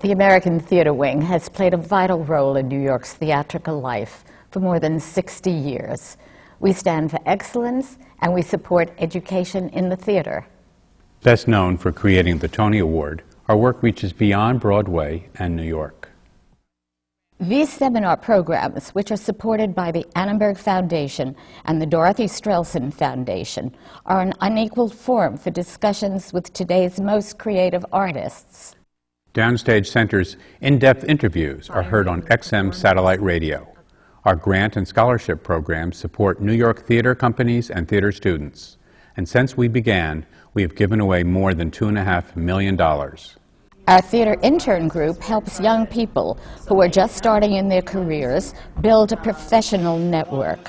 The 0.00 0.12
American 0.12 0.60
Theater 0.60 0.94
Wing 0.94 1.20
has 1.22 1.48
played 1.48 1.74
a 1.74 1.76
vital 1.76 2.24
role 2.24 2.56
in 2.56 2.68
New 2.68 2.80
York's 2.80 3.12
theatrical 3.14 3.80
life 3.80 4.24
for 4.50 4.60
more 4.60 4.80
than 4.80 5.00
60 5.00 5.50
years. 5.50 6.16
We 6.60 6.74
stand 6.74 7.10
for 7.10 7.18
excellence 7.24 7.96
and 8.20 8.34
we 8.34 8.42
support 8.42 8.92
education 8.98 9.70
in 9.70 9.88
the 9.88 9.96
theater. 9.96 10.46
Best 11.22 11.48
known 11.48 11.78
for 11.78 11.90
creating 11.90 12.38
the 12.38 12.48
Tony 12.48 12.78
Award, 12.78 13.22
our 13.48 13.56
work 13.56 13.82
reaches 13.82 14.12
beyond 14.12 14.60
Broadway 14.60 15.28
and 15.38 15.56
New 15.56 15.64
York. 15.64 16.10
These 17.40 17.72
seminar 17.72 18.18
programs, 18.18 18.90
which 18.90 19.10
are 19.10 19.16
supported 19.16 19.74
by 19.74 19.90
the 19.90 20.04
Annenberg 20.14 20.58
Foundation 20.58 21.34
and 21.64 21.80
the 21.80 21.86
Dorothy 21.86 22.26
Strelsin 22.26 22.92
Foundation, 22.92 23.74
are 24.04 24.20
an 24.20 24.34
unequaled 24.42 24.94
forum 24.94 25.38
for 25.38 25.50
discussions 25.50 26.34
with 26.34 26.52
today's 26.52 27.00
most 27.00 27.38
creative 27.38 27.86
artists. 27.90 28.76
Downstage 29.32 29.86
Center's 29.86 30.36
in-depth 30.60 31.04
interviews 31.04 31.70
are 31.70 31.82
heard 31.82 32.06
on 32.06 32.20
XM 32.22 32.74
satellite 32.74 33.22
radio. 33.22 33.66
Our 34.26 34.36
grant 34.36 34.76
and 34.76 34.86
scholarship 34.86 35.42
programs 35.42 35.96
support 35.96 36.42
New 36.42 36.52
York 36.52 36.86
theater 36.86 37.14
companies 37.14 37.70
and 37.70 37.88
theater 37.88 38.12
students. 38.12 38.76
And 39.16 39.26
since 39.26 39.56
we 39.56 39.66
began, 39.66 40.26
we 40.52 40.60
have 40.60 40.74
given 40.74 41.00
away 41.00 41.22
more 41.22 41.54
than 41.54 41.70
$2.5 41.70 42.36
million. 42.36 42.78
Our 42.78 44.02
theater 44.02 44.36
intern 44.42 44.88
group 44.88 45.22
helps 45.22 45.58
young 45.58 45.86
people 45.86 46.38
who 46.68 46.82
are 46.82 46.88
just 46.88 47.16
starting 47.16 47.54
in 47.54 47.70
their 47.70 47.80
careers 47.80 48.52
build 48.82 49.12
a 49.12 49.16
professional 49.16 49.98
network. 49.98 50.68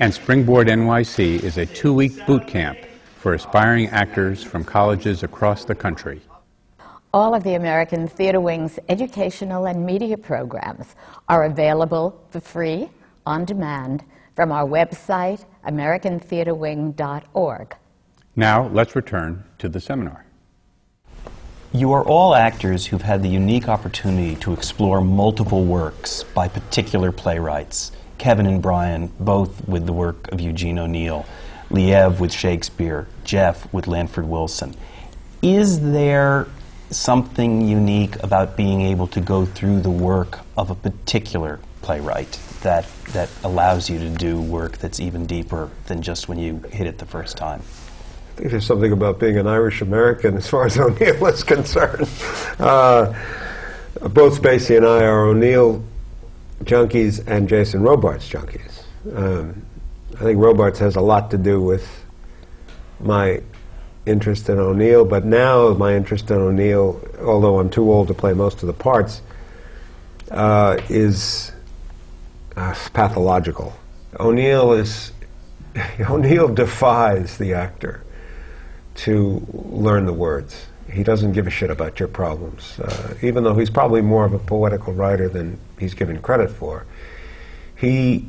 And 0.00 0.12
Springboard 0.12 0.68
NYC 0.68 1.42
is 1.42 1.58
a 1.58 1.66
two 1.66 1.92
week 1.92 2.24
boot 2.26 2.46
camp 2.46 2.78
for 3.18 3.34
aspiring 3.34 3.88
actors 3.88 4.42
from 4.42 4.64
colleges 4.64 5.22
across 5.22 5.66
the 5.66 5.74
country. 5.74 6.22
All 7.16 7.32
of 7.34 7.42
the 7.44 7.54
American 7.54 8.08
Theater 8.08 8.42
Wing's 8.42 8.78
educational 8.90 9.66
and 9.66 9.86
media 9.86 10.18
programs 10.18 10.94
are 11.30 11.44
available 11.44 12.22
for 12.28 12.40
free, 12.40 12.90
on 13.24 13.46
demand, 13.46 14.04
from 14.34 14.52
our 14.52 14.66
website, 14.66 15.46
AmericanTheaterWing.org. 15.66 17.76
Now, 18.36 18.68
let's 18.68 18.94
return 18.94 19.44
to 19.56 19.70
the 19.70 19.80
seminar. 19.80 20.26
You 21.72 21.94
are 21.94 22.04
all 22.04 22.34
actors 22.34 22.84
who've 22.84 23.00
had 23.00 23.22
the 23.22 23.30
unique 23.30 23.66
opportunity 23.66 24.36
to 24.36 24.52
explore 24.52 25.00
multiple 25.00 25.64
works 25.64 26.22
by 26.22 26.48
particular 26.48 27.12
playwrights. 27.12 27.92
Kevin 28.18 28.44
and 28.44 28.60
Brian, 28.60 29.10
both 29.18 29.66
with 29.66 29.86
the 29.86 29.94
work 29.94 30.30
of 30.32 30.40
Eugene 30.42 30.78
O'Neill, 30.78 31.24
Liev 31.70 32.20
with 32.20 32.34
Shakespeare, 32.34 33.08
Jeff 33.24 33.72
with 33.72 33.86
Lanford 33.86 34.28
Wilson. 34.28 34.76
Is 35.40 35.80
there 35.80 36.48
something 36.90 37.66
unique 37.66 38.22
about 38.22 38.56
being 38.56 38.82
able 38.82 39.06
to 39.08 39.20
go 39.20 39.44
through 39.44 39.80
the 39.80 39.90
work 39.90 40.40
of 40.56 40.70
a 40.70 40.74
particular 40.74 41.60
playwright 41.82 42.38
that, 42.62 42.86
that 43.12 43.28
allows 43.44 43.88
you 43.88 43.98
to 43.98 44.08
do 44.08 44.40
work 44.40 44.78
that's 44.78 45.00
even 45.00 45.26
deeper 45.26 45.70
than 45.86 46.02
just 46.02 46.28
when 46.28 46.38
you 46.38 46.58
hit 46.70 46.86
it 46.86 46.98
the 46.98 47.06
first 47.06 47.36
time? 47.36 47.60
I 47.60 48.38
think 48.38 48.50
there's 48.50 48.66
something 48.66 48.92
about 48.92 49.18
being 49.18 49.38
an 49.38 49.46
Irish 49.46 49.80
American 49.80 50.36
as 50.36 50.48
far 50.48 50.66
as 50.66 50.78
O'Neill 50.78 51.26
is 51.26 51.42
concerned. 51.42 52.08
Uh, 52.58 53.14
both 54.10 54.40
Spacey 54.40 54.76
and 54.76 54.86
I 54.86 55.04
are 55.04 55.26
O'Neill 55.26 55.82
junkies 56.64 57.26
and 57.26 57.48
Jason 57.48 57.82
Robards 57.82 58.28
junkies. 58.28 58.82
Um, 59.14 59.62
I 60.16 60.20
think 60.20 60.38
Robards 60.38 60.78
has 60.78 60.96
a 60.96 61.00
lot 61.00 61.30
to 61.30 61.38
do 61.38 61.60
with 61.60 62.04
my 63.00 63.42
interest 64.06 64.48
in 64.48 64.58
O'Neill, 64.58 65.04
but 65.04 65.24
now 65.24 65.74
my 65.74 65.94
interest 65.94 66.30
in 66.30 66.36
O'Neill, 66.36 67.00
although 67.20 67.58
I'm 67.58 67.68
too 67.68 67.90
old 67.90 68.08
to 68.08 68.14
play 68.14 68.32
most 68.32 68.62
of 68.62 68.68
the 68.68 68.72
parts, 68.72 69.20
uh, 70.30 70.78
is 70.88 71.52
uh, 72.56 72.74
pathological. 72.92 73.74
O'Neill 74.18 74.72
is 74.72 75.12
O'Neill 76.08 76.48
defies 76.48 77.38
the 77.38 77.54
actor 77.54 78.02
to 78.94 79.46
learn 79.52 80.06
the 80.06 80.12
words. 80.12 80.66
He 80.90 81.02
doesn't 81.02 81.32
give 81.32 81.46
a 81.46 81.50
shit 81.50 81.70
about 81.70 81.98
your 81.98 82.08
problems, 82.08 82.78
uh, 82.78 83.14
even 83.20 83.44
though 83.44 83.54
he's 83.54 83.70
probably 83.70 84.00
more 84.00 84.24
of 84.24 84.32
a 84.32 84.38
poetical 84.38 84.92
writer 84.92 85.28
than 85.28 85.58
he's 85.78 85.94
given 85.94 86.22
credit 86.22 86.50
for. 86.50 86.86
He 87.74 88.28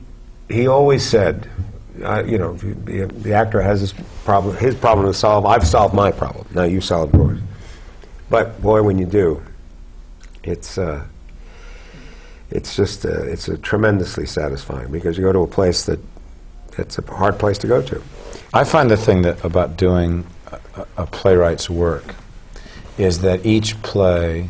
he 0.50 0.68
always 0.68 1.06
said, 1.06 1.50
you 1.98 2.38
know, 2.38 2.54
the, 2.54 3.06
the, 3.08 3.34
actor 3.34 3.62
has 3.62 3.82
his 3.82 3.94
problem, 4.24 4.56
his 4.58 4.76
problem 4.76 5.08
to 5.08 5.14
solve. 5.14 5.46
I've 5.46 5.66
solved 5.66 5.94
my 5.94 6.12
problem. 6.12 6.48
Now 6.54 6.64
you 6.64 6.82
solve 6.82 7.14
yours. 7.14 7.40
But 8.30 8.62
boy, 8.62 8.84
when 8.84 8.98
you 8.98 9.06
do, 9.06 9.42
it's 10.44 10.78
uh, 10.78 11.06
it's 12.50 12.76
just 12.76 13.06
uh, 13.06 13.24
it's 13.24 13.50
tremendously 13.62 14.26
satisfying 14.26 14.92
because 14.92 15.18
you 15.18 15.24
go 15.24 15.32
to 15.32 15.40
a 15.40 15.48
place 15.48 15.86
that 15.86 16.00
it's 16.78 16.98
a 16.98 17.02
hard 17.02 17.40
place 17.40 17.58
to 17.60 17.68
go 17.68 17.82
to. 17.82 18.02
I 18.54 18.64
find 18.64 18.90
the 18.90 18.98
thing 18.98 19.24
that 19.24 19.44
about 19.44 19.78
doing 19.78 20.26
a, 20.76 20.86
a 20.98 21.06
playwright's 21.06 21.70
work 21.70 22.16
is 22.98 23.20
that 23.22 23.46
each 23.46 23.82
play 23.82 24.50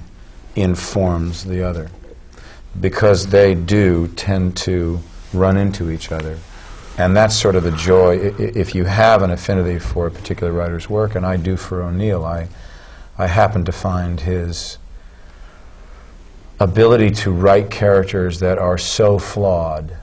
informs 0.56 1.46
the 1.46 1.64
other 1.64 1.90
because 2.80 3.28
they 3.28 3.56
do 3.56 4.08
tend 4.10 4.56
to 4.58 5.00
run 5.34 5.58
into 5.58 5.90
each 5.92 6.12
other. 6.12 6.38
And 6.98 7.16
that's 7.16 7.36
sort 7.36 7.56
of 7.56 7.64
the 7.64 7.72
joy. 7.72 8.34
If 8.40 8.74
you 8.74 8.86
have 8.86 9.22
an 9.22 9.30
affinity 9.30 9.78
for 9.78 10.08
a 10.08 10.12
particular 10.12 10.52
writer's 10.52 10.90
work, 10.90 11.14
and 11.16 11.26
I 11.26 11.38
do 11.38 11.56
for 11.56 11.84
O'Neill, 11.84 12.26
I, 12.26 12.48
I 13.18 13.28
happen 13.28 13.66
to 13.66 13.72
find 13.72 14.20
his 14.20 14.80
ability 16.60 17.12
to 17.12 17.32
write 17.32 17.70
characters 17.70 18.40
that 18.40 18.58
are 18.58 18.80
so 18.80 19.20
flawed 19.20 19.96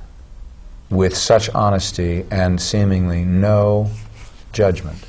with 0.88 1.16
such 1.16 1.51
honesty 1.51 2.24
and 2.30 2.61
seemingly 2.61 3.24
no 3.24 3.90
judgment. 4.53 5.05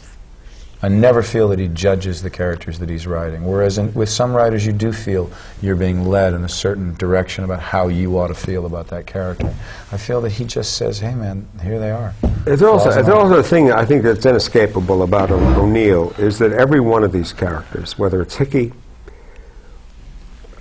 I 0.81 0.89
never 0.89 1.23
feel 1.23 1.47
that 1.49 1.59
he 1.59 1.67
judges 1.69 2.21
the 2.21 2.29
characters 2.29 2.79
that 2.79 2.89
he's 2.89 3.07
writing. 3.07 3.45
Whereas 3.45 3.77
in, 3.77 3.93
with 3.93 4.09
some 4.09 4.33
writers, 4.33 4.65
you 4.65 4.73
do 4.73 4.91
feel 4.91 5.31
you're 5.61 5.75
being 5.75 6.05
led 6.05 6.33
in 6.33 6.43
a 6.43 6.49
certain 6.49 6.93
direction 6.95 7.43
about 7.43 7.59
how 7.59 7.87
you 7.87 8.17
ought 8.19 8.27
to 8.27 8.35
feel 8.35 8.65
about 8.65 8.87
that 8.89 9.07
character. 9.07 9.53
I 9.91 9.97
feel 9.97 10.21
that 10.21 10.33
he 10.33 10.43
just 10.43 10.77
says, 10.77 10.99
"Hey, 10.99 11.15
man, 11.15 11.47
here 11.63 11.79
they 11.79 11.91
are." 11.91 12.13
There's 12.43 12.61
also, 12.61 12.91
there's 12.91 13.09
also 13.09 13.39
a 13.39 13.43
thing 13.43 13.71
I 13.71 13.85
think 13.85 14.03
that's 14.03 14.25
inescapable 14.25 15.03
about 15.03 15.31
O'Neill 15.31 16.13
is 16.17 16.37
that 16.39 16.51
every 16.51 16.79
one 16.79 17.03
of 17.03 17.11
these 17.11 17.33
characters, 17.33 17.97
whether 17.97 18.21
it's 18.21 18.35
Hickey 18.35 18.71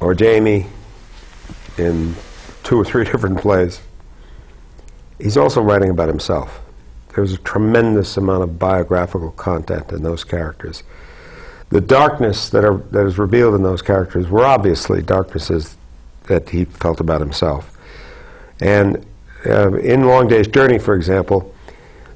or 0.01 0.15
Jamie, 0.15 0.67
in 1.77 2.15
two 2.62 2.79
or 2.81 2.85
three 2.85 3.05
different 3.11 3.39
plays, 3.39 3.81
he's 5.19 5.37
also 5.37 5.61
writing 5.61 5.91
about 5.91 6.09
himself. 6.09 6.61
There's 7.15 7.33
a 7.33 7.39
tremendous 7.39 8.17
amount 8.17 8.43
of 8.43 8.59
biographical 8.59 9.31
content 9.33 9.93
in 9.93 10.03
those 10.03 10.25
characters. 10.25 10.83
The 11.71 11.81
darkness 11.81 12.51
that, 12.51 12.65
are, 12.65 12.79
that 12.91 13.07
is 13.07 13.19
revealed 13.19 13.55
in 13.55 13.62
those 13.62 13.83
characters 13.83 14.29
were 14.29 14.45
obviously 14.45 15.03
darknesses 15.03 15.77
that 16.25 16.49
he 16.51 16.65
felt 16.65 17.01
about 17.01 17.21
himself. 17.21 17.71
And 18.61 19.05
uh, 19.47 19.75
in 19.75 20.05
Long 20.05 20.29
Day's 20.29 20.49
Journey, 20.49 20.79
for 20.79 20.95
example, 20.95 21.55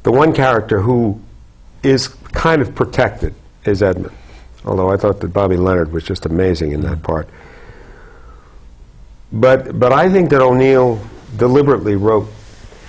the 0.02 0.12
one 0.12 0.32
character 0.32 0.80
who 0.80 1.20
is 1.82 2.08
kind 2.08 2.62
of 2.62 2.74
protected 2.74 3.34
is 3.64 3.82
Edmund. 3.82 4.14
Although 4.64 4.90
I 4.90 4.96
thought 4.96 5.20
that 5.20 5.28
Bobby 5.28 5.56
Leonard 5.56 5.92
was 5.92 6.04
just 6.04 6.26
amazing 6.26 6.72
in 6.72 6.80
that 6.82 7.02
part. 7.02 7.28
But, 9.32 9.78
but 9.78 9.92
I 9.92 10.10
think 10.10 10.30
that 10.30 10.40
O'Neill 10.40 11.00
deliberately 11.36 11.96
wrote 11.96 12.28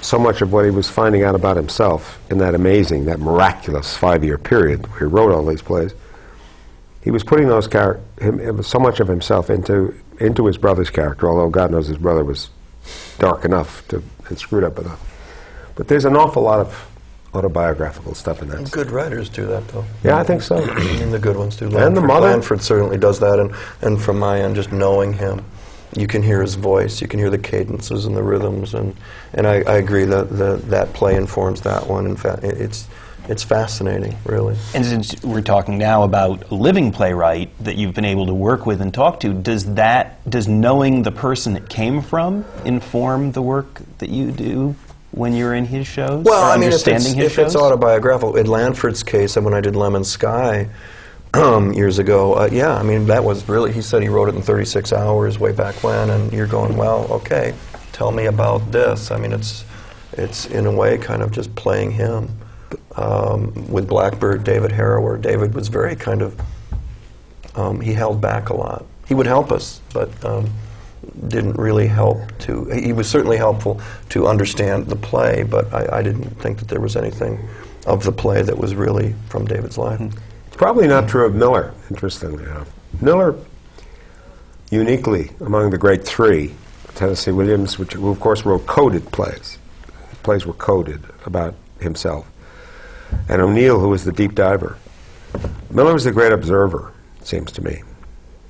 so 0.01 0.17
much 0.17 0.41
of 0.41 0.53
what 0.53 0.65
he 0.65 0.71
was 0.71 0.89
finding 0.89 1.23
out 1.23 1.35
about 1.35 1.57
himself 1.57 2.19
in 2.29 2.37
that 2.39 2.55
amazing, 2.55 3.05
that 3.05 3.19
miraculous 3.19 3.95
five-year 3.95 4.37
period 4.37 4.87
where 4.87 4.99
he 4.99 5.05
wrote 5.05 5.31
all 5.33 5.45
these 5.45 5.61
plays. 5.61 5.93
He 7.01 7.11
was 7.11 7.23
putting 7.23 7.47
those 7.47 7.67
char- 7.67 7.99
him, 8.21 8.61
so 8.63 8.79
much 8.79 8.99
of 8.99 9.07
himself 9.07 9.49
into 9.49 9.95
into 10.19 10.45
his 10.45 10.57
brother's 10.57 10.89
character, 10.89 11.29
although 11.29 11.49
God 11.49 11.71
knows 11.71 11.87
his 11.87 11.97
brother 11.97 12.25
was 12.25 12.49
dark 13.19 13.45
enough 13.45 13.87
to 13.87 14.03
and 14.27 14.37
screwed 14.37 14.63
up 14.63 14.77
enough. 14.77 14.99
But 15.75 15.87
there's 15.87 16.05
an 16.05 16.17
awful 16.17 16.43
lot 16.43 16.59
of 16.59 16.89
autobiographical 17.33 18.15
stuff 18.15 18.41
in 18.41 18.49
that. 18.49 18.69
Good 18.71 18.91
writers 18.91 19.29
do 19.29 19.45
that, 19.47 19.67
though. 19.69 19.85
Yeah, 20.03 20.17
I 20.17 20.23
think 20.23 20.41
so. 20.41 20.57
and 21.01 21.13
the 21.13 21.19
good 21.19 21.37
ones 21.37 21.55
do. 21.55 21.69
Lanford, 21.69 21.87
and 21.87 21.97
the 21.97 22.01
mother. 22.01 22.27
Lanford 22.27 22.61
certainly 22.61 22.97
does 22.97 23.19
that, 23.19 23.39
and, 23.39 23.53
and 23.81 24.01
from 24.01 24.19
my 24.19 24.41
end, 24.41 24.55
just 24.55 24.71
knowing 24.71 25.13
him 25.13 25.45
you 25.95 26.07
can 26.07 26.21
hear 26.21 26.41
his 26.41 26.55
voice, 26.55 27.01
you 27.01 27.07
can 27.07 27.19
hear 27.19 27.29
the 27.29 27.37
cadences 27.37 28.05
and 28.05 28.15
the 28.15 28.23
rhythms, 28.23 28.73
and, 28.73 28.95
and 29.33 29.47
I, 29.47 29.61
I 29.61 29.77
agree 29.77 30.05
that 30.05 30.29
the, 30.29 30.57
that 30.67 30.93
play 30.93 31.15
informs 31.15 31.61
that 31.61 31.87
one. 31.87 32.05
In 32.05 32.15
fact, 32.15 32.43
it's, 32.43 32.87
it's 33.27 33.43
fascinating, 33.43 34.15
really. 34.25 34.57
And 34.73 34.85
since 34.85 35.23
we're 35.23 35.41
talking 35.41 35.77
now 35.77 36.03
about 36.03 36.49
a 36.51 36.55
living 36.55 36.91
playwright 36.91 37.51
that 37.63 37.75
you've 37.75 37.93
been 37.93 38.05
able 38.05 38.25
to 38.27 38.33
work 38.33 38.65
with 38.65 38.81
and 38.81 38.93
talk 38.93 39.19
to, 39.21 39.33
does 39.33 39.75
that, 39.75 40.27
does 40.29 40.47
knowing 40.47 41.03
the 41.03 41.11
person 41.11 41.55
it 41.55 41.69
came 41.69 42.01
from 42.01 42.45
inform 42.65 43.31
the 43.31 43.41
work 43.41 43.81
that 43.99 44.09
you 44.09 44.31
do 44.31 44.75
when 45.11 45.33
you're 45.33 45.53
in 45.53 45.65
his 45.65 45.87
shows? 45.87 46.23
Well, 46.23 46.51
I 46.51 46.57
mean, 46.57 46.69
if, 46.69 46.87
it's, 46.87 47.13
if 47.13 47.39
it's, 47.39 47.55
autobiographical, 47.55 48.35
in 48.35 48.47
Lanford's 48.47 49.03
case, 49.03 49.37
and 49.37 49.45
when 49.45 49.53
I 49.53 49.61
did 49.61 49.75
Lemon 49.75 50.03
Sky, 50.03 50.69
years 51.35 51.99
ago. 51.99 52.33
Uh, 52.33 52.49
yeah, 52.51 52.75
I 52.75 52.83
mean, 52.83 53.05
that 53.07 53.23
was 53.23 53.47
really, 53.47 53.71
he 53.71 53.81
said 53.81 54.01
he 54.01 54.09
wrote 54.09 54.29
it 54.29 54.35
in 54.35 54.41
36 54.41 54.91
hours 54.93 55.39
way 55.39 55.51
back 55.51 55.83
when, 55.83 56.09
and 56.09 56.33
you're 56.33 56.47
going, 56.47 56.75
well, 56.75 57.05
okay, 57.11 57.53
tell 57.91 58.11
me 58.11 58.25
about 58.25 58.71
this. 58.71 59.11
I 59.11 59.17
mean, 59.17 59.33
it's, 59.33 59.63
it's 60.13 60.47
in 60.47 60.65
a 60.65 60.71
way 60.71 60.97
kind 60.97 61.21
of 61.21 61.31
just 61.31 61.53
playing 61.55 61.91
him. 61.91 62.29
Um, 62.95 63.69
with 63.69 63.87
Blackbird, 63.87 64.43
David 64.43 64.71
Harrower, 64.71 65.21
David 65.21 65.53
was 65.53 65.67
very 65.67 65.95
kind 65.95 66.21
of, 66.21 66.39
um, 67.55 67.79
he 67.79 67.93
held 67.93 68.19
back 68.19 68.49
a 68.49 68.55
lot. 68.55 68.85
He 69.07 69.13
would 69.13 69.27
help 69.27 69.51
us, 69.51 69.81
but 69.93 70.09
um, 70.25 70.49
didn't 71.27 71.53
really 71.53 71.87
help 71.87 72.19
to, 72.39 72.65
he 72.65 72.93
was 72.93 73.07
certainly 73.09 73.37
helpful 73.37 73.79
to 74.09 74.27
understand 74.27 74.87
the 74.87 74.95
play, 74.95 75.43
but 75.43 75.71
I, 75.73 75.99
I, 75.99 76.01
didn't 76.01 76.29
think 76.41 76.59
that 76.59 76.67
there 76.67 76.81
was 76.81 76.95
anything 76.95 77.39
of 77.85 78.03
the 78.03 78.11
play 78.11 78.41
that 78.41 78.57
was 78.57 78.75
really 78.75 79.15
from 79.29 79.45
David's 79.45 79.77
life. 79.77 79.99
Mm-hmm. 79.99 80.28
Probably 80.59 80.89
not 80.89 81.07
true 81.07 81.25
of 81.25 81.33
Miller, 81.33 81.73
interestingly 81.89 82.43
enough. 82.43 82.69
Miller, 83.01 83.33
uniquely 84.69 85.31
among 85.39 85.69
the 85.69 85.77
great 85.77 86.03
three, 86.03 86.53
Tennessee 86.95 87.31
Williams, 87.31 87.79
which 87.79 87.93
who 87.93 88.09
of 88.09 88.19
course 88.19 88.43
wrote 88.43 88.67
coded 88.67 89.09
plays. 89.13 89.57
plays 90.21 90.45
were 90.45 90.51
coded 90.51 91.01
about 91.25 91.55
himself. 91.79 92.29
And 93.29 93.41
O'Neill, 93.41 93.79
who 93.79 93.87
was 93.87 94.03
the 94.03 94.11
deep 94.11 94.35
diver. 94.35 94.77
Miller 95.71 95.93
was 95.93 96.03
the 96.03 96.11
great 96.11 96.33
observer, 96.33 96.91
it 97.21 97.25
seems 97.25 97.53
to 97.53 97.63
me. 97.63 97.81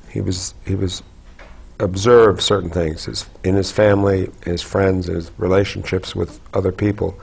He 0.10 0.20
was, 0.20 0.55
he 0.66 0.74
was 0.74 1.03
observed 1.80 2.41
certain 2.41 2.72
things 2.72 3.05
his, 3.05 3.28
in 3.43 3.53
his 3.53 3.72
family, 3.72 4.32
his 4.45 4.64
friends, 4.64 5.05
his 5.05 5.30
relationships 5.38 6.16
with 6.16 6.39
other 6.55 6.72
people. 6.72 7.20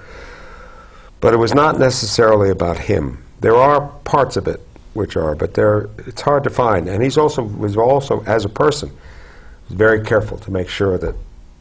But 1.20 1.34
it 1.34 1.38
was 1.38 1.54
not 1.54 1.76
necessarily 1.76 2.50
about 2.50 2.78
him. 2.78 3.24
There 3.40 3.56
are 3.56 3.88
parts 4.04 4.36
of 4.36 4.46
it 4.46 4.60
which 4.96 5.16
are, 5.16 5.34
but 5.34 5.54
they're, 5.54 5.88
it's 5.98 6.22
hard 6.22 6.42
to 6.44 6.50
find. 6.50 6.88
And 6.88 7.02
he's 7.02 7.16
also 7.16 7.42
was 7.42 7.76
also 7.76 8.24
as 8.24 8.44
a 8.44 8.48
person 8.48 8.90
very 9.68 10.02
careful 10.02 10.38
to 10.38 10.50
make 10.50 10.68
sure 10.68 10.96
that 10.98 11.14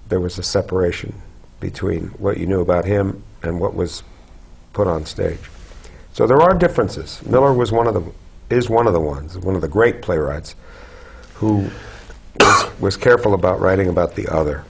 there 0.09 0.19
was 0.19 0.37
a 0.37 0.43
separation 0.43 1.13
between 1.59 2.07
what 2.19 2.37
you 2.37 2.45
knew 2.45 2.61
about 2.61 2.85
him 2.85 3.23
and 3.43 3.59
what 3.59 3.75
was 3.75 4.03
put 4.73 4.87
on 4.87 5.05
stage. 5.05 5.39
So 6.13 6.27
there 6.27 6.41
are 6.41 6.53
differences. 6.53 7.23
Miller 7.25 7.53
was 7.53 7.71
one 7.71 7.87
of 7.87 7.93
the 7.93 8.03
is 8.49 8.69
one 8.69 8.85
of 8.85 8.93
the 8.93 8.99
ones, 8.99 9.37
one 9.37 9.55
of 9.55 9.61
the 9.61 9.67
great 9.67 10.01
playwrights 10.03 10.55
who 11.35 11.69
was, 12.39 12.79
was 12.79 12.97
careful 12.97 13.33
about 13.33 13.59
writing 13.59 13.87
about 13.87 14.15
the 14.15 14.27
other. 14.27 14.63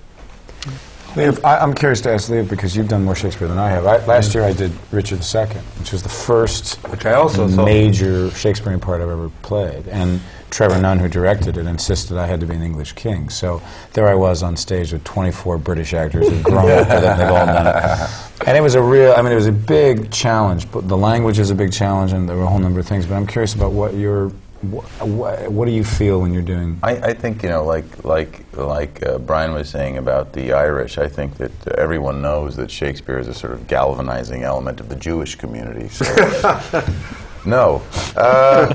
I, 1.18 1.64
am 1.64 1.74
curious 1.74 2.02
to 2.02 2.12
ask 2.12 2.30
Liev 2.30 2.50
because 2.50 2.76
you've 2.76 2.90
done 2.90 3.06
more 3.06 3.16
Shakespeare 3.16 3.48
than 3.48 3.58
I 3.58 3.70
have. 3.70 3.86
I, 3.86 4.06
last 4.06 4.30
mm-hmm. 4.30 4.40
year 4.40 4.48
I 4.48 4.54
did 4.54 4.72
Richard 4.92 5.22
II, 5.34 5.62
which 5.80 5.92
was 5.94 6.04
the 6.04 6.10
first 6.10 6.76
which 6.90 7.06
I 7.06 7.14
also 7.14 7.48
major 7.48 8.30
Shakespearean 8.32 8.82
part 8.82 9.02
I've 9.02 9.10
ever 9.10 9.30
played. 9.42 9.88
And 9.88 10.20
Trevor 10.50 10.80
Nunn, 10.80 11.00
who 11.00 11.08
directed 11.08 11.58
it, 11.58 11.66
insisted 11.66 12.18
I 12.18 12.28
had 12.28 12.40
to 12.42 12.46
be 12.46 12.56
an 12.56 12.62
English 12.62 12.94
king. 12.94 13.30
So 13.30 13.62
there 13.94 14.08
I 14.08 14.16
was 14.16 14.44
on 14.44 14.58
stage 14.58 14.92
with 14.92 15.04
24 15.04 15.58
British 15.58 15.94
actors 15.94 16.30
who'd 16.30 16.44
grown 16.44 16.70
up 16.72 16.88
with 16.88 17.04
it, 17.04 17.04
and 17.04 17.20
they've 17.20 17.30
all 17.30 17.46
done 17.46 17.68
it. 17.68 18.10
And 18.46 18.56
it 18.56 18.62
was 18.62 18.76
a 18.76 18.82
real, 18.82 19.14
I 19.14 19.22
mean, 19.22 19.32
it 19.32 19.36
was 19.36 19.48
a 19.48 19.52
big 19.52 20.12
challenge. 20.12 20.70
But 20.70 20.88
the 20.88 20.98
language 20.98 21.40
is 21.40 21.50
a 21.50 21.56
big 21.56 21.72
challenge, 21.72 22.12
and 22.12 22.28
there 22.28 22.36
were 22.36 22.44
a 22.44 22.48
whole 22.48 22.60
number 22.60 22.80
of 22.80 22.86
things. 22.86 23.06
But 23.06 23.16
I'm 23.16 23.26
curious 23.26 23.56
about 23.56 23.72
what 23.72 23.96
your 23.96 24.32
what, 24.72 25.52
what, 25.52 25.66
do 25.66 25.72
you 25.72 25.84
feel 25.84 26.22
when 26.22 26.34
you're 26.34 26.42
doing? 26.42 26.80
I, 26.84 26.92
I 26.98 27.14
think 27.14 27.44
you 27.44 27.50
know, 27.50 27.64
like 27.64 28.04
like 28.04 28.46
like 28.56 29.06
uh, 29.06 29.18
Brian 29.20 29.54
was 29.54 29.70
saying 29.70 29.98
about 29.98 30.34
the 30.34 30.54
Irish. 30.54 30.98
I 30.98 31.08
think 31.08 31.38
that 31.38 31.68
uh, 31.68 31.72
everyone 31.78 32.22
knows 32.22 32.56
that 32.58 32.70
Shakespeare 32.72 33.20
is 33.20 33.28
a 33.28 33.34
sort 33.34 33.54
of 33.54 33.68
galvanizing 33.68 34.44
element 34.44 34.80
of 34.80 34.90
the 34.90 34.96
Jewish 34.96 35.36
community. 35.36 35.88
So, 35.90 36.06
No. 37.46 37.84
Uh, 38.16 38.74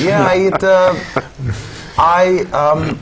yeah, 0.00 0.26
I, 0.26 0.34
it, 0.36 0.62
uh, 0.62 0.94
I, 1.98 2.38
um, 2.52 2.98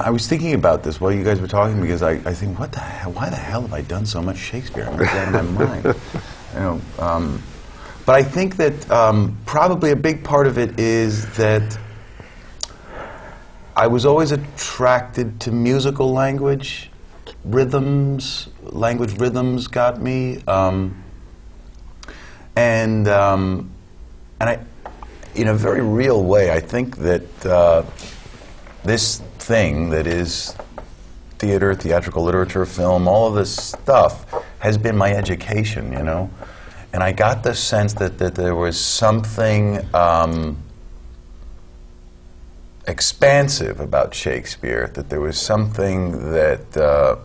I 0.00 0.10
was 0.10 0.26
thinking 0.26 0.54
about 0.54 0.82
this 0.82 1.00
while 1.00 1.12
you 1.12 1.22
guys 1.22 1.40
were 1.40 1.46
talking 1.46 1.80
because 1.80 2.02
I, 2.02 2.12
I 2.12 2.34
think, 2.34 2.58
what 2.58 2.72
the 2.72 2.80
hell? 2.80 3.12
Why 3.12 3.30
the 3.30 3.36
hell 3.36 3.62
have 3.62 3.72
I 3.72 3.82
done 3.82 4.06
so 4.06 4.20
much 4.20 4.38
Shakespeare? 4.38 4.88
I'm 4.90 5.00
out 5.00 5.44
of 5.44 5.54
my 5.54 5.64
mind. 5.66 5.84
You 6.54 6.60
know, 6.60 6.80
um, 6.98 7.42
but 8.10 8.16
I 8.16 8.24
think 8.24 8.56
that 8.56 8.90
um, 8.90 9.38
probably 9.46 9.92
a 9.92 9.96
big 9.96 10.24
part 10.24 10.48
of 10.48 10.58
it 10.58 10.80
is 10.80 11.36
that 11.36 11.78
I 13.76 13.86
was 13.86 14.04
always 14.04 14.32
attracted 14.32 15.38
to 15.42 15.52
musical 15.52 16.12
language, 16.12 16.90
rhythms. 17.44 18.48
Language 18.64 19.16
rhythms 19.16 19.68
got 19.68 20.02
me, 20.02 20.42
um, 20.48 21.00
and 22.56 23.06
um, 23.06 23.70
and 24.40 24.50
I, 24.50 24.58
in 25.36 25.46
a 25.46 25.54
very 25.54 25.80
real 25.80 26.24
way, 26.24 26.50
I 26.50 26.58
think 26.58 26.96
that 26.96 27.46
uh, 27.46 27.84
this 28.82 29.20
thing 29.38 29.90
that 29.90 30.08
is 30.08 30.56
theater, 31.38 31.76
theatrical 31.76 32.24
literature, 32.24 32.66
film, 32.66 33.06
all 33.06 33.28
of 33.28 33.36
this 33.36 33.54
stuff 33.54 34.34
has 34.58 34.76
been 34.76 34.96
my 34.96 35.12
education, 35.12 35.92
you 35.92 36.02
know. 36.02 36.28
And 36.92 37.02
I 37.02 37.12
got 37.12 37.42
the 37.42 37.54
sense 37.54 37.92
that, 37.94 38.18
that 38.18 38.34
there 38.34 38.56
was 38.56 38.78
something 38.78 39.84
um, 39.94 40.56
expansive 42.86 43.80
about 43.80 44.12
Shakespeare, 44.12 44.90
that 44.94 45.08
there 45.08 45.20
was 45.20 45.40
something 45.40 46.32
that, 46.32 46.76
uh, 46.76 47.16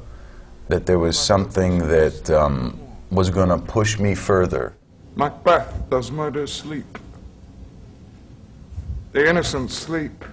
that 0.67 0.85
there 0.85 0.99
was 0.99 1.17
something 1.17 1.79
that 1.87 2.29
um, 2.29 2.79
was 3.09 3.29
going 3.29 3.49
to 3.49 3.57
push 3.57 3.97
me 3.97 4.13
further. 4.13 4.75
Macbeth 5.15 5.89
does 5.89 6.11
murder 6.11 6.45
sleep. 6.45 6.99
The 9.13 9.27
innocent 9.27 9.71
sleep. 9.71 10.25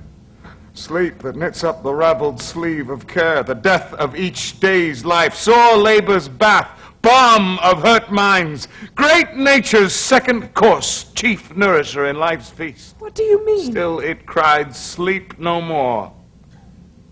Sleep 0.74 1.18
that 1.20 1.36
knits 1.36 1.64
up 1.64 1.82
the 1.82 1.92
raveled 1.94 2.40
sleeve 2.40 2.88
of 2.88 3.06
care, 3.06 3.42
the 3.42 3.54
death 3.54 3.92
of 3.94 4.16
each 4.16 4.58
day's 4.58 5.04
life, 5.04 5.34
sore 5.34 5.76
labor's 5.76 6.28
bath, 6.28 6.81
balm 7.02 7.58
of 7.58 7.82
hurt 7.82 8.10
minds, 8.10 8.68
great 8.94 9.34
nature's 9.34 9.92
second 9.92 10.54
course, 10.54 11.12
chief 11.12 11.54
nourisher 11.56 12.06
in 12.06 12.16
life's 12.16 12.48
feast. 12.48 12.94
What 13.00 13.14
do 13.14 13.24
you 13.24 13.44
mean? 13.44 13.70
Still 13.70 13.98
it 13.98 14.24
cried, 14.24 14.74
Sleep 14.74 15.38
no 15.38 15.60
more, 15.60 16.12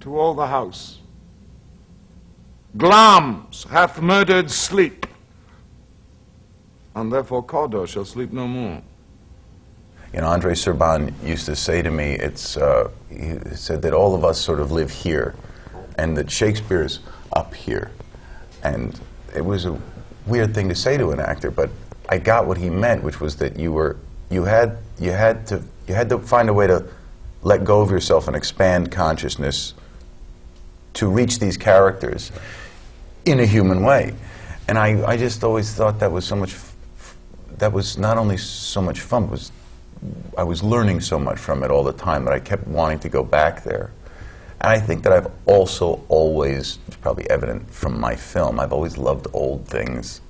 to 0.01 0.18
all 0.18 0.34
the 0.34 0.47
house. 0.47 0.99
Glamis 2.76 3.64
hath 3.64 4.01
murdered 4.01 4.51
sleep, 4.51 5.07
and 6.95 7.12
therefore 7.12 7.43
Cawdor 7.43 7.86
shall 7.86 8.05
sleep 8.05 8.32
no 8.32 8.47
more. 8.47 8.80
You 10.14 10.20
know, 10.20 10.28
Andrei 10.28 10.55
Serban 10.55 11.12
used 11.24 11.47
to 11.47 11.57
say 11.57 11.82
to 11.82 11.91
me, 11.91 12.12
it's, 12.12 12.57
uh, 12.57 12.91
he 13.09 13.38
said 13.55 13.82
that 13.82 13.93
all 13.93 14.14
of 14.14 14.24
us 14.24 14.41
sort 14.41 14.61
of 14.61 14.70
live 14.70 14.91
here, 14.91 15.34
and 15.99 16.16
that 16.16 16.30
Shakespeare's 16.30 17.01
up 17.32 17.55
here. 17.55 17.91
And 18.62 18.99
it 19.35 19.45
was 19.45 19.66
a 19.66 19.78
weird 20.26 20.55
thing 20.55 20.68
to 20.68 20.74
say 20.74 20.97
to 20.97 21.11
an 21.11 21.20
actor, 21.20 21.51
but 21.51 21.70
I 22.09 22.18
got 22.18 22.47
what 22.47 22.59
he 22.59 22.70
meant, 22.70 23.03
which 23.03 23.20
was 23.20 23.37
that 23.37 23.59
you 23.59 23.72
were, 23.72 23.97
you 24.31 24.45
had, 24.45 24.78
you 24.99 25.12
had 25.12 25.47
to, 25.49 25.62
you 25.87 25.95
had 25.95 26.09
to 26.11 26.18
find 26.18 26.49
a 26.49 26.53
way 26.53 26.66
to 26.66 26.85
let 27.43 27.64
go 27.64 27.81
of 27.81 27.91
yourself 27.91 28.26
and 28.26 28.37
expand 28.37 28.91
consciousness 28.91 29.74
to 30.95 31.09
reach 31.09 31.39
these 31.39 31.57
characters 31.57 32.33
in 33.24 33.41
a 33.41 33.47
human 33.47 33.83
way. 33.83 34.14
And 34.68 34.78
I, 34.78 35.05
I 35.07 35.16
just 35.16 35.43
always 35.43 35.72
thought 35.72 36.01
that 36.01 36.12
was 36.12 36.24
so 36.24 36.37
much, 36.37 36.57
that 37.59 37.72
was 37.72 37.97
not 37.97 38.18
only 38.18 38.37
so 38.37 38.83
much 38.83 39.01
fun, 39.01 39.31
was 39.31 39.53
I 40.37 40.45
was 40.45 40.62
learning 40.62 41.01
so 41.01 41.18
much 41.18 41.39
from 41.39 41.62
it 41.62 41.70
all 41.70 41.85
the 41.85 41.93
time 41.93 42.24
that 42.24 42.33
I 42.33 42.41
kept 42.41 42.66
wanting 42.66 42.99
to 43.01 43.09
go 43.09 43.22
back 43.22 43.62
there. 43.64 43.91
And 44.61 44.71
I 44.71 44.79
think 44.79 45.03
that 45.05 45.13
I've 45.13 45.31
also 45.47 46.05
always, 46.09 46.79
it's 46.87 46.97
probably 46.97 47.29
evident 47.31 47.71
from 47.71 47.99
my 47.99 48.15
film, 48.15 48.61
I've 48.61 48.73
always 48.73 48.99
loved 48.99 49.27
old 49.33 49.67
things. 49.67 50.21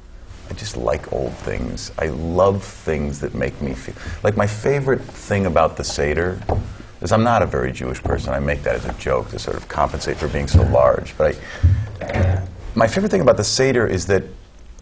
I 0.49 0.53
just 0.55 0.77
like 0.77 1.13
old 1.13 1.33
things. 1.39 1.93
I 1.99 2.07
love 2.07 2.65
things 2.65 3.21
that 3.21 3.35
make 3.35 3.61
me 3.61 3.73
feel. 3.75 3.95
Like 4.23 4.37
my 4.37 4.47
favorite 4.47 5.03
thing 5.03 5.47
about 5.47 5.77
the 5.77 5.85
Seder 5.85 6.41
is 7.01 7.13
I'm 7.13 7.23
not 7.23 7.43
a 7.43 7.47
very 7.47 7.73
Jewish 7.73 8.03
person. 8.03 8.35
I 8.35 8.41
make 8.41 8.63
that 8.65 8.75
as 8.75 8.85
a 8.85 8.93
joke 8.95 9.31
to 9.31 9.39
sort 9.39 9.57
of 9.57 9.69
compensate 9.69 10.17
for 10.17 10.29
being 10.29 10.49
so 10.49 10.63
large. 10.65 11.17
But 11.17 11.39
I, 12.01 12.47
my 12.75 12.87
favorite 12.87 13.11
thing 13.11 13.21
about 13.21 13.37
the 13.37 13.45
Seder 13.45 13.87
is 13.87 14.07
that 14.07 14.25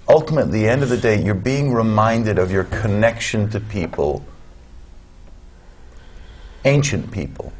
ultimately, 0.09 0.61
at 0.61 0.63
the 0.63 0.69
end 0.69 0.83
of 0.83 0.89
the 0.89 0.97
day, 0.97 1.23
you're 1.23 1.35
being 1.35 1.73
reminded 1.73 2.39
of 2.39 2.51
your 2.51 2.65
connection 2.65 3.49
to 3.51 3.61
people 3.61 4.25
ancient 6.65 7.11
people. 7.11 7.53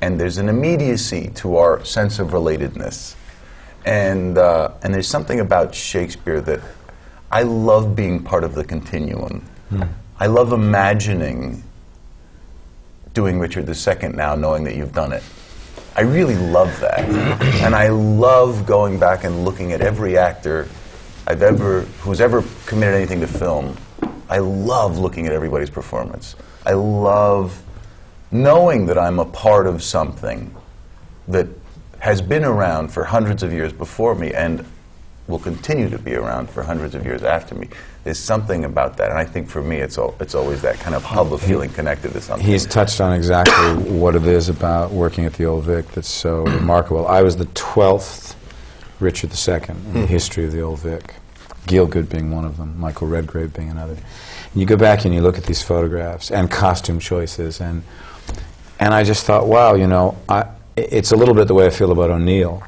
And 0.00 0.18
there's 0.18 0.38
an 0.38 0.48
immediacy 0.48 1.30
to 1.36 1.56
our 1.56 1.84
sense 1.84 2.18
of 2.18 2.28
relatedness. 2.28 3.14
And, 3.84 4.38
uh, 4.38 4.72
and 4.82 4.94
there's 4.94 5.08
something 5.08 5.40
about 5.40 5.74
Shakespeare 5.74 6.40
that 6.40 6.60
I 7.30 7.42
love 7.42 7.96
being 7.96 8.22
part 8.22 8.44
of 8.44 8.54
the 8.54 8.64
continuum. 8.64 9.40
Hmm. 9.70 9.82
I 10.20 10.26
love 10.26 10.52
imagining 10.52 11.64
doing 13.14 13.38
Richard 13.38 13.68
II 13.68 14.08
now, 14.10 14.34
knowing 14.34 14.64
that 14.64 14.76
you've 14.76 14.92
done 14.92 15.12
it. 15.12 15.22
I 15.96 16.02
really 16.02 16.36
love 16.36 16.78
that. 16.80 17.00
and 17.62 17.74
I 17.74 17.88
love 17.88 18.66
going 18.66 18.98
back 18.98 19.24
and 19.24 19.44
looking 19.44 19.72
at 19.72 19.80
every 19.80 20.16
actor 20.16 20.68
I've 21.26 21.42
ever, 21.42 21.82
who's 22.00 22.20
ever 22.20 22.42
committed 22.66 22.94
anything 22.94 23.20
to 23.20 23.26
film. 23.26 23.76
I 24.28 24.38
love 24.38 24.98
looking 24.98 25.26
at 25.26 25.32
everybody's 25.32 25.70
performance. 25.70 26.36
I 26.64 26.72
love 26.72 27.62
knowing 28.32 28.86
that 28.86 28.98
I'm 28.98 29.18
a 29.18 29.24
part 29.24 29.66
of 29.66 29.82
something 29.82 30.54
that 31.28 31.46
has 31.98 32.20
been 32.20 32.44
around 32.44 32.88
for 32.88 33.04
hundreds 33.04 33.42
of 33.42 33.52
years 33.52 33.72
before 33.72 34.14
me 34.14 34.32
and 34.32 34.64
will 35.28 35.38
continue 35.38 35.88
to 35.88 35.98
be 35.98 36.14
around 36.14 36.50
for 36.50 36.62
hundreds 36.62 36.94
of 36.94 37.04
years 37.04 37.22
after 37.22 37.54
me. 37.54 37.68
There's 38.02 38.18
something 38.18 38.64
about 38.64 38.96
that, 38.96 39.10
and 39.10 39.18
I 39.18 39.24
think 39.24 39.48
for 39.48 39.62
me, 39.62 39.76
it's 39.76 39.96
al- 39.96 40.16
it's 40.18 40.34
always 40.34 40.62
that 40.62 40.80
kind 40.80 40.96
of 40.96 41.04
hub 41.04 41.32
of 41.32 41.40
feeling 41.40 41.70
connected 41.70 42.12
to 42.14 42.20
something. 42.20 42.44
He's 42.44 42.66
touched 42.66 43.00
on 43.00 43.12
exactly 43.12 43.92
what 43.92 44.16
it 44.16 44.26
is 44.26 44.48
about 44.48 44.90
working 44.90 45.24
at 45.24 45.34
the 45.34 45.44
Old 45.44 45.64
Vic 45.64 45.86
that's 45.92 46.08
so 46.08 46.44
remarkable. 46.58 47.06
I 47.06 47.22
was 47.22 47.36
the 47.36 47.46
12th 47.46 48.34
Richard 48.98 49.30
II 49.30 49.54
in 49.68 49.92
the 49.92 50.00
hmm. 50.00 50.04
history 50.06 50.44
of 50.44 50.52
the 50.52 50.60
Old 50.60 50.80
Vic, 50.80 51.14
Gielgud 51.66 52.08
being 52.08 52.32
one 52.32 52.44
of 52.44 52.56
them, 52.56 52.78
Michael 52.78 53.06
Redgrave 53.06 53.54
being 53.54 53.70
another. 53.70 53.92
And 53.94 54.60
you 54.60 54.66
go 54.66 54.76
back 54.76 55.04
and 55.04 55.14
you 55.14 55.20
look 55.20 55.38
at 55.38 55.44
these 55.44 55.62
photographs 55.62 56.32
and 56.32 56.50
costume 56.50 56.98
choices, 56.98 57.60
and, 57.60 57.84
and 58.82 58.92
I 58.92 59.04
just 59.04 59.24
thought, 59.24 59.46
wow, 59.46 59.74
you 59.76 59.86
know, 59.86 60.18
I, 60.28 60.44
it's 60.76 61.12
a 61.12 61.16
little 61.16 61.36
bit 61.36 61.46
the 61.46 61.54
way 61.54 61.66
I 61.66 61.70
feel 61.70 61.92
about 61.92 62.10
O'Neill. 62.10 62.64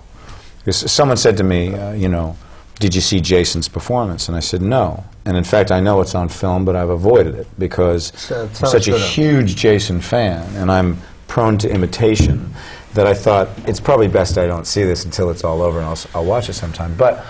Because 0.59 0.89
someone 0.91 1.17
said 1.17 1.37
to 1.39 1.43
me, 1.43 1.75
uh, 1.75 1.93
you 1.93 2.09
know, 2.09 2.37
did 2.79 2.95
you 2.95 3.01
see 3.01 3.21
Jason's 3.21 3.69
performance? 3.69 4.29
And 4.29 4.37
I 4.37 4.41
said, 4.41 4.63
no. 4.63 5.03
And 5.25 5.37
in 5.37 5.43
fact, 5.43 5.73
I 5.73 5.81
know 5.81 6.01
it's 6.01 6.15
on 6.15 6.29
film, 6.29 6.65
but 6.65 6.77
I've 6.77 6.89
avoided 6.89 7.35
it 7.35 7.49
because 7.59 8.13
So 8.15 8.45
it 8.45 8.63
I'm 8.63 8.71
such 8.71 8.87
a 8.87 8.97
huge 8.97 9.57
Jason 9.57 10.01
fan, 10.01 10.55
and 10.55 10.71
I'm 10.71 10.99
prone 11.27 11.59
to 11.59 11.69
imitation, 11.69 12.55
that 12.93 13.09
I 13.09 13.15
thought 13.15 13.49
it's 13.67 13.81
probably 13.81 14.07
best 14.07 14.39
I 14.39 14.47
don't 14.47 14.69
see 14.69 14.85
this 14.85 15.05
until 15.05 15.31
it's 15.31 15.43
all 15.43 15.63
over, 15.63 15.81
and 15.81 15.89
I'll, 15.89 15.99
I'll 16.15 16.25
watch 16.25 16.49
it 16.49 16.53
sometime. 16.53 16.95
But 16.95 17.27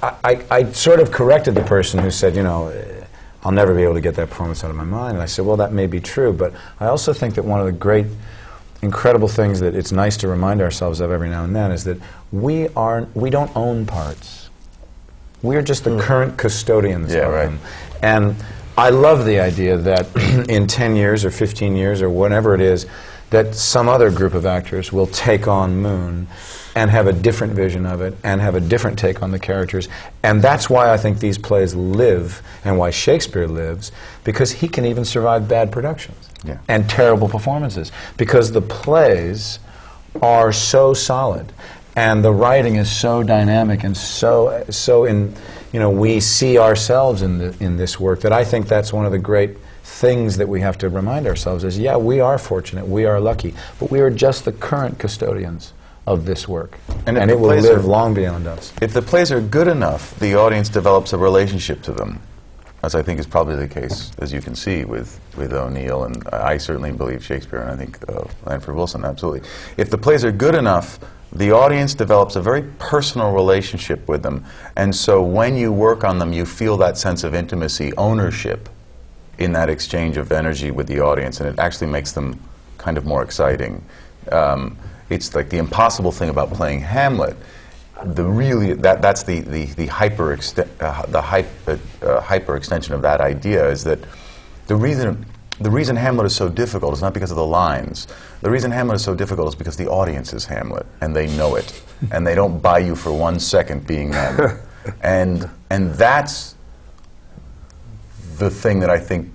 I, 0.00 0.14
I, 0.22 0.44
I 0.58 0.72
sort 0.72 1.00
of 1.00 1.10
corrected 1.10 1.56
the 1.56 1.64
person 1.64 1.98
who 1.98 2.12
said, 2.12 2.36
you 2.36 2.44
know, 2.44 2.72
I'll 3.42 3.52
never 3.52 3.74
be 3.74 3.82
able 3.82 3.94
to 3.94 4.00
get 4.00 4.16
that 4.16 4.28
performance 4.28 4.64
out 4.64 4.70
of 4.70 4.76
my 4.76 4.84
mind. 4.84 5.14
And 5.14 5.22
I 5.22 5.26
said, 5.26 5.44
well, 5.46 5.56
that 5.58 5.72
may 5.72 5.86
be 5.86 6.00
true, 6.00 6.32
but 6.32 6.52
I 6.80 6.86
also 6.86 7.12
think 7.12 7.34
that 7.36 7.44
one 7.44 7.60
of 7.60 7.66
the 7.66 7.72
great, 7.72 8.06
incredible 8.82 9.28
things 9.28 9.60
that 9.60 9.74
it's 9.74 9.92
nice 9.92 10.16
to 10.18 10.28
remind 10.28 10.60
ourselves 10.60 11.00
of 11.00 11.10
every 11.10 11.28
now 11.28 11.44
and 11.44 11.54
then 11.54 11.70
is 11.70 11.84
that 11.84 11.98
we 12.32 12.68
are 12.68 13.06
we 13.14 13.30
don't 13.30 13.54
own 13.56 13.86
parts. 13.86 14.50
We 15.42 15.56
are 15.56 15.62
just 15.62 15.84
the 15.84 15.90
mm-hmm. 15.90 16.00
current 16.00 16.38
custodians 16.38 17.12
Yeah, 17.14 17.26
of 17.26 17.32
right. 17.32 17.44
them. 17.46 17.60
And 18.02 18.36
I 18.78 18.90
love 18.90 19.24
the 19.24 19.40
idea 19.40 19.76
that 19.76 20.14
in 20.48 20.66
10 20.66 20.96
years 20.96 21.24
or 21.24 21.30
15 21.30 21.76
years 21.76 22.02
or 22.02 22.10
whatever 22.10 22.54
it 22.54 22.60
is, 22.60 22.86
that 23.30 23.54
some 23.54 23.88
other 23.88 24.10
group 24.10 24.34
of 24.34 24.46
actors 24.46 24.92
will 24.92 25.06
take 25.08 25.48
on 25.48 25.76
Moon 25.76 26.26
and 26.74 26.90
have 26.90 27.06
a 27.06 27.12
different 27.12 27.54
vision 27.54 27.86
of 27.86 28.00
it 28.02 28.14
and 28.22 28.40
have 28.40 28.54
a 28.54 28.60
different 28.60 28.98
take 28.98 29.22
on 29.22 29.30
the 29.30 29.38
characters. 29.38 29.88
And 30.22 30.42
that's 30.42 30.68
why 30.68 30.92
I 30.92 30.96
think 30.98 31.18
these 31.20 31.38
plays 31.38 31.74
live 31.74 32.42
and 32.64 32.78
why 32.78 32.90
Shakespeare 32.90 33.48
lives, 33.48 33.92
because 34.24 34.52
he 34.52 34.68
can 34.68 34.84
even 34.84 35.04
survive 35.04 35.48
bad 35.48 35.72
productions 35.72 36.28
Yeah. 36.44 36.58
and 36.68 36.88
terrible 36.88 37.28
performances. 37.28 37.90
Because 38.18 38.52
the 38.52 38.60
plays 38.60 39.58
are 40.22 40.52
so 40.52 40.94
solid 40.94 41.52
and 41.96 42.22
the 42.22 42.32
writing 42.32 42.76
is 42.76 42.90
so 42.90 43.22
dynamic 43.22 43.82
and 43.84 43.96
so 43.96 44.64
so 44.70 45.04
in 45.04 45.34
you 45.72 45.80
know 45.80 45.90
we 45.90 46.20
see 46.20 46.58
ourselves 46.58 47.22
in 47.22 47.38
the, 47.38 47.54
in 47.60 47.76
this 47.76 47.98
work 48.00 48.20
that 48.20 48.32
I 48.32 48.44
think 48.44 48.68
that's 48.68 48.92
one 48.92 49.04
of 49.06 49.12
the 49.12 49.18
great 49.18 49.56
things 49.86 50.36
that 50.36 50.48
we 50.48 50.60
have 50.60 50.76
to 50.76 50.88
remind 50.88 51.26
ourselves 51.26 51.62
is 51.62 51.78
yeah 51.78 51.96
we 51.96 52.18
are 52.20 52.38
fortunate 52.38 52.86
we 52.86 53.06
are 53.06 53.20
lucky 53.20 53.54
but 53.78 53.90
we 53.90 54.00
are 54.00 54.10
just 54.10 54.44
the 54.44 54.52
current 54.52 54.98
custodians 54.98 55.72
of 56.06 56.24
this 56.24 56.46
work. 56.46 56.78
And 57.06 57.18
And, 57.18 57.30
it 57.30 57.38
will 57.38 57.48
live 57.48 57.84
are- 57.84 57.88
long 57.88 58.14
beyond 58.14 58.46
us. 58.46 58.72
If 58.80 58.92
the 58.92 59.02
plays 59.02 59.32
are 59.32 59.40
good 59.40 59.66
enough, 59.68 60.16
the 60.20 60.34
audience 60.36 60.68
develops 60.68 61.12
a 61.12 61.18
relationship 61.18 61.82
to 61.82 61.92
them, 61.92 62.20
as 62.82 62.94
I 62.94 63.02
think 63.02 63.18
is 63.18 63.26
probably 63.26 63.56
the 63.56 63.66
case, 63.68 64.12
as 64.18 64.32
you 64.32 64.40
can 64.40 64.54
see 64.54 64.84
with, 64.84 65.18
with 65.36 65.52
O'Neill, 65.52 66.04
and 66.04 66.26
I 66.28 66.58
certainly 66.58 66.92
believe 66.92 67.24
Shakespeare, 67.24 67.60
and 67.60 67.70
I 67.70 67.76
think 67.76 67.98
uh, 68.08 68.22
Lanford 68.44 68.76
Wilson, 68.76 69.04
absolutely. 69.04 69.48
If 69.76 69.90
the 69.90 69.98
plays 69.98 70.24
are 70.24 70.32
good 70.32 70.54
enough, 70.54 71.00
the 71.32 71.50
audience 71.50 71.92
develops 71.92 72.36
a 72.36 72.40
very 72.40 72.62
personal 72.78 73.32
relationship 73.32 74.06
with 74.08 74.22
them, 74.22 74.44
and 74.76 74.94
so 74.94 75.22
when 75.22 75.56
you 75.56 75.72
work 75.72 76.04
on 76.04 76.20
them, 76.20 76.32
you 76.32 76.46
feel 76.46 76.76
that 76.76 76.96
sense 76.96 77.24
of 77.24 77.34
intimacy, 77.34 77.92
ownership 77.96 78.68
in 79.38 79.52
that 79.52 79.68
exchange 79.68 80.16
of 80.16 80.32
energy 80.32 80.70
with 80.70 80.86
the 80.86 81.00
audience, 81.00 81.40
and 81.40 81.48
it 81.48 81.58
actually 81.58 81.88
makes 81.88 82.12
them 82.12 82.40
kind 82.78 82.96
of 82.96 83.04
more 83.04 83.22
exciting. 83.22 83.82
Um, 84.32 84.76
it's 85.10 85.34
like 85.34 85.48
the 85.50 85.58
impossible 85.58 86.12
thing 86.12 86.30
about 86.30 86.52
playing 86.52 86.80
Hamlet. 86.80 87.36
The 88.04 88.24
really 88.24 88.74
that 88.74 89.00
that's 89.00 89.22
the 89.22 89.40
the, 89.40 89.66
the 89.66 89.86
hyper 89.86 90.36
exte- 90.36 90.68
uh, 90.80 91.06
the 91.06 91.22
hype, 91.22 91.48
uh, 91.66 91.76
uh, 92.02 92.20
hyper 92.20 92.56
extension 92.56 92.94
of 92.94 93.02
that 93.02 93.20
idea 93.20 93.68
is 93.68 93.84
that 93.84 93.98
the 94.66 94.76
reason 94.76 95.24
the 95.60 95.70
reason 95.70 95.96
Hamlet 95.96 96.26
is 96.26 96.36
so 96.36 96.48
difficult 96.50 96.92
is 96.92 97.00
not 97.00 97.14
because 97.14 97.30
of 97.30 97.36
the 97.36 97.46
lines. 97.46 98.08
The 98.42 98.50
reason 98.50 98.70
Hamlet 98.70 98.96
is 98.96 99.04
so 99.04 99.14
difficult 99.14 99.48
is 99.48 99.54
because 99.54 99.76
the 99.76 99.88
audience 99.88 100.34
is 100.34 100.44
Hamlet 100.44 100.84
and 101.00 101.16
they 101.16 101.26
know 101.36 101.54
it 101.54 101.82
and 102.10 102.26
they 102.26 102.34
don't 102.34 102.60
buy 102.60 102.80
you 102.80 102.94
for 102.94 103.12
one 103.12 103.40
second 103.40 103.86
being 103.86 104.12
Hamlet. 104.12 104.60
and 105.02 105.48
and 105.70 105.92
that's 105.94 106.55
the 108.38 108.50
thing 108.50 108.80
that 108.80 108.90
I 108.90 108.98
think 108.98 109.32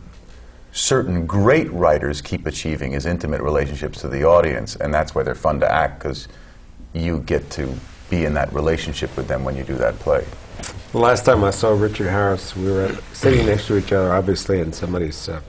certain 0.71 1.25
great 1.25 1.71
writers 1.71 2.21
keep 2.21 2.45
achieving 2.45 2.93
is 2.93 3.05
intimate 3.05 3.41
relationships 3.41 4.01
to 4.01 4.07
the 4.07 4.23
audience, 4.23 4.75
and 4.75 4.93
that's 4.93 5.13
why 5.13 5.23
they're 5.23 5.35
fun 5.35 5.59
to 5.59 5.71
act 5.71 5.99
because 5.99 6.27
you 6.93 7.19
get 7.19 7.49
to 7.51 7.73
be 8.09 8.25
in 8.25 8.33
that 8.33 8.51
relationship 8.53 9.15
with 9.15 9.27
them 9.27 9.43
when 9.43 9.55
you 9.55 9.63
do 9.63 9.75
that 9.75 9.97
play. 9.99 10.25
The 10.91 10.99
last 10.99 11.25
time 11.25 11.43
I 11.43 11.51
saw 11.51 11.71
Richard 11.71 12.09
Harris, 12.09 12.55
we 12.55 12.69
were 12.69 12.95
sitting 13.13 13.45
next 13.45 13.67
to 13.67 13.77
each 13.77 13.91
other, 13.93 14.11
obviously 14.11 14.59
in 14.59 14.73
somebody's 14.73 15.29
uh, 15.29 15.41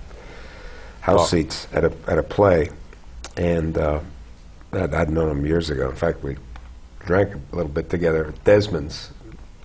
house 1.01 1.31
seats 1.31 1.67
at 1.73 1.85
a 1.85 1.93
at 2.07 2.19
a 2.19 2.23
play, 2.23 2.71
and 3.37 3.77
uh, 3.77 4.01
I'd, 4.73 4.95
I'd 4.95 5.11
known 5.11 5.31
him 5.31 5.45
years 5.45 5.69
ago. 5.71 5.91
In 5.91 5.97
fact, 5.97 6.23
we 6.23 6.37
drank 7.01 7.35
a 7.35 7.57
little 7.57 7.73
bit 7.73 7.91
together. 7.91 8.33
Desmond's 8.45 9.11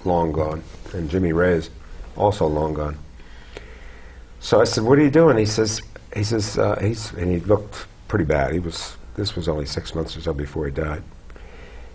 long 0.04 0.32
gone, 0.32 0.64
and 0.94 1.10
Jimmy 1.10 1.32
Ray's 1.32 1.70
also 2.16 2.48
long 2.48 2.74
gone. 2.74 2.98
So 4.40 4.62
I 4.62 4.66
said, 4.66 4.84
"What 4.84 5.00
are 5.00 5.04
you 5.04 5.12
doing?" 5.12 5.38
He 5.38 5.46
says, 5.46 5.82
"He 6.16 6.24
says 6.24 6.58
uh, 6.58 6.80
he's," 6.80 7.12
and 7.14 7.32
he 7.32 7.40
looked 7.42 7.88
pretty 8.08 8.26
bad. 8.26 8.54
He 8.54 8.60
was. 8.60 8.98
This 9.16 9.36
was 9.36 9.48
only 9.48 9.66
six 9.66 9.96
months 9.96 10.16
or 10.16 10.22
so 10.22 10.34
before 10.34 10.66
he 10.66 10.72
died. 10.72 11.04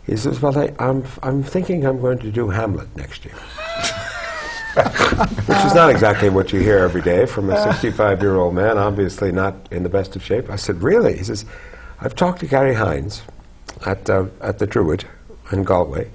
He 0.07 0.17
says, 0.17 0.41
"Well, 0.41 0.59
I, 0.59 0.73
I'm 0.79 1.05
I'm 1.23 1.43
thinking 1.43 1.87
I'm 1.87 2.01
going 2.01 2.19
to 2.19 2.31
do 2.31 2.49
Hamlet 2.51 2.95
next 2.97 3.25
year." 3.25 3.35
Which 4.73 5.59
is 5.67 5.75
not 5.75 5.91
exactly 5.91 6.31
what 6.31 6.51
you 6.51 6.61
hear 6.61 6.79
every 6.79 7.03
day 7.03 7.27
from 7.27 7.51
a 7.51 7.63
65 7.63 8.23
year 8.23 8.37
old 8.37 8.55
man, 8.55 8.79
obviously 8.79 9.31
not 9.31 9.55
in 9.71 9.83
the 9.83 9.91
best 9.91 10.17
of 10.17 10.23
shape. 10.23 10.49
I 10.49 10.57
said, 10.57 10.83
Really? 10.83 11.19
He 11.19 11.25
says, 11.25 11.45
I've 12.01 12.15
talked 12.15 12.41
to 12.41 12.47
Garry 12.47 12.75
Hynes 12.75 13.21
at, 13.85 14.09
uh, 14.09 14.27
at 14.41 14.61
the 14.61 14.67
Druid 14.67 15.05
in 15.53 15.65
Galway, 15.65 16.11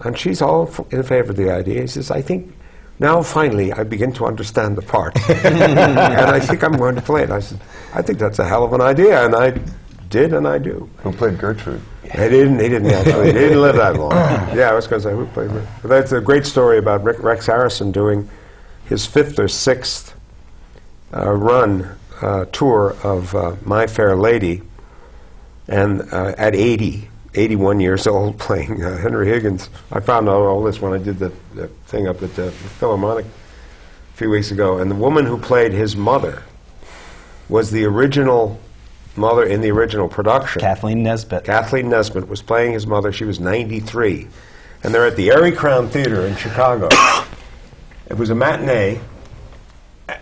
and 0.00 0.18
she's 0.18 0.42
all 0.42 0.68
in 0.90 1.04
favor 1.04 1.30
of 1.30 1.36
the 1.36 1.48
idea. 1.50 1.82
He 1.82 1.86
says, 1.86 2.10
I 2.10 2.22
think 2.22 2.52
now 3.02 3.22
finally 3.22 3.72
I 3.72 3.82
begin 3.82 4.12
to 4.14 4.26
understand 4.26 4.76
the 4.76 4.82
part, 4.82 5.16
and 5.44 6.08
I 6.08 6.40
think 6.40 6.62
I'm 6.62 6.76
going 6.76 6.94
to 6.94 7.02
play 7.02 7.24
it. 7.24 7.30
I 7.30 7.40
said, 7.40 7.60
I 7.92 8.00
think 8.00 8.18
that's 8.18 8.38
a 8.38 8.44
hell 8.46 8.64
of 8.64 8.72
an 8.72 8.80
idea, 8.80 9.24
and 9.24 9.34
I 9.34 9.60
did, 10.08 10.32
and 10.32 10.46
I 10.46 10.58
do. 10.58 10.88
Who 10.98 11.12
played 11.12 11.38
Gertrude? 11.38 11.82
He 12.02 12.08
didn't. 12.10 12.60
He 12.60 12.68
didn't 12.68 12.90
actually. 12.90 13.26
He 13.26 13.32
didn't 13.32 13.60
live 13.60 13.76
that 13.76 13.96
long. 13.96 14.12
Yeah, 14.56 14.70
I 14.70 14.74
was 14.74 14.86
going 14.86 15.00
to 15.02 15.08
say 15.08 15.14
who 15.14 15.26
played. 15.26 15.50
Rick. 15.50 15.64
But 15.80 15.88
that's 15.88 16.12
a 16.12 16.20
great 16.20 16.44
story 16.46 16.78
about 16.78 17.02
Rick, 17.02 17.22
Rex 17.22 17.46
Harrison 17.46 17.90
doing 17.90 18.28
his 18.84 19.06
fifth 19.06 19.38
or 19.38 19.48
sixth 19.48 20.14
uh, 21.14 21.30
run 21.32 21.96
uh, 22.20 22.44
tour 22.52 22.96
of 23.02 23.34
uh, 23.34 23.56
My 23.64 23.86
Fair 23.86 24.14
Lady, 24.14 24.62
and 25.68 26.02
uh, 26.12 26.34
at 26.36 26.54
80, 26.54 27.08
81 27.34 27.80
years 27.80 28.06
old, 28.06 28.38
playing 28.38 28.82
uh, 28.82 28.98
Henry 28.98 29.26
Higgins. 29.26 29.70
I 29.90 30.00
found 30.00 30.28
out 30.28 30.42
all 30.42 30.62
this 30.62 30.80
when 30.80 30.92
I 30.92 30.98
did 30.98 31.18
the, 31.18 31.32
the 31.54 31.68
thing 31.86 32.06
up 32.06 32.22
at 32.22 32.34
the 32.34 32.50
Philharmonic 32.50 33.24
a 33.24 34.16
few 34.16 34.30
weeks 34.30 34.50
ago, 34.50 34.78
and 34.78 34.90
the 34.90 34.94
woman 34.94 35.24
who 35.26 35.38
played 35.38 35.72
his 35.72 35.96
mother 35.96 36.42
was 37.48 37.70
the 37.70 37.84
original 37.84 38.60
mother 39.16 39.44
in 39.44 39.60
the 39.60 39.70
original 39.70 40.08
production. 40.08 40.60
Cathleen 40.60 41.02
Nesbitt. 41.02 41.44
Cathleen 41.44 41.88
Nesbitt 41.88 42.28
was 42.28 42.42
playing 42.42 42.72
his 42.72 42.86
mother. 42.86 43.12
She 43.12 43.24
was 43.24 43.40
93. 43.40 44.28
And 44.84 44.94
they're 44.94 45.06
at 45.06 45.16
the 45.16 45.30
Arie 45.30 45.52
Crown 45.52 45.88
Theater 45.88 46.26
in 46.26 46.36
Chicago. 46.36 46.88
it 48.06 48.14
was 48.14 48.30
a 48.30 48.34
matinee. 48.34 49.00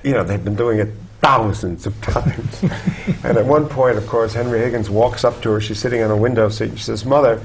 You 0.03 0.13
know, 0.13 0.25
they'd 0.25 0.45
been 0.45 0.57
doing 0.57 0.81
it 0.81 0.89
thousands 1.21 1.87
of 1.87 2.01
times. 2.01 2.63
and 3.25 3.37
at 3.37 3.45
one 3.45 3.69
point, 3.69 3.99
of 3.99 4.07
course, 4.07 4.35
Henry 4.35 4.61
Higgins 4.61 4.91
walks 4.91 5.25
up 5.25 5.43
to 5.43 5.51
her. 5.51 5.61
She's 5.61 5.79
sitting 5.79 6.03
on 6.03 6.11
a 6.11 6.17
window 6.17 6.49
seat. 6.49 6.79
She 6.79 6.85
says, 6.85 7.05
Mother, 7.05 7.41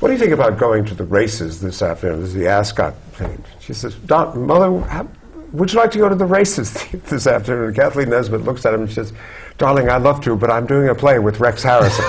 what 0.00 0.08
do 0.08 0.14
you 0.14 0.18
think 0.18 0.32
about 0.32 0.58
going 0.58 0.84
to 0.86 0.94
the 0.94 1.04
races 1.04 1.60
this 1.60 1.82
afternoon? 1.82 2.20
This 2.20 2.30
is 2.30 2.34
the 2.34 2.48
Ascot 2.48 2.94
thing. 3.12 3.44
She 3.60 3.74
says, 3.74 3.96
Mother, 4.08 4.80
how, 4.86 5.06
would 5.52 5.72
you 5.72 5.78
like 5.78 5.90
to 5.92 5.98
go 5.98 6.08
to 6.08 6.14
the 6.14 6.24
races 6.24 6.72
this 7.08 7.26
afternoon? 7.26 7.66
And 7.66 7.76
Cathleen 7.76 8.08
Nesbitt 8.08 8.42
looks 8.42 8.64
at 8.64 8.72
him 8.72 8.82
and 8.82 8.88
she 8.88 8.94
says, 8.94 9.12
Darling, 9.58 9.90
I'd 9.90 10.02
love 10.02 10.22
to, 10.22 10.36
but 10.36 10.50
I'm 10.50 10.66
doing 10.66 10.88
a 10.88 10.94
play 10.94 11.18
with 11.18 11.38
Rex 11.38 11.62
Harrison. 11.62 12.02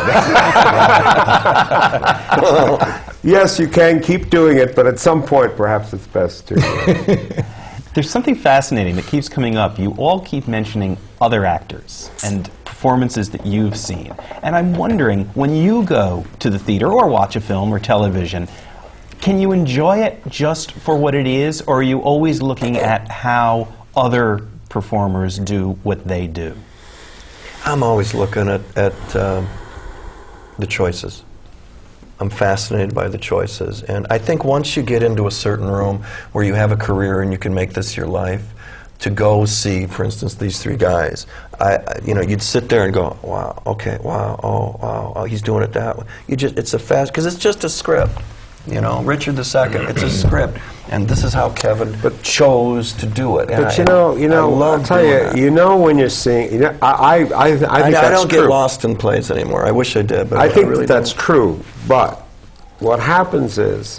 yes, 3.23 3.59
you 3.59 3.67
can 3.67 4.01
keep 4.01 4.29
doing 4.29 4.57
it, 4.57 4.73
but 4.73 4.87
at 4.87 4.99
some 4.99 5.21
point, 5.21 5.57
perhaps 5.57 5.91
it's 5.91 6.07
best 6.07 6.47
to. 6.47 7.45
There's 7.93 8.09
something 8.09 8.35
fascinating 8.35 8.95
that 8.95 9.05
keeps 9.05 9.27
coming 9.27 9.57
up. 9.57 9.77
You 9.77 9.91
all 9.97 10.21
keep 10.21 10.47
mentioning 10.47 10.97
other 11.19 11.45
actors 11.45 12.09
and 12.23 12.49
performances 12.63 13.29
that 13.31 13.45
you've 13.45 13.75
seen. 13.75 14.13
And 14.43 14.55
I'm 14.55 14.73
wondering, 14.73 15.25
when 15.33 15.53
you 15.53 15.83
go 15.83 16.25
to 16.39 16.49
the 16.49 16.57
theater 16.57 16.87
or 16.87 17.07
watch 17.09 17.35
a 17.35 17.41
film 17.41 17.73
or 17.73 17.79
television, 17.79 18.47
can 19.19 19.41
you 19.41 19.51
enjoy 19.51 20.03
it 20.03 20.21
just 20.29 20.71
for 20.71 20.97
what 20.97 21.13
it 21.13 21.27
is, 21.27 21.61
or 21.63 21.79
are 21.79 21.83
you 21.83 21.99
always 21.99 22.41
looking 22.41 22.77
at 22.77 23.09
how 23.09 23.67
other 23.93 24.47
performers 24.69 25.37
do 25.37 25.71
what 25.83 26.07
they 26.07 26.27
do? 26.27 26.55
I'm 27.65 27.83
always 27.83 28.13
looking 28.13 28.47
at, 28.47 28.61
at 28.77 29.15
um, 29.17 29.49
the 30.57 30.65
choices. 30.65 31.25
I'm 32.21 32.29
fascinated 32.29 32.93
by 32.93 33.07
the 33.07 33.17
choices. 33.17 33.81
And 33.81 34.05
I 34.11 34.19
think 34.19 34.45
once 34.45 34.77
you 34.77 34.83
get 34.83 35.01
into 35.01 35.25
a 35.25 35.31
certain 35.31 35.67
room 35.67 36.03
where 36.33 36.45
you 36.45 36.53
have 36.53 36.71
a 36.71 36.77
career 36.77 37.21
and 37.21 37.31
you 37.31 37.39
can 37.39 37.53
make 37.53 37.73
this 37.73 37.97
your 37.97 38.05
life, 38.05 38.43
to 38.99 39.09
go 39.09 39.45
see, 39.45 39.87
for 39.87 40.03
instance, 40.03 40.35
these 40.35 40.61
three 40.61 40.77
guys, 40.77 41.25
I, 41.59 41.79
you 42.05 42.13
know, 42.13 42.21
you'd 42.21 42.43
sit 42.43 42.69
there 42.69 42.85
and 42.85 42.93
go, 42.93 43.17
wow, 43.23 43.63
okay, 43.65 43.97
wow, 44.03 44.39
oh, 44.43 44.77
wow, 44.79 45.13
oh, 45.15 45.23
he's 45.23 45.41
doing 45.41 45.63
it 45.63 45.73
that 45.73 45.97
way. 45.97 46.05
You 46.27 46.35
just, 46.35 46.59
it's 46.59 46.75
a 46.75 46.79
fast, 46.79 47.11
because 47.11 47.25
it's 47.25 47.37
just 47.37 47.63
a 47.63 47.69
script. 47.69 48.13
You 48.67 48.79
know, 48.79 49.01
Richard 49.01 49.35
II, 49.37 49.41
it's 49.41 49.55
a 49.55 49.63
mm-hmm. 49.65 50.07
script, 50.09 50.59
and 50.89 51.07
this 51.07 51.23
is 51.23 51.33
how 51.33 51.49
Kevin 51.49 51.97
chose 52.21 52.93
to 52.93 53.07
do 53.07 53.39
it. 53.39 53.49
And 53.49 53.63
but 53.63 53.73
I- 53.73 53.77
you 53.77 53.83
know, 53.85 54.15
you 54.15 54.25
I 54.27 54.29
know, 54.29 54.49
love 54.51 54.81
I'll 54.81 54.85
tell 54.85 55.03
you, 55.03 55.11
that. 55.11 55.37
you 55.37 55.49
know 55.49 55.77
when 55.77 55.97
you're 55.97 56.09
seeing, 56.09 56.53
you 56.53 56.59
know, 56.59 56.77
I, 56.79 56.91
I, 56.91 57.15
I, 57.15 57.47
I 57.47 57.57
think 57.57 57.95
I, 57.95 58.07
I 58.07 58.09
don't 58.11 58.29
true. 58.29 58.41
get 58.41 58.49
lost 58.49 58.85
in 58.85 58.95
plays 58.95 59.31
anymore. 59.31 59.65
I 59.65 59.71
wish 59.71 59.95
I 59.95 60.03
did, 60.03 60.29
but 60.29 60.37
I 60.37 60.47
think 60.47 60.67
really 60.67 60.85
that 60.85 60.93
that's 60.93 61.11
don't. 61.11 61.19
true, 61.21 61.63
but 61.87 62.19
what 62.79 62.99
happens 62.99 63.57
is 63.57 63.97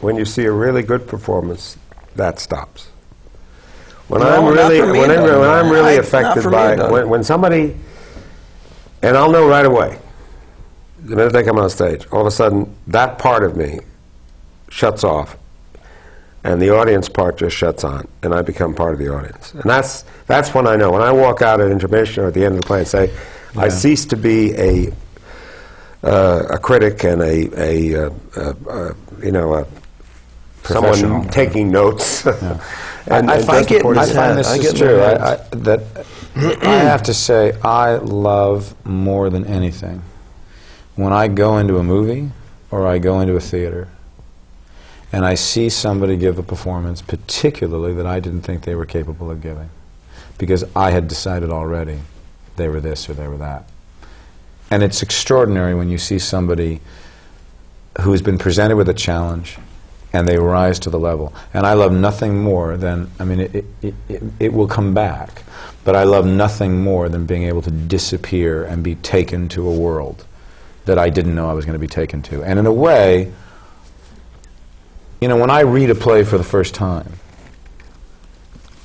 when 0.00 0.14
you 0.16 0.24
see 0.24 0.44
a 0.44 0.52
really 0.52 0.82
good 0.82 1.08
performance, 1.08 1.76
that 2.14 2.38
stops. 2.38 2.88
When 4.06 4.20
No, 4.20 4.28
I'm 4.28 4.54
really, 4.54 4.80
me, 4.80 4.98
when, 4.98 5.10
I'm, 5.10 5.22
when 5.24 5.50
I'm 5.50 5.70
really 5.70 5.94
I- 5.94 6.02
affected 6.02 6.44
me, 6.44 6.50
by 6.52 6.76
though. 6.76 6.92
when, 6.92 7.08
when 7.08 7.24
somebody, 7.24 7.74
and 9.02 9.16
I'll 9.16 9.30
know 9.30 9.48
right 9.48 9.66
away, 9.66 9.98
the 11.02 11.16
minute 11.16 11.32
they 11.32 11.42
come 11.42 11.58
on 11.58 11.68
stage, 11.68 12.06
all 12.12 12.20
of 12.20 12.26
a 12.28 12.30
sudden 12.30 12.72
that 12.86 13.18
part 13.18 13.42
of 13.42 13.56
me 13.56 13.80
shuts 14.70 15.04
off, 15.04 15.36
and 16.42 16.60
the 16.60 16.70
audience 16.70 17.08
part 17.08 17.38
just 17.38 17.56
shuts 17.56 17.84
on, 17.84 18.08
and 18.22 18.34
I 18.34 18.42
become 18.42 18.74
part 18.74 18.92
of 18.92 18.98
the 18.98 19.12
audience. 19.14 19.52
And 19.54 19.64
that's 19.64 20.04
that's 20.26 20.54
when 20.54 20.66
I 20.66 20.76
know. 20.76 20.90
When 20.92 21.02
I 21.02 21.12
walk 21.12 21.42
out 21.42 21.60
at 21.60 21.70
intermission 21.70 22.24
or 22.24 22.28
at 22.28 22.34
the 22.34 22.44
end 22.44 22.54
of 22.56 22.60
the 22.62 22.66
play 22.66 22.80
and 22.80 22.88
say, 22.88 23.10
I 23.56 23.68
cease 23.68 24.04
to 24.06 24.16
be 24.16 24.52
a 24.54 24.92
uh, 26.02 26.46
a 26.50 26.58
critic 26.58 27.04
and 27.04 27.22
a, 27.22 27.48
a, 27.58 28.06
uh, 28.06 28.10
uh, 28.36 28.54
uh, 28.68 28.94
you 29.22 29.32
know 29.32 29.54
a 29.54 29.66
someone 30.64 31.28
taking 31.28 31.70
notes. 31.70 32.26
and, 32.26 32.60
I 33.30 33.36
and 33.36 33.44
find 33.44 33.68
just 33.68 33.70
it- 33.70 33.86
I 33.86 34.06
Yeah, 34.06 34.12
find 34.12 34.38
this 34.38 34.48
I 34.48 34.56
is 34.56 34.72
get 34.72 34.76
true. 34.76 35.00
I, 35.00 35.32
I, 35.32 35.36
that 35.52 35.80
I 36.36 36.74
have 36.78 37.02
to 37.04 37.14
say, 37.14 37.52
I 37.62 37.96
love 37.96 38.74
more 38.84 39.30
than 39.30 39.46
anything 39.46 40.02
when 40.96 41.12
I 41.12 41.28
go 41.28 41.58
into 41.58 41.78
a 41.78 41.82
movie 41.82 42.30
or 42.70 42.86
I 42.86 42.98
go 42.98 43.20
into 43.20 43.36
a 43.36 43.40
theater 43.40 43.88
and 45.14 45.24
I 45.24 45.36
see 45.36 45.68
somebody 45.68 46.16
give 46.16 46.40
a 46.40 46.42
performance, 46.42 47.00
particularly 47.00 47.94
that 47.94 48.04
I 48.04 48.18
didn't 48.18 48.40
think 48.40 48.64
they 48.64 48.74
were 48.74 48.84
capable 48.84 49.30
of 49.30 49.40
giving, 49.40 49.70
because 50.38 50.64
I 50.74 50.90
had 50.90 51.06
decided 51.06 51.50
already 51.50 52.00
they 52.56 52.66
were 52.66 52.80
this 52.80 53.08
or 53.08 53.14
they 53.14 53.28
were 53.28 53.36
that. 53.36 53.68
And 54.72 54.82
it's 54.82 55.04
extraordinary 55.04 55.72
when 55.72 55.88
you 55.88 55.98
see 55.98 56.18
somebody 56.18 56.80
who 58.00 58.10
has 58.10 58.22
been 58.22 58.38
presented 58.38 58.74
with 58.74 58.88
a 58.88 58.94
challenge 58.94 59.56
and 60.12 60.26
they 60.26 60.36
rise 60.36 60.80
to 60.80 60.90
the 60.90 60.98
level. 60.98 61.32
And 61.52 61.64
I 61.64 61.74
love 61.74 61.92
nothing 61.92 62.42
more 62.42 62.76
than, 62.76 63.08
I 63.20 63.24
mean, 63.24 63.38
it, 63.38 63.54
it, 63.82 63.94
it, 64.08 64.22
it 64.40 64.52
will 64.52 64.66
come 64.66 64.94
back, 64.94 65.44
but 65.84 65.94
I 65.94 66.02
love 66.02 66.26
nothing 66.26 66.82
more 66.82 67.08
than 67.08 67.24
being 67.24 67.44
able 67.44 67.62
to 67.62 67.70
disappear 67.70 68.64
and 68.64 68.82
be 68.82 68.96
taken 68.96 69.48
to 69.50 69.68
a 69.68 69.78
world 69.78 70.24
that 70.86 70.98
I 70.98 71.08
didn't 71.08 71.36
know 71.36 71.48
I 71.48 71.52
was 71.52 71.64
going 71.64 71.74
to 71.74 71.78
be 71.78 71.86
taken 71.86 72.20
to. 72.22 72.42
And 72.42 72.58
in 72.58 72.66
a 72.66 72.72
way, 72.72 73.32
you 75.24 75.28
know, 75.28 75.38
when 75.38 75.48
I 75.48 75.60
read 75.60 75.88
a 75.88 75.94
play 75.94 76.22
for 76.22 76.36
the 76.36 76.44
first 76.44 76.74
time, 76.74 77.10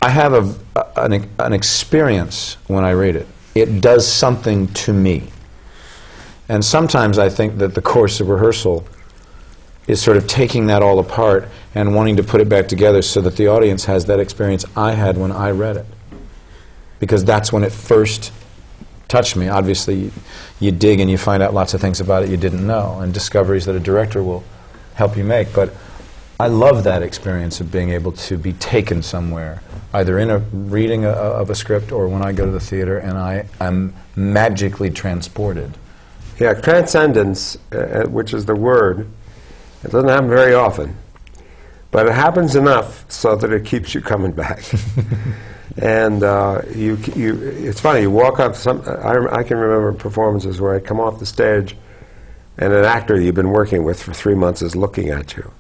I 0.02 0.08
have 0.08 0.32
a, 0.32 0.86
an, 0.96 1.30
an 1.38 1.52
experience 1.52 2.56
when 2.68 2.86
I 2.86 2.92
read 2.92 3.18
it. 3.18 3.28
It 3.56 3.82
does 3.82 4.10
something 4.10 4.68
to 4.68 4.94
me. 4.94 5.32
And 6.48 6.64
sometimes 6.64 7.20
I 7.20 7.28
think 7.28 7.58
that 7.58 7.76
the 7.76 7.82
course 7.82 8.22
of 8.22 8.30
rehearsal 8.30 8.88
is 9.86 10.02
sort 10.02 10.16
of 10.16 10.28
taking 10.28 10.68
that 10.68 10.82
all 10.82 11.00
apart 11.00 11.50
and 11.76 11.94
wanting 11.94 12.16
to 12.16 12.24
put 12.24 12.40
it 12.40 12.48
back 12.48 12.70
together 12.70 13.02
so 13.02 13.20
that 13.20 13.36
the 13.36 13.48
audience 13.48 13.84
has 13.84 14.06
that 14.06 14.22
experience 14.22 14.64
I 14.78 14.94
had 14.94 15.18
when 15.18 15.34
I 15.34 15.52
read 15.52 15.76
it. 15.76 15.86
Because 17.02 17.26
that's 17.26 17.52
when 17.52 17.66
it 17.66 17.74
first 17.74 18.32
touched 19.10 19.36
me. 19.36 19.50
Obviously, 19.50 19.96
you, 19.96 20.12
you 20.62 20.72
dig 20.72 21.02
and 21.02 21.12
you 21.12 21.18
find 21.18 21.44
out 21.44 21.54
lots 21.54 21.74
of 21.74 21.82
things 21.82 22.00
about 22.00 22.24
it 22.24 22.30
you 22.30 22.38
didn't 22.38 22.66
know, 22.66 23.02
and 23.02 23.14
discoveries 23.14 23.66
that 23.66 23.76
a 23.76 23.80
director 23.82 24.24
will 24.24 24.46
help 24.94 25.18
you 25.18 25.26
make. 25.26 25.52
But 25.54 25.74
I 26.42 26.48
love 26.48 26.86
that 26.86 27.04
experience 27.04 27.60
of 27.60 27.70
being 27.70 27.90
able 27.90 28.14
to 28.14 28.38
be 28.38 28.54
taken 28.54 29.04
somewhere, 29.04 29.62
either 29.94 30.18
in 30.20 30.30
a 30.30 30.38
reading 30.38 31.04
a, 31.04 31.10
of 31.10 31.50
a 31.50 31.56
script 31.56 31.92
or 31.92 32.08
when 32.08 32.22
I 32.22 32.32
go 32.32 32.46
to 32.46 32.52
the 32.52 32.62
theater 32.62 32.98
and 32.98 33.18
I 33.18 33.46
am 33.60 33.94
magically 34.16 34.90
transported. 34.90 35.78
Yeah, 36.40 36.54
transcendence, 36.54 37.58
uh, 37.74 37.78
uh 37.78 38.04
which 38.06 38.34
is 38.34 38.46
the 38.46 38.56
word, 38.56 39.10
it 39.84 39.92
doesn't 39.92 40.08
happen 40.08 40.30
very 40.30 40.54
often, 40.54 40.96
but 41.92 42.06
it 42.06 42.14
happens 42.14 42.56
enough 42.56 43.04
so 43.12 43.36
that 43.36 43.52
it 43.52 43.66
keeps 43.66 43.94
you 43.94 44.00
coming 44.00 44.32
back. 44.32 44.64
and 45.78 46.24
uh, 46.24 46.62
you, 46.74 46.96
you, 47.18 47.36
it's 47.44 47.82
funny. 47.82 48.04
You 48.04 48.12
walk 48.12 48.40
up. 48.40 48.56
Some, 48.56 48.82
I, 48.88 49.40
I 49.40 49.44
can 49.44 49.58
remember 49.58 49.92
performances 49.92 50.62
where 50.62 50.74
I 50.74 50.80
come 50.80 51.02
off 51.02 51.20
the 51.20 51.26
stage, 51.26 51.76
and 52.58 52.72
an 52.72 52.86
actor 52.86 53.20
you've 53.20 53.36
been 53.36 53.50
working 53.52 53.84
with 53.84 54.02
for 54.02 54.14
three 54.14 54.36
months 54.36 54.62
is 54.62 54.74
looking 54.74 55.10
at 55.10 55.36
you 55.36 55.52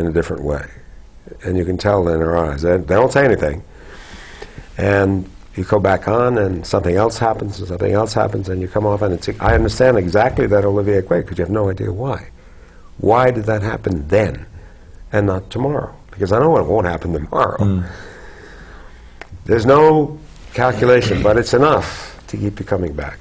in 0.00 0.06
a 0.06 0.12
different 0.12 0.42
way, 0.42 0.66
and 1.44 1.56
you 1.56 1.64
can 1.64 1.76
tell 1.76 2.08
in 2.08 2.18
their 2.18 2.36
eyes. 2.36 2.62
They, 2.62 2.76
they 2.76 2.94
don't 2.94 3.12
say 3.12 3.24
anything, 3.24 3.62
and 4.76 5.28
you 5.54 5.64
go 5.64 5.78
back 5.78 6.08
on, 6.08 6.38
and 6.38 6.66
something 6.66 6.96
else 6.96 7.18
happens, 7.18 7.58
and 7.58 7.68
something 7.68 7.92
else 7.92 8.14
happens, 8.14 8.48
and 8.48 8.60
you 8.60 8.68
come 8.68 8.86
off, 8.86 9.02
and 9.02 9.14
it's. 9.14 9.28
I 9.40 9.54
understand 9.54 9.98
exactly 9.98 10.46
that 10.48 10.64
Olivier 10.64 10.98
equate 10.98 11.24
because 11.24 11.38
you 11.38 11.44
have 11.44 11.52
no 11.52 11.70
idea 11.70 11.92
why. 11.92 12.30
Why 12.98 13.30
did 13.30 13.44
that 13.44 13.62
happen 13.62 14.08
then 14.08 14.46
and 15.12 15.26
not 15.26 15.50
tomorrow? 15.50 15.94
Because 16.10 16.32
I 16.32 16.38
know 16.38 16.56
it 16.58 16.66
won't 16.66 16.86
happen 16.86 17.12
tomorrow. 17.12 17.58
Mm. 17.58 17.90
There's 19.44 19.66
no 19.66 20.18
calculation, 20.52 21.22
but 21.22 21.36
it's 21.36 21.54
enough 21.54 22.22
to 22.26 22.36
keep 22.36 22.60
you 22.60 22.66
coming 22.66 22.92
back. 22.92 23.18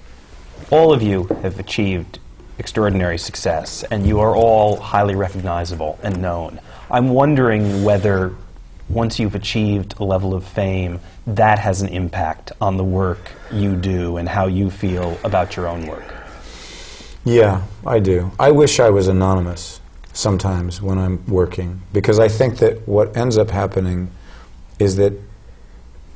All 0.69 0.93
of 0.93 1.01
you 1.01 1.23
have 1.41 1.59
achieved 1.59 2.19
extraordinary 2.59 3.17
success, 3.17 3.83
and 3.89 4.05
you 4.05 4.19
are 4.19 4.35
all 4.35 4.77
highly 4.77 5.15
recognizable 5.15 5.97
and 6.03 6.21
known. 6.21 6.59
I'm 6.91 7.09
wondering 7.09 7.83
whether, 7.83 8.35
once 8.89 9.17
you've 9.17 9.35
achieved 9.35 9.95
a 9.99 10.03
level 10.03 10.33
of 10.33 10.43
fame, 10.43 10.99
that 11.25 11.57
has 11.59 11.81
an 11.81 11.87
impact 11.89 12.51
on 12.59 12.77
the 12.77 12.83
work 12.83 13.31
you 13.51 13.75
do 13.75 14.17
and 14.17 14.27
how 14.27 14.47
you 14.47 14.69
feel 14.69 15.17
about 15.23 15.55
your 15.55 15.67
own 15.67 15.87
work. 15.87 16.13
Yeah, 17.25 17.63
I 17.85 17.99
do. 17.99 18.31
I 18.39 18.51
wish 18.51 18.79
I 18.79 18.89
was 18.89 19.07
anonymous 19.07 19.79
sometimes 20.13 20.81
when 20.81 20.97
I'm 20.97 21.25
working 21.27 21.81
because 21.93 22.19
I 22.19 22.27
think 22.27 22.57
that 22.57 22.87
what 22.87 23.15
ends 23.15 23.37
up 23.37 23.49
happening 23.49 24.09
is 24.79 24.95
that 24.97 25.13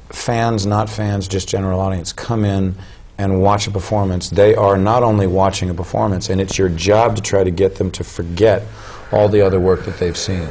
fans, 0.09 0.65
not 0.65 0.89
fans, 0.89 1.27
just 1.27 1.47
general 1.47 1.79
audience, 1.79 2.11
come 2.11 2.43
in 2.43 2.75
and 3.18 3.41
watch 3.41 3.68
a 3.68 3.72
performance. 3.72 4.30
They 4.30 4.55
are 4.55 4.78
not 4.78 5.03
only 5.03 5.28
watching 5.28 5.70
a 5.70 5.74
performance, 5.74 6.30
and 6.30 6.41
it's 6.41 6.57
your 6.57 6.70
job 6.70 7.16
to 7.16 7.22
try 7.22 7.43
to 7.43 7.51
get 7.51 7.76
them 7.76 7.91
to 7.91 8.03
forget 8.03 8.64
all 9.11 9.30
the 9.30 9.41
other 9.41 9.59
work 9.59 9.86
that 9.86 9.97
they've 9.99 10.18
seen 10.18 10.47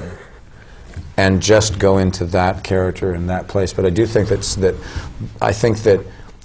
and 1.17 1.43
just 1.43 1.79
go 1.79 1.99
into 1.99 2.25
that 2.27 2.65
character 2.65 3.13
and 3.13 3.29
that 3.29 3.49
place. 3.49 3.73
But 3.73 3.85
I 3.85 3.91
do 3.91 4.07
think 4.07 4.29
that's, 4.29 4.55
that 4.57 4.75
I 5.41 5.53
think 5.53 5.79
that 5.83 6.01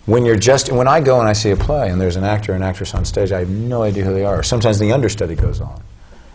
when 0.06 0.26
you're 0.26 0.38
just 0.38 0.72
when 0.72 0.88
I 0.88 1.02
go 1.02 1.20
and 1.20 1.28
I 1.28 1.34
see 1.34 1.52
a 1.52 1.58
play 1.58 1.90
and 1.90 2.00
there's 2.00 2.16
an 2.16 2.24
actor 2.24 2.54
and 2.54 2.64
actress 2.64 2.94
on 2.94 3.06
stage, 3.06 3.32
I 3.32 3.40
have 3.40 3.50
no 3.50 3.84
idea 3.84 4.04
who 4.04 4.14
they 4.14 4.24
are. 4.26 4.42
Sometimes 4.42 4.80
the 4.80 4.92
understudy 4.94 5.36
goes 5.36 5.62
on 5.62 5.82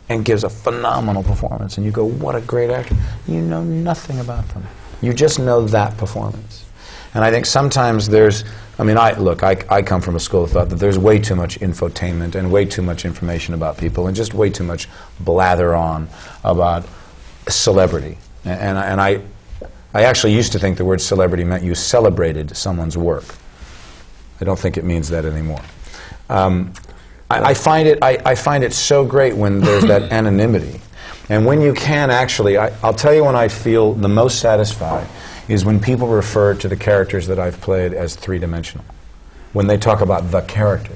and 0.08 0.24
gives 0.24 0.44
a 0.44 0.50
phenomenal 0.50 1.22
performance, 1.22 1.78
and 1.78 1.86
you 1.86 1.92
go, 1.92 2.04
"What 2.04 2.34
a 2.34 2.42
great 2.42 2.70
actor!" 2.70 2.96
You 3.26 3.40
know 3.40 3.62
nothing 3.62 4.20
about 4.20 4.46
them. 4.48 4.66
You 5.00 5.14
just 5.14 5.38
know 5.38 5.64
that 5.68 5.96
performance. 5.96 6.66
And 7.14 7.24
I 7.24 7.30
think 7.30 7.46
sometimes 7.46 8.08
there's, 8.08 8.44
I 8.78 8.84
mean, 8.84 8.96
I 8.96 9.12
look, 9.18 9.42
I, 9.42 9.62
I 9.68 9.82
come 9.82 10.00
from 10.00 10.16
a 10.16 10.20
school 10.20 10.44
of 10.44 10.50
thought 10.50 10.70
that 10.70 10.76
there's 10.76 10.98
way 10.98 11.18
too 11.18 11.36
much 11.36 11.60
infotainment 11.60 12.34
and 12.34 12.50
way 12.50 12.64
too 12.64 12.82
much 12.82 13.04
information 13.04 13.54
about 13.54 13.76
people 13.76 14.06
and 14.06 14.16
just 14.16 14.32
way 14.32 14.48
too 14.48 14.64
much 14.64 14.88
blather 15.20 15.74
on 15.74 16.08
about 16.42 16.86
celebrity. 17.48 18.16
And, 18.44 18.60
and, 18.60 18.78
I, 18.78 18.86
and 18.86 19.00
I, 19.00 19.20
I 19.92 20.04
actually 20.04 20.34
used 20.34 20.52
to 20.52 20.58
think 20.58 20.78
the 20.78 20.86
word 20.86 21.00
celebrity 21.00 21.44
meant 21.44 21.62
you 21.64 21.74
celebrated 21.74 22.56
someone's 22.56 22.96
work. 22.96 23.24
I 24.40 24.44
don't 24.44 24.58
think 24.58 24.78
it 24.78 24.84
means 24.84 25.10
that 25.10 25.26
anymore. 25.26 25.60
Um, 26.30 26.72
I, 27.30 27.50
I, 27.50 27.54
find 27.54 27.86
it, 27.86 27.98
I, 28.00 28.18
I, 28.24 28.34
find 28.34 28.64
it 28.64 28.72
so 28.72 29.04
great 29.04 29.36
when 29.36 29.60
there's 29.60 29.84
that 29.84 30.10
anonymity. 30.12 30.80
And 31.28 31.44
when 31.44 31.60
you 31.60 31.74
can 31.74 32.10
actually, 32.10 32.56
I, 32.56 32.72
I'll 32.82 32.94
tell 32.94 33.14
you 33.14 33.24
when 33.24 33.36
I 33.36 33.48
feel 33.48 33.92
the 33.92 34.08
most 34.08 34.40
satisfied 34.40 35.06
is 35.52 35.66
when 35.66 35.78
people 35.78 36.08
refer 36.08 36.54
to 36.54 36.66
the 36.66 36.76
characters 36.76 37.26
that 37.26 37.38
I've 37.38 37.60
played 37.60 37.92
as 37.92 38.16
three 38.16 38.38
dimensional. 38.38 38.84
When 39.52 39.66
they 39.66 39.76
talk 39.76 40.00
about 40.00 40.30
the 40.30 40.40
character 40.40 40.94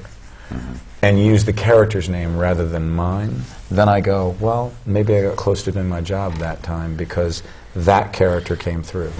mm-hmm. 0.49 0.77
and 1.03 1.19
use 1.19 1.45
the 1.45 1.53
character's 1.53 2.09
name 2.09 2.39
rather 2.39 2.67
than 2.67 2.91
mine, 2.91 3.43
then 3.71 3.89
I 3.89 4.01
go, 4.01 4.35
well, 4.41 4.73
maybe 4.87 5.15
I 5.15 5.23
got 5.23 5.37
close 5.37 5.63
to 5.65 5.73
doing 5.73 5.91
my 5.91 6.01
job 6.01 6.37
that 6.37 6.63
time 6.63 6.97
because 6.97 7.43
that 7.75 8.15
character 8.15 8.57
came 8.57 8.83
through. 8.83 9.13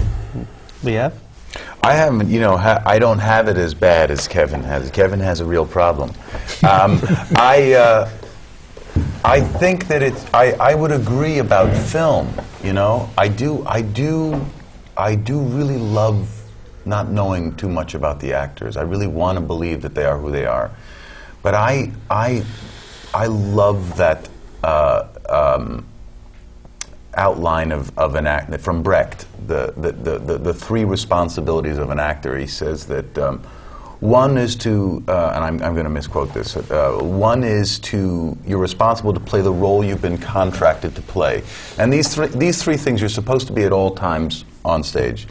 Liev? 0.81 1.13
I 1.83 1.93
haven't, 1.93 2.29
you 2.29 2.39
know, 2.39 2.57
ha- 2.57 2.81
I 2.85 2.97
don't 2.97 3.19
have 3.19 3.47
it 3.47 3.57
as 3.57 3.75
bad 3.75 4.09
as 4.09 4.27
Kevin 4.27 4.63
has. 4.63 4.89
Kevin 4.89 5.19
has 5.19 5.39
a 5.39 5.45
real 5.45 5.67
problem. 5.67 6.09
Um, 6.67 6.99
I, 7.35 7.73
uh, 7.73 8.09
I 9.23 9.41
think 9.41 9.87
that 9.87 10.01
it's. 10.01 10.25
I, 10.33 10.53
I 10.53 10.73
would 10.73 10.91
agree 10.91 11.37
about 11.37 11.75
film. 11.75 12.33
You 12.63 12.73
know, 12.73 13.09
I 13.17 13.27
do. 13.27 13.63
I 13.65 13.81
do. 13.81 14.45
I 14.97 15.15
do 15.15 15.39
really 15.39 15.77
love 15.77 16.29
not 16.85 17.09
knowing 17.09 17.55
too 17.55 17.69
much 17.69 17.93
about 17.93 18.19
the 18.19 18.33
actors. 18.33 18.77
I 18.77 18.81
really 18.81 19.07
want 19.07 19.37
to 19.37 19.41
believe 19.41 19.81
that 19.81 19.93
they 19.93 20.05
are 20.05 20.17
who 20.17 20.31
they 20.31 20.45
are, 20.45 20.71
but 21.43 21.53
I, 21.53 21.91
I, 22.09 22.43
I 23.13 23.27
love 23.27 23.97
that. 23.97 24.27
Uh, 24.63 25.07
um, 25.29 25.85
outline 27.17 27.71
of, 27.71 27.97
of 27.97 28.15
an 28.15 28.27
act 28.27 28.55
from 28.61 28.83
Brecht, 28.83 29.25
the, 29.47 29.73
the, 29.75 29.91
the, 29.91 30.37
the, 30.37 30.53
three 30.53 30.85
responsibilities 30.85 31.77
of 31.77 31.89
an 31.89 31.99
actor. 31.99 32.37
He 32.37 32.47
says 32.47 32.85
that 32.85 33.17
um, 33.17 33.39
one 33.99 34.37
is 34.37 34.55
to, 34.57 35.03
uh, 35.07 35.31
and 35.35 35.43
I'm, 35.43 35.63
I'm 35.63 35.73
going 35.73 35.85
to 35.85 35.89
misquote 35.89 36.33
this, 36.33 36.55
uh, 36.55 36.99
one 37.01 37.43
is 37.43 37.79
to, 37.79 38.37
you're 38.45 38.59
responsible 38.59 39.13
to 39.13 39.19
play 39.19 39.41
the 39.41 39.51
role 39.51 39.83
you've 39.83 40.01
been 40.01 40.19
contracted 40.19 40.95
to 40.95 41.01
play. 41.01 41.43
And 41.79 41.91
these, 41.91 42.13
three 42.13 42.27
these 42.27 42.61
three 42.61 42.77
things 42.77 43.01
you're 43.01 43.09
supposed 43.09 43.47
to 43.47 43.53
be 43.53 43.63
at 43.63 43.73
all 43.73 43.95
times 43.95 44.45
on 44.67 44.83
stage. 44.83 45.27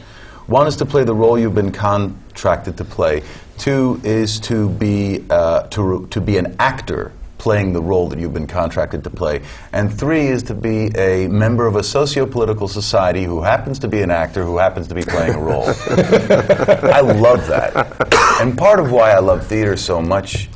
One 0.47 0.67
is 0.67 0.75
to 0.77 0.85
play 0.85 1.03
the 1.03 1.13
role 1.13 1.37
you've 1.37 1.55
been 1.55 1.71
contracted 1.71 2.77
to 2.77 2.85
play. 2.85 3.23
Two 3.57 3.99
is 4.03 4.39
to 4.41 4.69
be, 4.69 5.25
uh, 5.29 5.63
to, 5.69 6.07
to 6.07 6.21
be 6.21 6.37
an 6.37 6.55
actor 6.59 7.11
playing 7.37 7.73
the 7.73 7.81
role 7.81 8.07
that 8.09 8.19
you've 8.19 8.33
been 8.33 8.47
contracted 8.47 9.03
to 9.03 9.09
play. 9.09 9.41
And 9.71 9.93
three 9.93 10.27
is 10.27 10.43
to 10.43 10.53
be 10.53 10.87
a 10.97 11.27
member 11.27 11.67
of 11.67 11.75
a 11.75 11.83
socio-political 11.83 12.67
society 12.67 13.23
who 13.23 13.41
happens 13.41 13.79
to 13.79 13.87
be 13.87 14.01
an 14.01 14.11
actor 14.11 14.43
who 14.43 14.57
happens 14.57 14.87
to 14.87 14.95
be 14.95 15.03
playing 15.03 15.35
a 15.35 15.39
role. 15.39 15.65
I 15.67 17.01
love 17.01 17.47
that. 17.47 18.41
And 18.41 18.57
part 18.57 18.79
of 18.79 18.91
why 18.91 19.11
I 19.11 19.19
love 19.19 19.45
theater 19.45 19.77
so 19.77 20.01
much, 20.01 20.49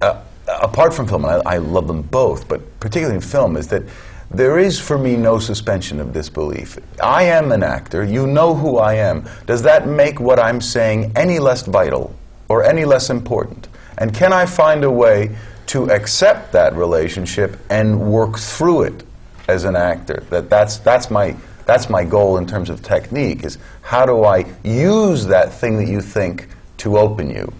uh, 0.00 0.20
apart 0.48 0.92
from 0.92 1.06
film, 1.06 1.24
I, 1.24 1.40
I 1.46 1.58
love 1.58 1.86
them 1.86 2.02
both, 2.02 2.48
but 2.48 2.80
particularly 2.80 3.16
in 3.16 3.20
film, 3.20 3.56
is 3.56 3.68
that 3.68 3.84
there 4.30 4.58
is 4.58 4.78
for 4.78 4.98
me 4.98 5.16
no 5.16 5.38
suspension 5.38 6.00
of 6.00 6.12
disbelief. 6.12 6.78
I 7.02 7.24
am 7.24 7.50
an 7.52 7.62
actor. 7.62 8.04
You 8.04 8.26
know 8.26 8.54
who 8.54 8.78
I 8.78 8.94
am. 8.94 9.24
Does 9.46 9.62
that 9.62 9.86
make 9.88 10.20
what 10.20 10.38
I'm 10.38 10.60
saying 10.60 11.12
any 11.16 11.38
less 11.38 11.62
vital 11.66 12.14
or 12.48 12.64
any 12.64 12.84
less 12.84 13.10
important? 13.10 13.68
And 13.96 14.14
can 14.14 14.32
I 14.32 14.46
find 14.46 14.84
a 14.84 14.90
way 14.90 15.36
to 15.68 15.90
accept 15.90 16.52
that 16.52 16.74
relationship 16.74 17.58
and 17.68 18.00
work 18.10 18.38
through 18.38 18.82
it 18.82 19.04
as 19.48 19.64
an 19.64 19.76
actor. 19.76 20.22
That 20.30 20.48
that's 20.50 20.78
that's 20.78 21.10
my 21.10 21.36
that's 21.66 21.90
my 21.90 22.04
goal 22.04 22.38
in 22.38 22.46
terms 22.46 22.70
of 22.70 22.82
technique 22.82 23.44
is 23.44 23.58
how 23.82 24.06
do 24.06 24.24
I 24.24 24.46
use 24.64 25.26
that 25.26 25.52
thing 25.52 25.76
that 25.78 25.88
you 25.88 26.00
think 26.00 26.48
to 26.78 26.96
open 26.96 27.28
you, 27.28 27.52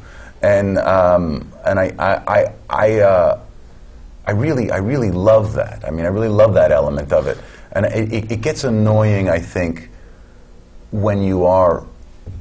and 0.42 0.78
um, 0.78 1.50
and 1.64 1.78
I 1.78 1.92
I 1.98 2.14
I. 2.26 2.54
I, 2.70 3.00
uh, 3.00 3.40
I 4.28 4.32
really, 4.32 4.70
I 4.70 4.76
really 4.76 5.10
love 5.10 5.54
that. 5.54 5.86
I 5.86 5.90
mean, 5.90 6.04
I 6.04 6.08
really 6.08 6.28
love 6.28 6.52
that 6.52 6.70
element 6.70 7.14
of 7.14 7.26
it. 7.28 7.38
And 7.72 7.86
it, 7.86 8.30
it, 8.30 8.42
gets 8.42 8.62
annoying, 8.62 9.30
I 9.30 9.38
think, 9.38 9.88
when 10.90 11.22
you 11.22 11.46
are, 11.46 11.86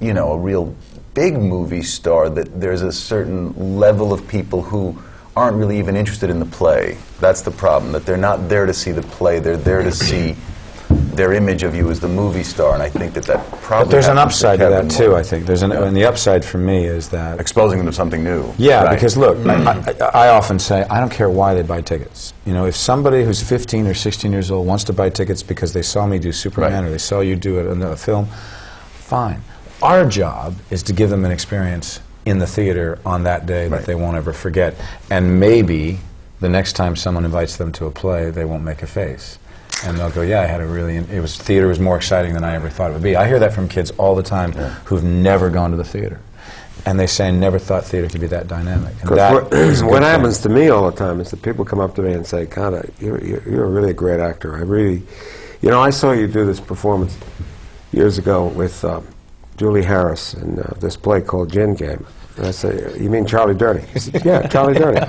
you 0.02 0.14
know, 0.14 0.34
a 0.34 0.38
real 0.38 0.76
big 1.14 1.36
movie 1.36 1.84
star, 1.84 2.30
that 2.30 2.60
there's 2.60 2.82
a 2.82 2.92
certain 2.92 3.80
level 3.80 4.12
of 4.12 4.28
people 4.28 4.62
who 4.62 5.02
aren't 5.34 5.56
really 5.56 5.80
even 5.80 5.96
interested 5.96 6.30
in 6.30 6.40
the 6.40 6.46
play. 6.46 6.98
That's 7.22 7.42
the 7.42 7.52
problem, 7.52 7.94
that 7.94 8.06
they're 8.06 8.18
not 8.18 8.50
there 8.50 8.66
to 8.66 8.74
see 8.74 8.92
the 8.92 9.02
play, 9.02 9.40
they're 9.40 9.56
there 9.56 9.82
to 9.82 9.92
see 9.94 10.36
their 11.18 11.34
image 11.34 11.64
of 11.64 11.76
you 11.76 11.90
as 11.90 12.00
the 12.00 12.08
movie 12.08 12.44
star, 12.44 12.74
and 12.74 12.82
I 12.82 12.90
think 12.90 13.14
that 13.16 13.24
that 13.26 13.46
probably 13.62 13.86
But 13.86 13.92
there's 13.92 14.08
an 14.08 14.18
upside 14.18 14.60
to 14.60 14.66
Kevin 14.70 14.88
that 14.88 14.94
too. 14.96 15.10
more. 15.10 15.20
I 15.20 15.24
think 15.24 15.46
there's 15.46 15.64
an, 15.64 15.72
and 15.74 15.96
the 15.98 16.06
upside 16.06 16.46
for 16.46 16.60
me 16.60 16.86
is 16.86 17.10
that 17.10 17.40
Exposing 17.40 17.80
them 17.80 17.88
to 17.88 17.92
something 17.94 18.24
new. 18.24 18.54
Yeah, 18.58 18.84
Right. 18.84 18.94
because 18.94 19.18
look, 19.18 19.38
mm. 19.40 19.50
I, 19.68 20.06
I, 20.22 20.28
I 20.28 20.30
often 20.30 20.60
say 20.60 20.86
I 20.90 21.00
don't 21.00 21.12
care 21.12 21.30
why 21.30 21.54
they 21.54 21.64
buy 21.64 21.82
tickets. 21.82 22.34
You 22.46 22.54
know, 22.54 22.66
if 22.66 22.76
somebody 22.76 23.24
who's 23.26 23.42
15 23.42 23.88
or 23.88 23.94
16 23.94 24.32
years 24.32 24.52
old 24.52 24.66
wants 24.68 24.84
to 24.86 24.94
buy 24.94 25.10
tickets 25.10 25.44
because 25.44 25.74
they 25.74 25.82
saw 25.82 26.06
me 26.06 26.20
do 26.20 26.32
Superman 26.32 26.72
Right. 26.84 26.88
or 26.88 26.92
they 26.92 26.98
saw 26.98 27.20
you 27.20 27.36
do 27.36 27.60
it 27.60 27.66
in 27.70 27.82
a 27.82 27.98
film, 27.98 28.28
fine. 28.94 29.42
Our 29.82 30.06
job 30.06 30.56
is 30.70 30.84
to 30.84 30.94
give 30.94 31.10
them 31.10 31.26
an 31.26 31.32
experience 31.32 32.00
in 32.26 32.40
the 32.40 32.48
theater 32.48 33.00
on 33.06 33.24
that 33.24 33.46
day 33.46 33.68
that 33.70 33.86
they 33.86 33.96
won't 33.96 34.18
ever 34.18 34.34
forget, 34.34 34.76
and 35.10 35.40
maybe 35.40 36.00
the 36.42 36.50
next 36.50 36.74
time 36.74 36.96
someone 36.96 37.26
invites 37.26 37.58
them 37.58 37.72
to 37.72 37.86
a 37.86 37.92
play, 37.92 38.30
they 38.32 38.46
won't 38.46 38.64
make 38.64 38.84
a 38.84 38.88
face. 38.88 39.40
And 39.86 39.98
they'll 39.98 40.10
go, 40.12 40.22
yeah, 40.24 40.42
I 40.42 40.46
had 40.46 40.60
a 40.62 40.66
really, 40.66 40.96
it 40.98 41.22
was, 41.22 41.38
theater 41.38 41.68
was 41.68 41.80
more 41.80 41.98
exciting 41.98 42.34
than 42.34 42.44
I 42.44 42.56
ever 42.56 42.70
thought 42.70 42.90
it 42.90 42.94
would 42.94 43.04
be. 43.04 43.16
I 43.16 43.28
hear 43.28 43.40
that 43.40 43.54
from 43.54 43.68
kids 43.70 43.92
all 43.92 44.16
the 44.16 44.24
time 44.24 44.54
who've 44.86 45.04
never 45.04 45.50
gone 45.50 45.72
to 45.72 45.78
the 45.78 45.84
theater. 45.84 46.20
And 46.86 47.00
they 47.00 47.06
say, 47.08 47.28
I 47.28 47.32
never 47.32 47.60
thought 47.60 47.84
theater 47.86 48.08
could 48.08 48.22
be 48.22 48.28
that 48.28 48.48
dynamic. 48.48 48.96
That 49.00 49.34
what, 49.34 49.54
is 49.54 49.82
a 49.82 49.86
what 49.86 49.92
good 49.92 50.00
thing. 50.00 50.04
happens 50.04 50.40
to 50.40 50.50
me 50.50 50.70
all 50.70 50.90
the 50.90 50.96
time 50.98 51.20
is 51.20 51.30
that 51.32 51.42
people 51.42 51.64
come 51.66 51.80
up 51.80 51.94
to 51.96 52.02
me 52.02 52.14
and 52.14 52.26
say, 52.26 52.46
God, 52.46 52.74
I- 52.74 52.90
you're, 53.00 53.24
you're, 53.24 53.50
you're 53.50 53.68
really 53.68 53.92
a 53.92 53.94
great 53.94 54.20
actor. 54.20 54.56
I 54.56 54.62
really, 54.62 55.04
you 55.62 55.70
know, 55.70 55.82
I 55.82 55.90
saw 55.92 56.12
you 56.14 56.28
do 56.28 56.46
this 56.46 56.60
performance 56.60 57.16
years 57.92 58.18
ago 58.18 58.48
with 58.48 58.84
um, 58.86 59.06
Julie 59.58 59.84
Harris 59.84 60.34
in 60.34 60.60
uh, 60.60 60.74
this 60.80 60.96
play 60.96 61.22
called 61.22 61.52
Gin 61.52 61.76
Game. 61.76 62.06
And 62.38 62.46
I 62.46 62.52
say, 62.52 62.94
you 63.00 63.10
mean 63.10 63.26
Charlie 63.26 63.56
Durning? 63.56 63.84
He 63.88 64.00
said, 64.00 64.24
yeah, 64.24 64.46
Charlie 64.48 64.76
Durning. 64.76 65.04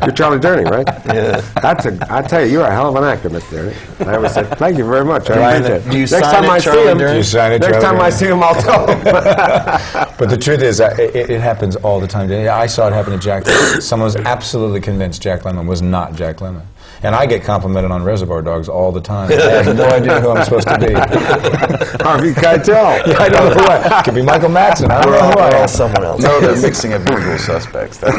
You're 0.06 0.14
Charlie 0.14 0.38
Durning, 0.38 0.70
right? 0.70 0.86
Yeah. 1.14 1.40
That's 1.60 1.84
a, 1.84 2.06
I 2.10 2.22
tell 2.22 2.42
you, 2.42 2.50
you're 2.52 2.64
a 2.64 2.70
hell 2.70 2.88
of 2.88 2.96
an 2.96 3.04
actor, 3.04 3.28
Mr. 3.28 3.70
Durning. 3.70 4.00
And 4.00 4.08
I 4.08 4.16
always 4.16 4.32
say, 4.32 4.44
thank 4.44 4.78
you 4.78 4.84
very 4.84 5.04
much. 5.04 5.28
I 5.28 5.56
appreciate 5.56 5.76
it. 5.76 5.90
Do 5.90 5.98
you 5.98 6.06
next 6.06 6.10
sign 6.10 6.22
time 6.22 6.44
it, 6.44 6.48
I 6.48 6.58
Charlie 6.58 6.82
see 6.84 6.90
him, 6.90 6.98
Durning? 6.98 7.16
You 7.16 7.22
sign 7.22 7.52
it, 7.52 7.60
next 7.60 7.72
Charlie 7.82 7.98
time 7.98 8.00
I 8.00 8.10
see 8.10 8.26
him, 8.26 8.42
I'll 8.42 8.62
tell 8.62 8.86
him. 8.86 9.00
But 10.20 10.28
the 10.30 10.36
truth 10.38 10.62
is, 10.62 10.80
uh, 10.80 10.94
it, 10.98 11.30
it 11.30 11.40
happens 11.40 11.76
all 11.76 12.00
the 12.00 12.06
time. 12.06 12.30
I 12.30 12.66
saw 12.66 12.88
it 12.88 12.92
happen 12.94 13.12
to 13.12 13.18
Jack. 13.18 13.46
Someone 13.80 14.06
was 14.06 14.16
absolutely 14.16 14.80
convinced 14.80 15.22
Jack 15.22 15.42
Lemmon 15.42 15.66
was 15.66 15.82
not 15.82 16.14
Jack 16.14 16.36
Lemmon. 16.36 16.64
And 17.02 17.14
I 17.14 17.24
get 17.24 17.42
complimented 17.44 17.90
on 17.90 18.02
Reservoir 18.02 18.42
Dogs 18.42 18.68
all 18.68 18.92
the 18.92 19.00
time. 19.00 19.30
I 19.32 19.36
have 19.62 19.74
no 19.74 19.86
idea 19.88 20.20
who 20.20 20.28
I'm 20.30 20.44
supposed 20.44 20.68
to 20.68 20.78
be. 20.78 20.92
Harvey 22.04 22.32
Keitel. 22.32 23.16
I 23.18 23.28
don't 23.30 23.48
know 23.48 23.54
who 23.54 23.64
I 23.66 24.02
Could 24.02 24.14
be 24.14 24.20
Michael 24.22 24.50
Madsen. 24.50 24.90
I 24.90 25.02
don't 25.02 25.12
know 25.12 25.20
who 25.20 25.38
I 25.38 25.48
We're 25.50 25.56
all 25.56 25.62
am. 25.62 25.68
someone 25.68 26.04
else. 26.04 26.20
No, 26.22 26.40
they're 26.40 26.60
mixing 26.60 26.92
up 26.92 27.08
usual 27.08 27.38
suspects. 27.38 28.02
I 28.04 28.10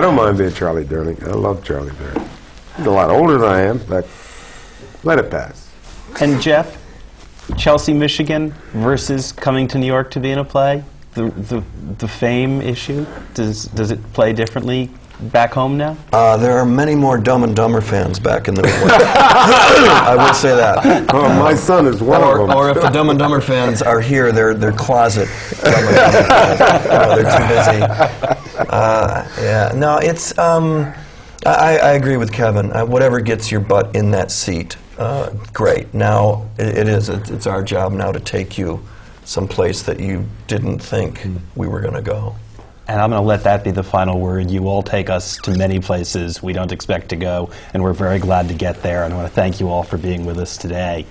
don't 0.00 0.14
mind 0.14 0.38
being 0.38 0.52
Charlie 0.54 0.86
Durning. 0.86 1.22
I 1.28 1.32
love 1.32 1.62
Charlie 1.62 1.90
Durning. 1.90 2.26
He's 2.78 2.86
a 2.86 2.90
lot 2.90 3.10
older 3.10 3.36
than 3.36 3.50
I 3.50 3.60
am, 3.60 3.76
but 3.86 4.06
let 5.04 5.18
it 5.18 5.30
pass. 5.30 5.68
And 6.22 6.40
Jeff, 6.40 6.78
Chelsea, 7.58 7.92
Michigan 7.92 8.54
versus 8.72 9.30
coming 9.30 9.68
to 9.68 9.76
New 9.78 9.86
York 9.86 10.10
to 10.12 10.20
be 10.20 10.30
in 10.30 10.38
a 10.38 10.44
play, 10.44 10.82
the, 11.12 11.28
the, 11.30 11.62
the 11.98 12.08
fame 12.08 12.62
issue, 12.62 13.04
does, 13.34 13.64
does 13.66 13.90
it 13.90 14.02
play 14.14 14.32
differently 14.32 14.88
back 15.30 15.52
home 15.52 15.76
now? 15.76 15.96
Uh, 16.12 16.36
there 16.36 16.56
are 16.58 16.64
many 16.66 16.94
more 16.94 17.18
Dumb 17.18 17.44
and 17.44 17.54
Dumber 17.54 17.80
fans 17.80 18.18
back 18.18 18.48
in 18.48 18.54
the 18.54 18.62
I 18.66 20.14
will 20.16 20.34
say 20.34 20.54
that. 20.56 21.12
Oh, 21.14 21.28
my 21.38 21.54
son 21.54 21.86
is 21.86 22.02
one 22.02 22.20
Or, 22.22 22.40
of 22.40 22.48
them. 22.48 22.56
or 22.56 22.70
if 22.70 22.80
the 22.80 22.88
Dumb 22.90 23.10
and 23.10 23.18
Dumber 23.18 23.40
fans 23.40 23.82
are 23.82 24.00
here, 24.00 24.32
they're, 24.32 24.54
they're 24.54 24.72
closet 24.72 25.28
Dumb 25.62 25.74
and 25.74 25.96
Dumber 25.96 26.24
fans. 26.24 26.84
No, 26.86 27.16
they're 27.16 27.38
too 27.38 28.58
busy. 28.58 28.66
Uh, 28.70 29.28
yeah, 29.40 29.72
no, 29.74 29.98
it's. 29.98 30.36
Um, 30.38 30.92
I, 31.44 31.78
I 31.78 31.90
agree 31.92 32.16
with 32.16 32.32
Kevin. 32.32 32.72
Uh, 32.72 32.84
whatever 32.86 33.20
gets 33.20 33.50
your 33.50 33.60
butt 33.60 33.96
in 33.96 34.12
that 34.12 34.30
seat, 34.30 34.76
uh, 34.98 35.30
great. 35.52 35.92
Now 35.92 36.48
it, 36.58 36.78
it 36.78 36.88
is. 36.88 37.08
It's, 37.08 37.30
it's 37.30 37.46
our 37.48 37.62
job 37.64 37.92
now 37.92 38.12
to 38.12 38.20
take 38.20 38.56
you 38.56 38.80
someplace 39.24 39.82
that 39.82 39.98
you 40.00 40.26
didn't 40.46 40.78
think 40.78 41.26
we 41.56 41.66
were 41.66 41.80
going 41.80 41.94
to 41.94 42.02
go. 42.02 42.36
And 42.92 43.00
I'm 43.00 43.08
going 43.08 43.22
to 43.22 43.26
let 43.26 43.44
that 43.44 43.64
be 43.64 43.70
the 43.70 43.82
final 43.82 44.20
word. 44.20 44.50
You 44.50 44.68
all 44.68 44.82
take 44.82 45.08
us 45.08 45.38
to 45.38 45.56
many 45.56 45.80
places 45.80 46.42
we 46.42 46.52
don't 46.52 46.72
expect 46.72 47.08
to 47.08 47.16
go, 47.16 47.48
and 47.72 47.82
we're 47.82 47.94
very 47.94 48.18
glad 48.18 48.48
to 48.48 48.54
get 48.54 48.82
there. 48.82 49.04
And 49.04 49.14
I 49.14 49.16
want 49.16 49.28
to 49.30 49.34
thank 49.34 49.60
you 49.60 49.70
all 49.70 49.82
for 49.82 49.96
being 49.96 50.26
with 50.26 50.38
us 50.38 50.58
today. 50.58 51.06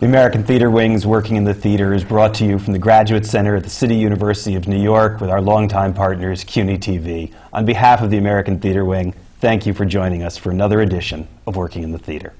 The 0.00 0.06
American 0.06 0.44
Theater 0.44 0.70
Wings 0.70 1.06
Working 1.06 1.36
in 1.36 1.44
the 1.44 1.54
Theater 1.54 1.94
is 1.94 2.04
brought 2.04 2.34
to 2.34 2.44
you 2.44 2.58
from 2.58 2.74
the 2.74 2.78
Graduate 2.78 3.24
Center 3.24 3.56
at 3.56 3.64
the 3.64 3.70
City 3.70 3.94
University 3.94 4.54
of 4.54 4.68
New 4.68 4.76
York 4.76 5.18
with 5.18 5.30
our 5.30 5.40
longtime 5.40 5.94
partners, 5.94 6.44
CUNY 6.44 6.76
TV. 6.76 7.32
On 7.54 7.64
behalf 7.64 8.02
of 8.02 8.10
the 8.10 8.18
American 8.18 8.60
Theater 8.60 8.84
Wing, 8.84 9.14
thank 9.40 9.64
you 9.64 9.72
for 9.72 9.86
joining 9.86 10.22
us 10.22 10.36
for 10.36 10.50
another 10.50 10.82
edition 10.82 11.26
of 11.46 11.56
Working 11.56 11.84
in 11.84 11.92
the 11.92 11.98
Theater. 11.98 12.34